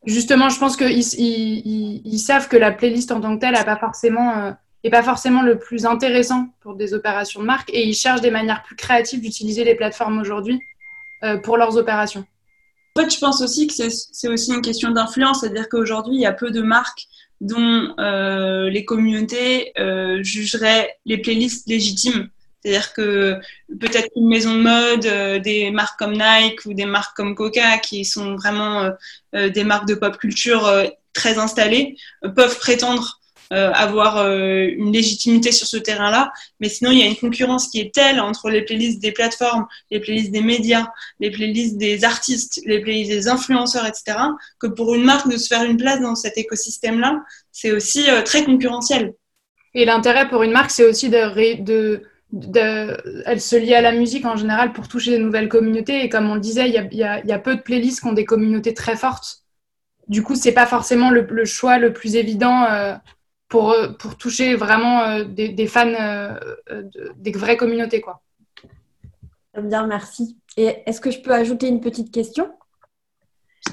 justement, 0.05 0.49
je 0.49 0.59
pense 0.59 0.75
qu'ils 0.75 0.99
ils, 0.99 2.19
savent 2.19 2.49
que 2.49 2.57
la 2.57 2.71
playlist 2.71 3.13
en 3.13 3.21
tant 3.21 3.35
que 3.35 3.39
telle 3.39 3.53
n'a 3.53 3.63
pas 3.63 3.77
forcément 3.77 4.53
et 4.83 4.89
pas 4.89 5.03
forcément 5.03 5.43
le 5.43 5.59
plus 5.59 5.85
intéressant 5.85 6.47
pour 6.61 6.75
des 6.75 6.93
opérations 6.93 7.41
de 7.41 7.45
marque 7.45 7.69
et 7.73 7.87
ils 7.87 7.93
cherchent 7.93 8.21
des 8.21 8.31
manières 8.31 8.63
plus 8.63 8.75
créatives 8.75 9.21
d'utiliser 9.21 9.63
les 9.63 9.75
plateformes 9.75 10.19
aujourd'hui 10.19 10.59
euh, 11.23 11.37
pour 11.37 11.57
leurs 11.57 11.77
opérations. 11.77 12.25
En 12.95 13.03
fait, 13.03 13.13
je 13.13 13.19
pense 13.19 13.41
aussi 13.41 13.67
que 13.67 13.73
c'est 13.73 14.27
aussi 14.27 14.53
une 14.53 14.61
question 14.61 14.91
d'influence, 14.91 15.41
c'est-à-dire 15.41 15.69
qu'aujourd'hui, 15.69 16.15
il 16.15 16.21
y 16.21 16.25
a 16.25 16.33
peu 16.33 16.51
de 16.51 16.61
marques 16.61 17.05
dont 17.39 17.93
euh, 17.99 18.69
les 18.69 18.85
communautés 18.85 19.71
euh, 19.79 20.21
jugeraient 20.23 20.97
les 21.05 21.17
playlists 21.17 21.67
légitimes. 21.69 22.29
C'est-à-dire 22.61 22.93
que 22.93 23.39
peut-être 23.79 24.09
une 24.15 24.27
maison 24.27 24.55
de 24.55 24.61
mode, 24.61 25.41
des 25.41 25.71
marques 25.71 25.97
comme 25.97 26.13
Nike 26.13 26.65
ou 26.65 26.73
des 26.73 26.85
marques 26.85 27.15
comme 27.15 27.33
Coca, 27.33 27.79
qui 27.79 28.05
sont 28.05 28.35
vraiment 28.35 28.87
des 29.33 29.63
marques 29.63 29.87
de 29.87 29.95
pop 29.95 30.15
culture 30.17 30.71
très 31.11 31.39
installées, 31.39 31.95
peuvent 32.35 32.59
prétendre 32.59 33.20
avoir 33.51 34.17
euh, 34.17 34.67
une 34.77 34.91
légitimité 34.93 35.51
sur 35.51 35.67
ce 35.67 35.77
terrain-là. 35.77 36.31
Mais 36.59 36.69
sinon, 36.69 36.91
il 36.91 36.99
y 36.99 37.03
a 37.03 37.05
une 37.05 37.17
concurrence 37.17 37.67
qui 37.67 37.79
est 37.79 37.93
telle 37.93 38.19
entre 38.19 38.49
les 38.49 38.61
playlists 38.61 39.01
des 39.01 39.11
plateformes, 39.11 39.67
les 39.91 39.99
playlists 39.99 40.31
des 40.31 40.41
médias, 40.41 40.87
les 41.19 41.31
playlists 41.31 41.77
des 41.77 42.03
artistes, 42.05 42.61
les 42.65 42.79
playlists 42.79 43.11
des 43.11 43.27
influenceurs, 43.27 43.85
etc., 43.85 44.17
que 44.59 44.67
pour 44.67 44.95
une 44.95 45.03
marque 45.03 45.29
de 45.29 45.37
se 45.37 45.47
faire 45.47 45.63
une 45.63 45.77
place 45.77 45.99
dans 45.99 46.15
cet 46.15 46.37
écosystème-là, 46.37 47.21
c'est 47.51 47.71
aussi 47.71 48.09
euh, 48.09 48.21
très 48.21 48.45
concurrentiel. 48.45 49.13
Et 49.73 49.85
l'intérêt 49.85 50.29
pour 50.29 50.43
une 50.43 50.51
marque, 50.51 50.71
c'est 50.71 50.85
aussi 50.85 51.09
de, 51.09 52.01
elle 53.25 53.41
se 53.41 53.55
lie 53.55 53.73
à 53.73 53.81
la 53.81 53.91
musique 53.91 54.25
en 54.25 54.35
général 54.35 54.73
pour 54.73 54.87
toucher 54.87 55.11
de 55.11 55.23
nouvelles 55.23 55.49
communautés. 55.49 56.03
Et 56.03 56.09
comme 56.09 56.29
on 56.29 56.35
le 56.35 56.41
disait, 56.41 56.69
il 56.69 56.73
y 56.93 57.03
a, 57.33 57.39
peu 57.39 57.55
de 57.55 57.61
playlists 57.61 58.01
qui 58.01 58.07
ont 58.07 58.13
des 58.13 58.25
communautés 58.25 58.73
très 58.73 58.95
fortes. 58.95 59.43
Du 60.07 60.23
coup, 60.23 60.35
c'est 60.35 60.51
pas 60.51 60.65
forcément 60.65 61.09
le, 61.09 61.45
choix 61.45 61.77
le 61.77 61.93
plus 61.93 62.15
évident 62.15 62.65
euh, 62.65 62.95
pour, 63.51 63.71
euh, 63.71 63.89
pour 63.89 64.15
toucher 64.15 64.55
vraiment 64.55 65.01
euh, 65.01 65.25
des, 65.25 65.49
des, 65.49 65.67
fans, 65.67 65.93
euh, 65.93 66.33
des 67.17 67.31
vraies 67.33 67.57
communautés. 67.57 67.99
Quoi. 67.99 68.21
Bien, 69.61 69.85
merci. 69.85 70.37
Et 70.57 70.77
est-ce 70.85 71.01
que 71.01 71.11
je 71.11 71.19
peux 71.19 71.33
ajouter 71.33 71.67
une 71.67 71.81
petite 71.81 72.11
question? 72.11 72.49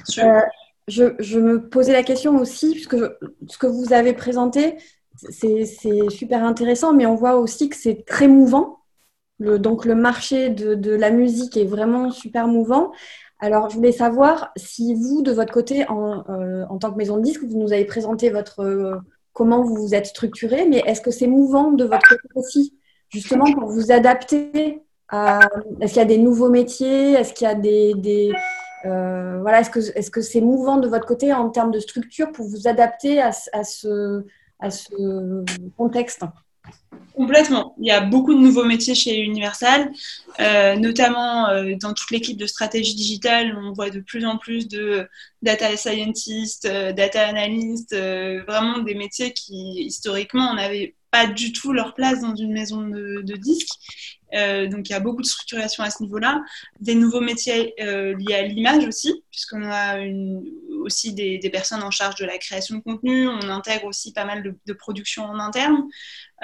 Je, 0.09 1.14
je, 1.18 1.39
me 1.39 1.68
posais 1.68 1.93
la 1.93 2.03
question 2.03 2.37
aussi, 2.39 2.72
puisque 2.72 2.97
ce 2.97 3.59
que 3.59 3.68
vous 3.68 3.93
avez 3.93 4.14
présenté, 4.14 4.76
c'est 5.14 5.64
super 6.11 6.45
intéressant, 6.45 6.93
mais 6.93 7.07
on 7.07 7.14
voit 7.14 7.37
aussi 7.37 7.68
que 7.68 7.76
c'est 7.76 8.05
très 8.05 8.26
mouvant. 8.26 8.81
Le, 9.39 9.61
donc 9.61 9.85
le 9.85 9.95
marché 9.95 10.51
de, 10.51 10.74
de, 10.74 10.91
la 10.91 11.11
musique 11.11 11.57
est 11.57 11.64
vraiment 11.64 12.11
super 12.11 12.49
mouvant. 12.49 12.91
Alors, 13.39 13.70
je 13.70 13.76
voulais 13.76 13.93
savoir 13.93 14.51
si 14.57 14.95
vous, 14.95 15.22
de 15.22 15.31
votre 15.31 15.53
côté, 15.53 15.89
en, 15.89 16.24
en 16.68 16.79
tant 16.79 16.91
que 16.91 16.97
maison 16.97 17.18
de 17.18 17.22
disque, 17.22 17.45
vous 17.45 17.59
nous 17.59 17.72
avez 17.72 17.85
présenté 17.85 18.31
votre, 18.31 19.01
comment 19.39 19.62
vous 19.62 19.76
vous 19.76 19.95
êtes 19.95 20.07
structuré, 20.07 20.66
mais 20.68 20.82
est-ce 20.84 21.01
que 21.01 21.12
c'est 21.12 21.28
mouvant 21.28 21.70
de 21.70 21.84
votre 21.84 22.09
côté 22.09 22.28
aussi, 22.34 22.74
justement 23.09 23.45
pour 23.53 23.70
vous 23.70 23.93
adapter 23.93 24.82
à... 25.09 25.49
Est-ce 25.80 25.93
qu'il 25.93 26.03
y 26.03 26.05
a 26.05 26.12
des 26.16 26.18
nouveaux 26.18 26.51
métiers 26.51 27.12
Est-ce 27.12 27.32
qu'il 27.32 27.47
y 27.47 27.51
a 27.51 27.55
des... 27.55 28.32
Euh, 28.84 29.39
voilà, 29.41 29.61
est-ce 29.61 29.70
que 29.70 29.78
est-ce 29.78 30.20
c'est 30.20 30.41
mouvant 30.41 30.78
de 30.78 30.89
votre 30.89 31.07
côté 31.07 31.32
en 31.32 31.51
termes 31.51 31.70
de 31.70 31.78
structure 31.78 32.32
pour 32.32 32.47
vous 32.47 32.66
adapter 32.66 33.20
à, 33.22 33.32
ce, 33.32 34.24
à 34.59 34.70
ce 34.70 35.45
contexte? 35.76 36.22
Complètement. 37.19 37.75
Il 37.81 37.87
y 37.87 37.91
a 37.91 38.01
beaucoup 38.01 38.33
de 38.33 38.39
nouveaux 38.39 38.64
métiers 38.64 38.95
chez 38.95 39.19
Universal, 39.19 39.91
euh, 40.39 40.77
notamment 40.77 41.49
euh, 41.49 41.75
dans 41.75 41.93
toute 41.93 42.12
l'équipe 42.12 42.37
de 42.37 42.47
stratégie 42.47 42.95
digitale. 42.95 43.59
On 43.61 43.73
voit 43.73 43.91
de 43.91 43.99
plus 43.99 44.25
en 44.25 44.39
plus 44.39 44.69
de 44.69 45.09
data 45.43 45.77
scientists, 45.77 46.66
euh, 46.66 46.93
data 46.93 47.27
analysts, 47.27 47.93
vraiment 47.93 48.79
des 48.79 48.95
métiers 48.95 49.33
qui 49.33 49.83
historiquement 49.83 50.55
n'avaient 50.55 50.95
pas 51.11 51.27
du 51.27 51.53
tout 51.53 51.73
leur 51.73 51.95
place 51.95 52.21
dans 52.21 52.37
une 52.37 52.53
maison 52.53 52.87
de, 52.87 53.23
de 53.23 53.35
disques. 53.35 54.18
Donc 54.33 54.89
il 54.89 54.93
y 54.93 54.95
a 54.95 55.01
beaucoup 55.01 55.22
de 55.22 55.26
structuration 55.26 55.83
à 55.85 55.91
ce 55.91 56.03
niveau-là. 56.03 56.43
Des 56.81 56.95
nouveaux 56.95 57.20
métiers 57.20 57.74
liés 57.79 58.35
à 58.35 58.43
l'image 58.43 58.87
aussi, 58.87 59.22
puisqu'on 59.31 59.64
a 59.64 59.99
aussi 60.81 61.14
des, 61.14 61.51
personnes 61.51 61.83
en 61.83 61.91
charge 61.91 62.16
de 62.16 62.24
la 62.24 62.39
création 62.39 62.76
de 62.76 62.83
contenu. 62.83 63.29
On 63.29 63.49
intègre 63.49 63.87
aussi 63.87 64.12
pas 64.12 64.24
mal 64.24 64.43
de, 64.43 64.55
de 64.66 64.72
production 64.72 65.24
en 65.24 65.39
interne. 65.39 65.89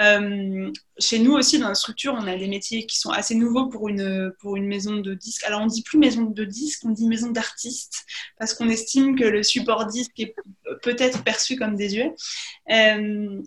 Euh, 0.01 0.72
chez 0.99 1.18
nous 1.18 1.32
aussi, 1.32 1.59
dans 1.59 1.68
la 1.68 1.74
structure, 1.74 2.14
on 2.18 2.26
a 2.26 2.37
des 2.37 2.49
métiers 2.49 2.87
qui 2.87 2.99
sont 2.99 3.11
assez 3.11 3.35
nouveaux 3.35 3.68
pour 3.68 3.89
une, 3.89 4.32
pour 4.41 4.57
une 4.57 4.66
maison 4.66 4.97
de 4.97 5.14
disques. 5.14 5.45
Alors, 5.45 5.61
on 5.61 5.66
dit 5.66 5.82
plus 5.82 5.99
maison 5.99 6.22
de 6.22 6.45
disques, 6.45 6.82
on 6.85 6.91
dit 6.91 7.07
maison 7.07 7.30
d'artistes, 7.30 8.05
parce 8.39 8.55
qu'on 8.55 8.68
estime 8.68 9.16
que 9.16 9.24
le 9.24 9.43
support 9.43 9.87
disque 9.87 10.18
est 10.18 10.35
peut-être 10.82 11.22
perçu 11.22 11.57
comme 11.57 11.76
désuet. 11.76 12.12
Euh, 12.70 13.41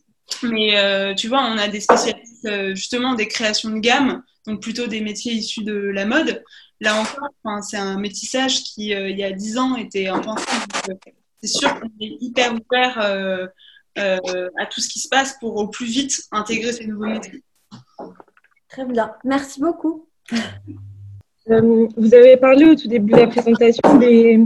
mais 0.44 0.78
euh, 0.78 1.14
tu 1.14 1.28
vois, 1.28 1.42
on 1.42 1.58
a 1.58 1.68
des 1.68 1.80
spécialistes 1.80 2.48
justement 2.76 3.16
des 3.16 3.28
créations 3.28 3.70
de 3.70 3.80
gamme, 3.80 4.24
donc 4.46 4.62
plutôt 4.62 4.88
des 4.88 5.02
métiers 5.02 5.34
issus 5.34 5.64
de 5.64 5.74
la 5.74 6.06
mode. 6.06 6.44
Là 6.80 6.96
encore, 6.96 7.30
c'est 7.64 7.78
un 7.78 8.00
métissage 8.00 8.64
qui, 8.64 8.90
il 8.90 9.18
y 9.18 9.24
a 9.24 9.32
dix 9.32 9.58
ans, 9.58 9.76
était 9.76 10.08
impensable. 10.08 11.00
C'est 11.42 11.48
sûr 11.48 11.80
qu'on 11.80 11.88
est 12.00 12.18
hyper 12.22 12.54
ouvert 12.54 13.48
euh, 13.98 14.50
à 14.60 14.68
tout 14.68 14.80
ce 14.80 14.90
qui 14.90 15.00
se 15.00 15.10
passe 15.10 15.38
pour 15.40 15.56
au 15.56 15.68
plus 15.68 15.88
vite 15.88 16.22
intégrer 16.32 16.72
ces 16.72 16.86
nouveaux 16.86 17.08
métiers. 17.08 17.44
Très 18.70 18.86
bien, 18.86 19.12
merci 19.24 19.60
beaucoup. 19.60 20.08
Euh, 21.50 21.88
vous 21.98 22.14
avez 22.14 22.38
parlé 22.38 22.66
au 22.66 22.76
tout 22.76 22.88
début 22.88 23.14
de 23.14 23.18
la 23.18 23.28
présentation 23.28 23.98
des, 23.98 24.46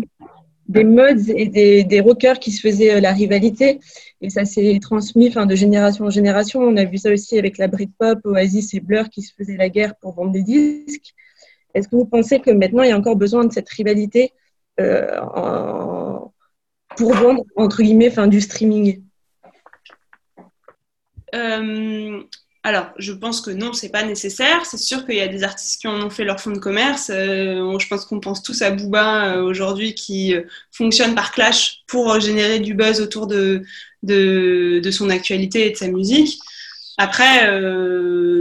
des 0.72 0.84
mods 0.84 1.30
et 1.36 1.84
des, 1.84 2.00
rockers 2.00 2.40
qui 2.40 2.52
se 2.52 2.62
faisaient 2.62 2.96
euh, 2.96 3.00
la 3.00 3.12
rivalité. 3.12 3.80
Et 4.22 4.30
ça 4.30 4.46
s'est 4.46 4.80
transmis 4.82 5.28
enfin, 5.28 5.46
de 5.46 5.56
génération 5.56 6.06
en 6.06 6.10
génération. 6.10 6.62
On 6.62 6.78
a 6.78 6.86
vu 6.86 6.98
ça 6.98 7.12
aussi 7.12 7.38
avec 7.38 7.58
la 7.58 7.68
Britpop, 7.68 8.20
Oasis 8.26 8.74
et 8.74 8.80
Blur 8.80 9.10
qui 9.10 9.22
se 9.22 9.34
faisaient 9.34 9.58
la 9.58 9.70
guerre 9.70 9.96
pour 9.96 10.14
vendre 10.14 10.32
des 10.32 10.44
disques. 10.44 11.14
Est-ce 11.74 11.88
que 11.88 11.96
vous 11.96 12.06
pensez 12.06 12.40
que 12.40 12.52
maintenant 12.52 12.84
il 12.84 12.90
y 12.90 12.94
a 12.94 12.98
encore 12.98 13.16
besoin 13.16 13.46
de 13.46 13.54
cette 13.54 13.70
rivalité 13.70 14.34
en, 14.80 16.32
pour 16.98 17.14
vendre 17.14 17.44
entre 17.56 17.82
guillemets, 17.82 18.10
fin, 18.10 18.28
du 18.28 18.42
streaming? 18.42 19.02
Alors, 22.64 22.92
je 22.98 23.12
pense 23.12 23.42
que 23.42 23.50
non, 23.50 23.74
c'est 23.74 23.90
pas 23.90 24.04
nécessaire. 24.04 24.66
C'est 24.68 24.78
sûr 24.78 25.06
qu'il 25.06 25.16
y 25.16 25.22
a 25.22 25.28
des 25.28 25.44
artistes 25.44 25.82
qui 25.82 25.88
en 25.88 26.00
ont 26.06 26.12
fait 26.12 26.24
leur 26.24 26.40
fonds 26.40 26.52
de 26.52 26.60
commerce. 26.60 27.10
Euh, 27.10 27.80
je 27.80 27.88
pense 27.88 28.06
qu'on 28.06 28.20
pense 28.20 28.44
tous 28.44 28.62
à 28.62 28.70
Booba 28.70 29.36
euh, 29.38 29.44
aujourd'hui 29.44 29.96
qui 29.96 30.36
euh, 30.36 30.44
fonctionne 30.72 31.16
par 31.16 31.32
clash 31.32 31.82
pour 31.88 32.20
générer 32.20 32.60
du 32.60 32.76
buzz 32.76 33.02
autour 33.02 33.26
de, 33.26 33.64
de, 34.04 34.80
de 34.84 34.92
son 34.92 35.10
actualité 35.10 35.66
et 35.68 35.72
de 35.72 35.76
sa 35.76 35.88
musique. 35.88 36.40
Après, 36.98 37.50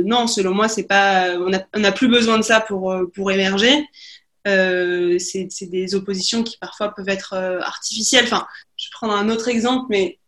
non, 0.05 0.27
selon 0.27 0.53
moi, 0.53 0.69
c'est 0.69 0.83
pas, 0.83 1.35
on 1.39 1.79
n'a 1.81 1.93
plus 1.93 2.09
besoin 2.09 2.37
de 2.37 2.43
ça 2.43 2.61
pour, 2.61 2.95
pour 3.15 3.33
émerger. 3.33 3.87
c'est 4.45 5.71
des 5.71 5.95
oppositions 5.95 6.43
qui 6.43 6.59
parfois 6.59 6.95
peuvent 6.95 7.09
être 7.09 7.35
artificielles. 7.63 8.25
Enfin, 8.25 8.47
je 8.77 8.89
vais 8.89 8.93
prendre 8.93 9.15
un 9.15 9.31
autre 9.31 9.49
exemple, 9.49 9.87
mais 9.89 10.20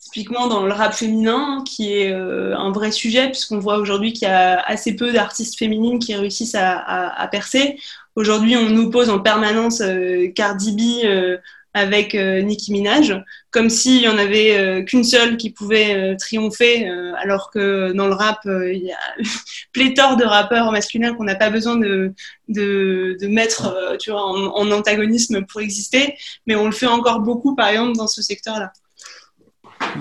typiquement 0.00 0.48
dans 0.48 0.66
le 0.66 0.72
rap 0.72 0.94
féminin, 0.94 1.62
qui 1.66 1.92
est 1.92 2.12
euh, 2.12 2.56
un 2.56 2.72
vrai 2.72 2.90
sujet, 2.90 3.28
puisqu'on 3.28 3.58
voit 3.58 3.78
aujourd'hui 3.78 4.12
qu'il 4.12 4.26
y 4.26 4.30
a 4.30 4.58
assez 4.60 4.96
peu 4.96 5.12
d'artistes 5.12 5.58
féminines 5.58 5.98
qui 5.98 6.14
réussissent 6.14 6.56
à, 6.56 7.28
percer. 7.30 7.78
Aujourd'hui, 8.16 8.56
on 8.56 8.70
nous 8.70 8.90
pose 8.90 9.10
en 9.10 9.20
permanence 9.20 9.82
euh, 9.82 10.28
Cardi 10.34 10.72
B 10.72 11.04
euh, 11.04 11.36
avec 11.74 12.14
Nicki 12.14 12.72
Minaj, 12.72 13.22
comme 13.52 13.70
s'il 13.70 14.02
y 14.02 14.08
en 14.08 14.18
avait 14.18 14.84
qu'une 14.88 15.04
seule 15.04 15.36
qui 15.36 15.50
pouvait 15.50 16.16
triompher, 16.16 16.88
alors 17.16 17.52
que 17.52 17.92
dans 17.92 18.08
le 18.08 18.14
rap, 18.14 18.40
il 18.44 18.86
y 18.86 18.90
a 18.90 18.98
pléthore 19.72 20.16
de 20.16 20.24
rappeurs 20.24 20.72
masculins 20.72 21.14
qu'on 21.14 21.22
n'a 21.22 21.36
pas 21.36 21.48
besoin 21.48 21.76
de, 21.76 22.12
de, 22.48 23.16
mettre 23.28 23.96
tu 24.00 24.10
vois, 24.10 24.24
en, 24.24 24.46
en 24.46 24.72
antagonisme 24.72 25.46
pour 25.46 25.60
exister, 25.60 26.16
mais 26.44 26.56
on 26.56 26.66
le 26.66 26.72
fait 26.72 26.88
encore 26.88 27.20
beaucoup, 27.20 27.54
par 27.54 27.68
exemple, 27.68 27.96
dans 27.96 28.08
ce 28.08 28.20
secteur-là. 28.20 28.72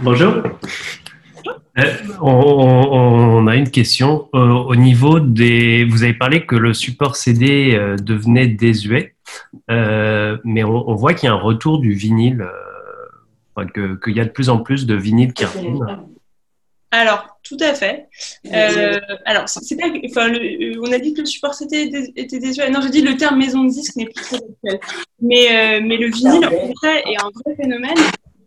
Bonjour. 0.01 0.43
Euh, 1.77 1.83
on, 2.21 3.47
a 3.47 3.55
une 3.55 3.69
question. 3.69 4.29
Euh, 4.33 4.39
au 4.39 4.75
niveau 4.75 5.19
des. 5.19 5.85
Vous 5.85 6.03
avez 6.03 6.13
parlé 6.13 6.45
que 6.45 6.55
le 6.55 6.73
support 6.73 7.15
CD 7.15 7.75
euh, 7.75 7.95
devenait 7.95 8.47
désuet, 8.47 9.15
mais 9.67 10.63
on, 10.63 10.95
voit 10.95 11.13
qu'il 11.13 11.27
y 11.27 11.29
a 11.29 11.33
un 11.35 11.39
retour 11.39 11.79
du 11.79 11.93
vinyle, 11.93 12.47
qu'il 13.73 14.15
y 14.15 14.19
a 14.19 14.25
de 14.25 14.29
plus 14.29 14.49
en 14.49 14.59
plus 14.59 14.85
de 14.85 14.95
vinyle 14.95 15.33
qui 15.33 15.45
reviennent. 15.45 15.99
Alors, 16.91 17.39
tout 17.43 17.57
à 17.59 17.75
fait. 17.75 18.07
alors, 19.25 19.47
c'est 19.47 19.77
pas, 19.77 19.87
enfin, 20.05 20.33
on 20.81 20.91
a 20.91 20.97
dit 20.97 21.13
que 21.13 21.21
le 21.21 21.27
support 21.27 21.53
CD 21.53 22.11
était 22.15 22.39
désuet. 22.39 22.69
Non, 22.71 22.81
je 22.81 22.89
dis 22.89 23.01
le 23.01 23.15
terme 23.15 23.37
maison 23.37 23.63
de 23.63 23.69
disque 23.69 23.95
n'est 23.95 24.05
plus 24.05 24.23
très 24.23 24.37
actuel. 24.37 24.79
Mais, 25.21 25.79
mais 25.81 25.97
le 25.97 26.07
vinyle, 26.07 26.45
en 26.45 26.73
fait, 26.81 27.03
est 27.05 27.17
un 27.21 27.29
vrai 27.45 27.55
phénomène 27.55 27.97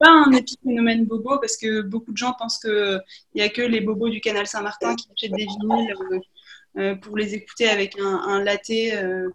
pas 0.02 0.10
un 0.10 0.32
épiphénomène 0.32 1.06
bobo 1.06 1.38
parce 1.38 1.56
que 1.56 1.80
beaucoup 1.82 2.10
de 2.12 2.16
gens 2.16 2.34
pensent 2.36 2.58
qu'il 2.58 3.00
n'y 3.36 3.40
a 3.40 3.48
que 3.48 3.62
les 3.62 3.80
bobos 3.80 4.08
du 4.08 4.20
canal 4.20 4.46
Saint-Martin 4.48 4.96
qui 4.96 5.06
achètent 5.16 5.36
des 5.36 5.46
vinyles 5.46 5.94
euh, 6.10 6.18
euh, 6.78 6.94
pour 6.96 7.16
les 7.16 7.34
écouter 7.34 7.68
avec 7.68 7.96
un, 8.00 8.20
un 8.26 8.42
latte 8.42 8.70
euh, 8.70 9.30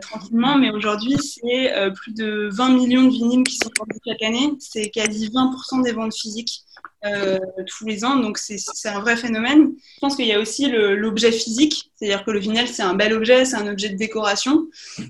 tranquillement. 0.00 0.58
Mais 0.58 0.70
aujourd'hui, 0.70 1.16
c'est 1.18 1.72
plus 1.94 2.14
de 2.14 2.48
20 2.52 2.70
millions 2.70 3.04
de 3.04 3.10
vinyles 3.10 3.44
qui 3.44 3.56
sont 3.56 3.70
vendus 3.78 4.00
chaque 4.04 4.22
année. 4.22 4.54
C'est 4.58 4.90
quasi 4.90 5.28
20% 5.28 5.84
des 5.84 5.92
ventes 5.92 6.16
physiques. 6.16 6.65
Tous 7.02 7.86
les 7.86 8.04
ans, 8.04 8.16
donc 8.16 8.38
c'est 8.38 8.88
un 8.88 9.00
vrai 9.00 9.16
phénomène. 9.16 9.74
Je 9.94 10.00
pense 10.00 10.16
qu'il 10.16 10.26
y 10.26 10.32
a 10.32 10.40
aussi 10.40 10.68
l'objet 10.70 11.32
physique, 11.32 11.92
c'est-à-dire 11.94 12.24
que 12.24 12.30
le 12.30 12.40
vinyle 12.40 12.68
c'est 12.68 12.82
un 12.82 12.94
bel 12.94 13.12
objet, 13.12 13.44
c'est 13.44 13.56
un 13.56 13.68
objet 13.68 13.90
de 13.90 13.96
décoration. 13.96 14.66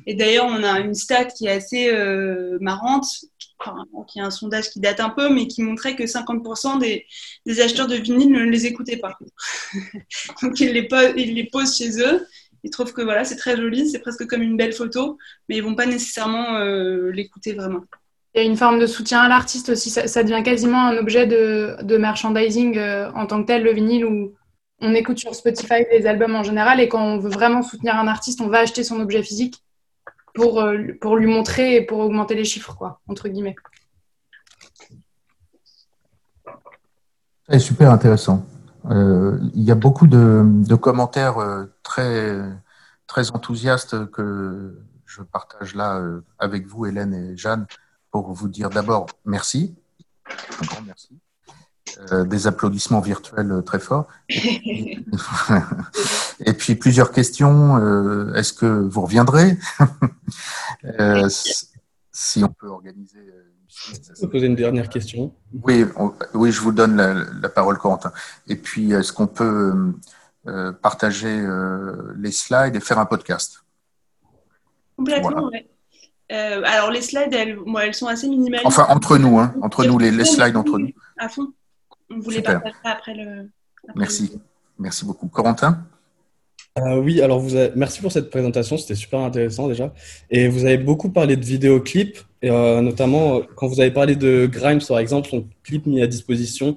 Et 0.07 0.15
d'ailleurs, 0.15 0.47
on 0.47 0.63
a 0.63 0.81
une 0.81 0.95
stat 0.95 1.27
qui 1.27 1.47
est 1.47 1.53
assez 1.53 1.91
marrante 2.61 3.07
qui 4.09 4.19
est 4.19 4.23
un 4.23 4.31
sondage 4.31 4.71
qui 4.71 4.81
date 4.81 5.01
un 5.01 5.11
peu, 5.11 5.33
mais 5.33 5.47
qui 5.47 5.63
montrait 5.63 5.97
que 5.97 6.05
50% 6.05 6.79
des, 6.79 7.61
acheteurs 7.61 7.87
de 7.87 7.97
vinyle 7.97 8.31
ne 8.31 8.45
les 8.45 8.67
écoutaient 8.67 8.99
pas. 8.99 9.19
Donc 10.43 10.61
ils 10.61 10.73
les, 10.73 10.89
ils 11.17 11.35
les 11.35 11.45
posent 11.45 11.77
chez 11.77 12.01
eux. 12.01 12.27
Ils 12.63 12.71
trouvent 12.71 12.93
que 12.93 13.03
voilà, 13.03 13.25
c'est 13.25 13.37
très 13.37 13.57
joli, 13.57 13.89
c'est 13.89 14.01
presque 14.01 14.27
comme 14.27 14.43
une 14.43 14.57
belle 14.57 14.73
photo, 14.73 15.19
mais 15.49 15.57
ils 15.57 15.63
vont 15.63 15.77
pas 15.77 15.87
nécessairement 15.87 16.57
euh, 16.57 17.11
l'écouter 17.13 17.53
vraiment. 17.53 17.85
Il 18.37 18.43
y 18.43 18.47
a 18.47 18.49
une 18.49 18.57
forme 18.59 18.79
de 18.79 18.87
soutien 18.87 19.23
à 19.23 19.29
l'artiste 19.29 19.71
aussi. 19.71 19.89
Ça, 19.89 20.23
devient 20.23 20.43
quasiment 20.43 20.89
un 20.89 20.99
objet 20.99 21.27
de, 21.27 21.97
merchandising 21.97 22.77
euh, 22.77 23.11
en 23.15 23.25
tant 23.25 23.41
que 23.41 23.47
tel, 23.47 23.63
le 23.63 23.73
vinyle, 23.73 24.05
où 24.05 24.35
on 24.83 24.95
écoute 24.95 25.19
sur 25.19 25.35
Spotify 25.35 25.87
des 25.91 26.07
albums 26.07 26.35
en 26.35 26.43
général, 26.43 26.79
et 26.79 26.89
quand 26.89 27.03
on 27.03 27.19
veut 27.19 27.31
vraiment 27.31 27.63
soutenir 27.63 27.97
un 27.97 28.07
artiste, 28.07 28.43
on 28.43 28.49
va 28.49 28.59
acheter 28.59 28.85
son 28.85 29.01
objet 29.01 29.23
physique 29.23 29.65
pour, 30.35 30.61
euh, 30.61 30.77
pour 31.01 31.17
lui 31.17 31.27
montrer 31.27 31.77
et 31.77 31.81
pour 31.81 31.99
augmenter 31.99 32.35
les 32.35 32.45
chiffres, 32.45 32.77
quoi, 32.77 33.01
entre 33.09 33.29
guillemets. 33.29 33.57
C'est 37.49 37.59
super 37.59 37.91
intéressant. 37.91 38.45
Euh, 38.91 39.39
il 39.55 39.63
y 39.63 39.71
a 39.71 39.75
beaucoup 39.75 40.07
de, 40.07 40.75
commentaires 40.75 41.39
euh, 41.39 41.65
très, 41.83 42.39
très 43.07 43.31
enthousiastes 43.31 44.11
que 44.11 44.79
je 45.07 45.23
partage 45.23 45.75
là 45.75 46.03
avec 46.39 46.67
vous, 46.67 46.85
Hélène 46.85 47.15
et 47.15 47.37
Jeanne, 47.37 47.67
pour 48.23 48.35
vous 48.35 48.49
dire 48.49 48.71
d'abord 48.71 49.07
merci, 49.25 49.75
un 50.61 50.67
grand 50.67 50.83
merci. 50.83 51.19
Euh, 52.13 52.25
des 52.25 52.47
applaudissements 52.47 53.01
virtuels 53.01 53.51
euh, 53.51 53.63
très 53.63 53.79
forts. 53.79 54.07
Et, 54.29 55.03
puis 56.59 56.75
plusieurs 56.81 57.11
questions. 57.11 57.79
Euh, 57.79 58.35
est-ce 58.35 58.53
que 58.53 58.67
vous 58.67 59.01
reviendrez 59.01 59.57
Si 62.13 62.45
on 62.45 62.49
peut 62.49 62.69
organiser. 62.69 63.33
Je 63.69 64.21
peux 64.21 64.29
poser 64.29 64.47
une 64.47 64.57
dernière 64.57 64.91
question. 64.91 65.35
Oui, 65.65 65.87
oui, 66.35 66.53
je 66.53 66.61
vous 66.61 66.73
donne 66.73 66.97
la, 66.97 67.49
parole, 67.49 67.79
Corentin. 67.79 68.13
Et 68.47 68.57
puis, 68.57 68.93
est-ce 68.93 69.13
qu'on 69.13 69.27
peut 69.27 69.95
partager 70.83 71.47
les 72.17 72.33
slides 72.33 72.77
et 72.77 72.81
faire 72.81 72.99
un 72.99 73.07
podcast? 73.07 73.65
Complètement, 74.97 75.51
oui. 75.53 75.67
Alors 76.31 76.91
les 76.91 77.03
slides, 77.03 77.33
elles, 77.33 77.57
moi, 77.57 77.87
elles 77.87 77.95
sont 77.95 78.07
assez 78.07 78.29
minimalistes. 78.29 78.67
Enfin, 78.67 78.87
entre 78.89 79.19
nous, 79.19 79.39
hein, 79.39 79.55
entre 79.63 79.85
nous, 79.85 79.99
les, 79.99 80.11
les 80.11 80.25
slides 80.25 80.57
entre 80.57 80.79
nous. 80.79 80.91
À 81.19 81.29
fond. 81.29 81.53
On 82.11 82.19
voulait 82.19 82.43
partager 82.43 82.75
après 82.85 83.15
le. 83.15 83.49
Merci. 83.95 84.41
Merci 84.79 85.05
beaucoup. 85.05 85.29
Corentin 85.29 85.87
euh, 86.79 87.01
oui, 87.01 87.23
alors 87.23 87.41
vous 87.41 87.57
merci 87.75 88.03
pour 88.03 88.13
cette 88.13 88.29
présentation, 88.29 88.77
c'était 88.77 88.95
super 88.95 89.21
intéressant 89.21 89.67
déjà. 89.67 89.95
Et 90.31 90.47
vous 90.47 90.67
avez 90.67 90.77
beaucoup 90.77 91.09
parlé 91.09 91.37
de 91.37 91.45
vidéoclips, 91.45 92.19
et, 92.43 92.51
euh, 92.51 92.83
notamment 92.83 93.41
quand 93.55 93.67
vous 93.67 93.81
avez 93.81 93.91
parlé 93.91 94.15
de 94.15 94.45
Grimes, 94.45 94.83
par 94.87 94.99
exemple, 94.99 95.27
son 95.27 95.47
clip 95.63 95.87
mis 95.87 96.03
à 96.03 96.07
disposition. 96.07 96.77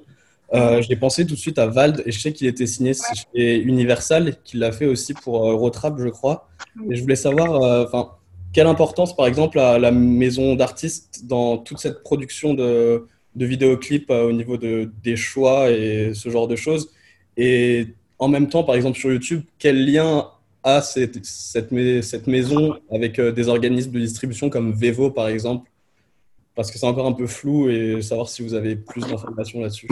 Euh, 0.54 0.82
J'ai 0.82 0.96
pensé 0.96 1.26
tout 1.26 1.34
de 1.34 1.40
suite 1.40 1.60
à 1.60 1.68
Vald, 1.68 2.02
et 2.06 2.14
je 2.14 2.20
sais 2.22 2.32
qu'il 2.32 2.48
était 2.48 2.66
signé 2.66 2.94
chez 2.94 3.60
Universal, 3.60 4.38
qu'il 4.46 4.62
l'a 4.62 4.72
fait 4.72 4.86
aussi 4.86 5.14
pour 5.14 5.42
Rotrap, 5.42 6.00
je 6.00 6.08
crois. 6.08 6.48
Et 6.90 6.96
je 6.96 7.02
voulais 7.02 7.18
savoir, 7.18 7.86
enfin, 7.86 8.12
quelle 8.54 8.68
importance, 8.68 9.16
par 9.16 9.28
exemple, 9.28 9.60
a 9.60 9.78
la 9.78 9.92
maison 9.92 10.56
d'artistes 10.56 11.26
dans 11.26 11.58
toute 11.58 11.80
cette 11.80 12.02
production 12.04 12.54
de, 12.54 13.06
de 13.36 13.46
vidéoclips 13.46 14.10
euh, 14.10 14.30
au 14.30 14.32
niveau 14.32 14.58
de, 14.58 14.92
des 15.04 15.16
choix 15.16 15.70
et 15.70 16.14
ce 16.14 16.30
genre 16.30 16.48
de 16.48 16.56
choses? 16.56 16.92
Et 17.38 17.88
en 18.18 18.28
même 18.28 18.50
temps, 18.50 18.64
par 18.64 18.76
exemple 18.76 18.98
sur 18.98 19.12
YouTube, 19.12 19.44
quel 19.60 19.86
lien 19.86 20.28
a 20.64 20.82
cette, 20.82 21.24
cette, 21.24 21.72
maison 22.28 22.76
avec 22.92 23.20
euh, 23.20 23.32
des 23.32 23.48
organismes 23.48 23.92
de 23.92 24.00
distribution 24.00 24.50
comme 24.50 24.74
Vevo 24.74 25.12
par 25.12 25.28
exemple? 25.28 25.70
Parce 26.56 26.72
que 26.72 26.78
c'est 26.78 26.88
encore 26.88 27.06
un 27.06 27.14
peu 27.14 27.28
flou 27.28 27.70
et 27.70 28.02
savoir 28.02 28.28
si 28.28 28.42
vous 28.42 28.54
avez 28.54 28.76
plus 28.76 29.02
d'informations 29.02 29.62
là-dessus. 29.62 29.88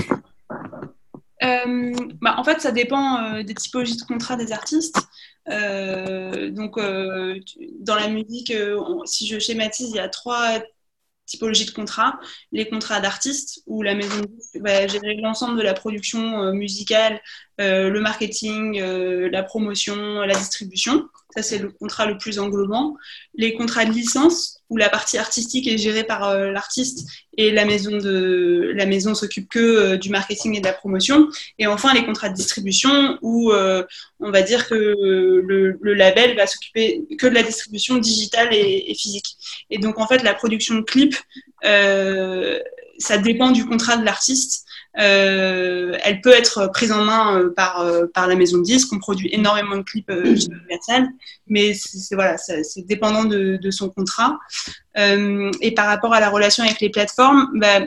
Euh, 1.43 1.93
bah, 2.20 2.36
en 2.38 2.43
fait, 2.43 2.60
ça 2.60 2.72
dépend 2.72 3.41
des 3.41 3.53
typologies 3.53 3.95
de 3.95 4.01
contrats 4.01 4.36
des 4.36 4.51
artistes. 4.51 5.07
Donc, 5.48 6.78
dans 6.78 7.95
la 7.95 8.10
musique, 8.10 8.54
si 9.06 9.28
je 9.28 9.39
schématise, 9.39 9.89
il 9.89 9.95
y 9.95 10.00
a 10.00 10.10
trois 10.10 10.62
typologie 11.28 11.66
de 11.66 11.72
contrat, 11.72 12.20
les 12.52 12.68
contrats 12.68 13.00
d'artistes, 13.00 13.62
où 13.68 13.84
la 13.84 13.93
maison 13.93 14.22
de 14.22 14.88
gérer 14.88 15.16
l'ensemble 15.22 15.58
de 15.58 15.62
la 15.62 15.76
production 15.76 16.41
euh, 16.41 16.54
musicale, 16.54 17.22
euh, 17.62 17.89
le 17.89 18.00
marketing, 18.00 18.80
euh, 18.82 19.30
la 19.30 19.43
promotion, 19.43 19.95
la 20.22 20.34
distribution. 20.34 21.08
Ça, 21.36 21.44
c'est 21.44 21.58
le 21.60 21.70
contrat 21.70 22.06
le 22.06 22.18
plus 22.18 22.40
englobant. 22.40 22.96
Les 23.36 23.54
contrats 23.54 23.86
de 23.86 23.92
licence, 23.92 24.62
où 24.70 24.78
la 24.78 24.90
partie 24.90 25.18
artistique 25.18 25.68
est 25.68 25.78
gérée 25.78 26.04
par 26.04 26.36
l'artiste 26.38 27.08
et 27.38 27.52
la 27.52 27.66
maison, 27.66 27.98
de, 27.98 28.72
la 28.76 28.86
maison 28.86 29.14
s'occupe 29.14 29.50
que 29.50 29.96
du 29.96 30.10
marketing 30.10 30.56
et 30.56 30.62
de 30.62 30.66
la 30.66 30.74
promotion. 30.74 31.30
Et 31.60 31.68
enfin, 31.68 31.94
les 31.94 32.06
contrats 32.06 32.30
de 32.30 32.36
distribution, 32.36 33.20
où 33.22 33.52
on 33.52 34.32
va 34.32 34.42
dire 34.42 34.68
que 34.68 34.76
le, 34.76 35.94
label 35.94 36.36
va 36.36 36.48
s'occuper 36.48 37.04
que 37.20 37.28
de 37.28 37.34
la 37.34 37.44
distribution 37.44 37.98
digitale 37.98 38.54
et, 38.54 38.86
et, 38.90 38.96
physique. 38.96 39.36
Et 39.70 39.78
donc, 39.78 40.00
en 40.00 40.08
fait, 40.08 40.24
la 40.24 40.34
production 40.34 40.76
de 40.76 40.82
clips 40.82 41.18
ça 42.98 43.18
dépend 43.18 43.52
du 43.52 43.66
contrat 43.66 43.98
de 43.98 44.06
l'artiste. 44.06 44.66
Elle 44.98 46.22
peut 46.22 46.34
être 46.34 46.72
prise 46.74 46.91
en 46.91 47.04
main 47.04 47.50
par, 47.56 47.86
par 48.14 48.28
la 48.28 48.36
maison 48.36 48.58
de 48.58 48.64
disques. 48.64 48.91
On 48.91 49.00
produit 49.00 49.30
énormément 49.32 49.78
de 49.78 49.84
clips 49.84 50.10
chez 50.10 50.48
Universal, 50.48 51.08
mais 51.48 51.74
c'est 51.74 52.16
voilà, 52.16 52.38
c'est 52.38 52.86
dépendant 52.88 53.24
de, 53.24 53.58
de, 53.58 53.72
son 53.72 53.89
contrat. 53.89 54.39
et 54.95 55.72
par 55.76 55.86
rapport 55.86 56.14
à 56.14 56.20
la 56.20 56.30
relation 56.30 56.64
avec 56.64 56.82
les 56.82 56.89
plateformes, 56.89 57.50
bah, 57.56 57.82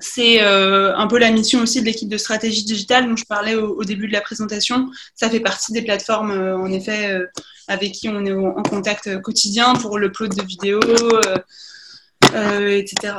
c'est 0.00 0.42
euh, 0.42 0.94
un 0.96 1.06
peu 1.06 1.18
la 1.18 1.30
mission 1.30 1.60
aussi 1.60 1.80
de 1.80 1.86
l'équipe 1.86 2.08
de 2.08 2.16
stratégie 2.16 2.64
digitale 2.64 3.08
dont 3.08 3.16
je 3.16 3.24
parlais 3.24 3.54
au, 3.54 3.84
début 3.84 4.06
de 4.06 4.12
la 4.12 4.20
présentation. 4.20 4.90
Ça 5.14 5.28
fait 5.28 5.40
partie 5.40 5.72
des 5.72 5.82
plateformes, 5.82 6.30
euh, 6.30 6.56
en 6.56 6.70
effet, 6.72 7.12
euh, 7.12 7.26
avec 7.68 7.92
qui 7.92 8.08
on 8.08 8.24
est 8.24 8.32
en 8.32 8.62
contact 8.62 9.20
quotidien 9.22 9.74
pour 9.74 9.98
le 9.98 10.12
plot 10.12 10.28
de 10.28 10.42
vidéos, 10.42 10.80
etc. 12.34 13.14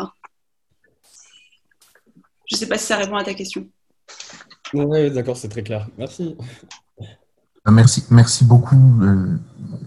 Je 2.53 2.57
ne 2.57 2.59
sais 2.59 2.67
pas 2.67 2.77
si 2.77 2.85
ça 2.85 2.97
répond 2.97 3.15
à 3.15 3.23
ta 3.23 3.33
question. 3.33 3.67
Oui, 4.75 5.09
d'accord, 5.09 5.35
c'est 5.35 5.49
très 5.49 5.63
clair. 5.63 5.87
Merci. 5.97 6.37
Merci, 7.65 8.03
merci 8.11 8.45
beaucoup, 8.45 9.01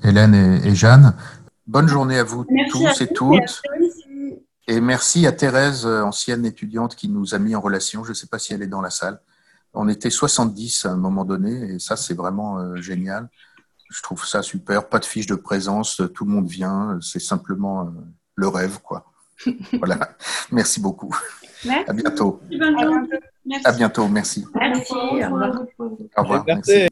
Hélène 0.02 0.34
et, 0.34 0.74
Jeanne. 0.74 1.14
Bonne 1.68 1.86
journée 1.86 2.18
à 2.18 2.24
vous 2.24 2.44
tous 2.72 3.00
et 3.00 3.06
toutes. 3.06 3.62
Et 4.66 4.80
merci 4.80 5.28
à 5.28 5.32
Thérèse, 5.32 5.86
euh, 5.86 6.02
ancienne 6.02 6.44
étudiante, 6.44 6.96
qui 6.96 7.08
nous 7.08 7.36
a 7.36 7.38
mis 7.38 7.54
en 7.54 7.60
relation. 7.60 8.02
Je 8.02 8.08
ne 8.08 8.14
sais 8.14 8.26
pas 8.26 8.40
si 8.40 8.52
elle 8.52 8.62
est 8.62 8.66
dans 8.66 8.80
la 8.80 8.90
salle. 8.90 9.20
On 9.72 9.88
était 9.88 10.10
70 10.10 10.86
à 10.86 10.90
un 10.90 10.96
moment 10.96 11.24
donné, 11.24 11.74
et 11.74 11.78
ça, 11.78 11.96
c'est 11.96 12.14
vraiment 12.14 12.58
euh, 12.58 12.74
génial. 12.76 13.28
Je 13.90 14.02
trouve 14.02 14.26
ça 14.26 14.42
super. 14.42 14.88
Pas 14.88 14.98
de 14.98 15.04
fiche 15.04 15.26
de 15.26 15.36
présence, 15.36 16.02
tout 16.14 16.24
le 16.24 16.32
monde 16.32 16.48
vient. 16.48 16.98
C'est 17.00 17.20
simplement 17.20 17.82
euh, 17.82 17.90
le 18.34 18.48
rêve, 18.48 18.80
quoi. 18.82 19.12
voilà. 19.78 20.16
Merci 20.50 20.80
beaucoup. 20.80 21.16
Merci. 21.64 21.90
À 21.90 21.92
bientôt. 21.92 22.40
Merci. 23.44 23.66
À 23.66 23.72
bientôt. 23.72 24.08
Merci. 24.08 24.46
Merci. 24.54 24.92
Au 24.94 25.10
revoir. 25.10 25.62
Au 26.16 26.22
revoir. 26.22 26.44
Merci. 26.46 26.88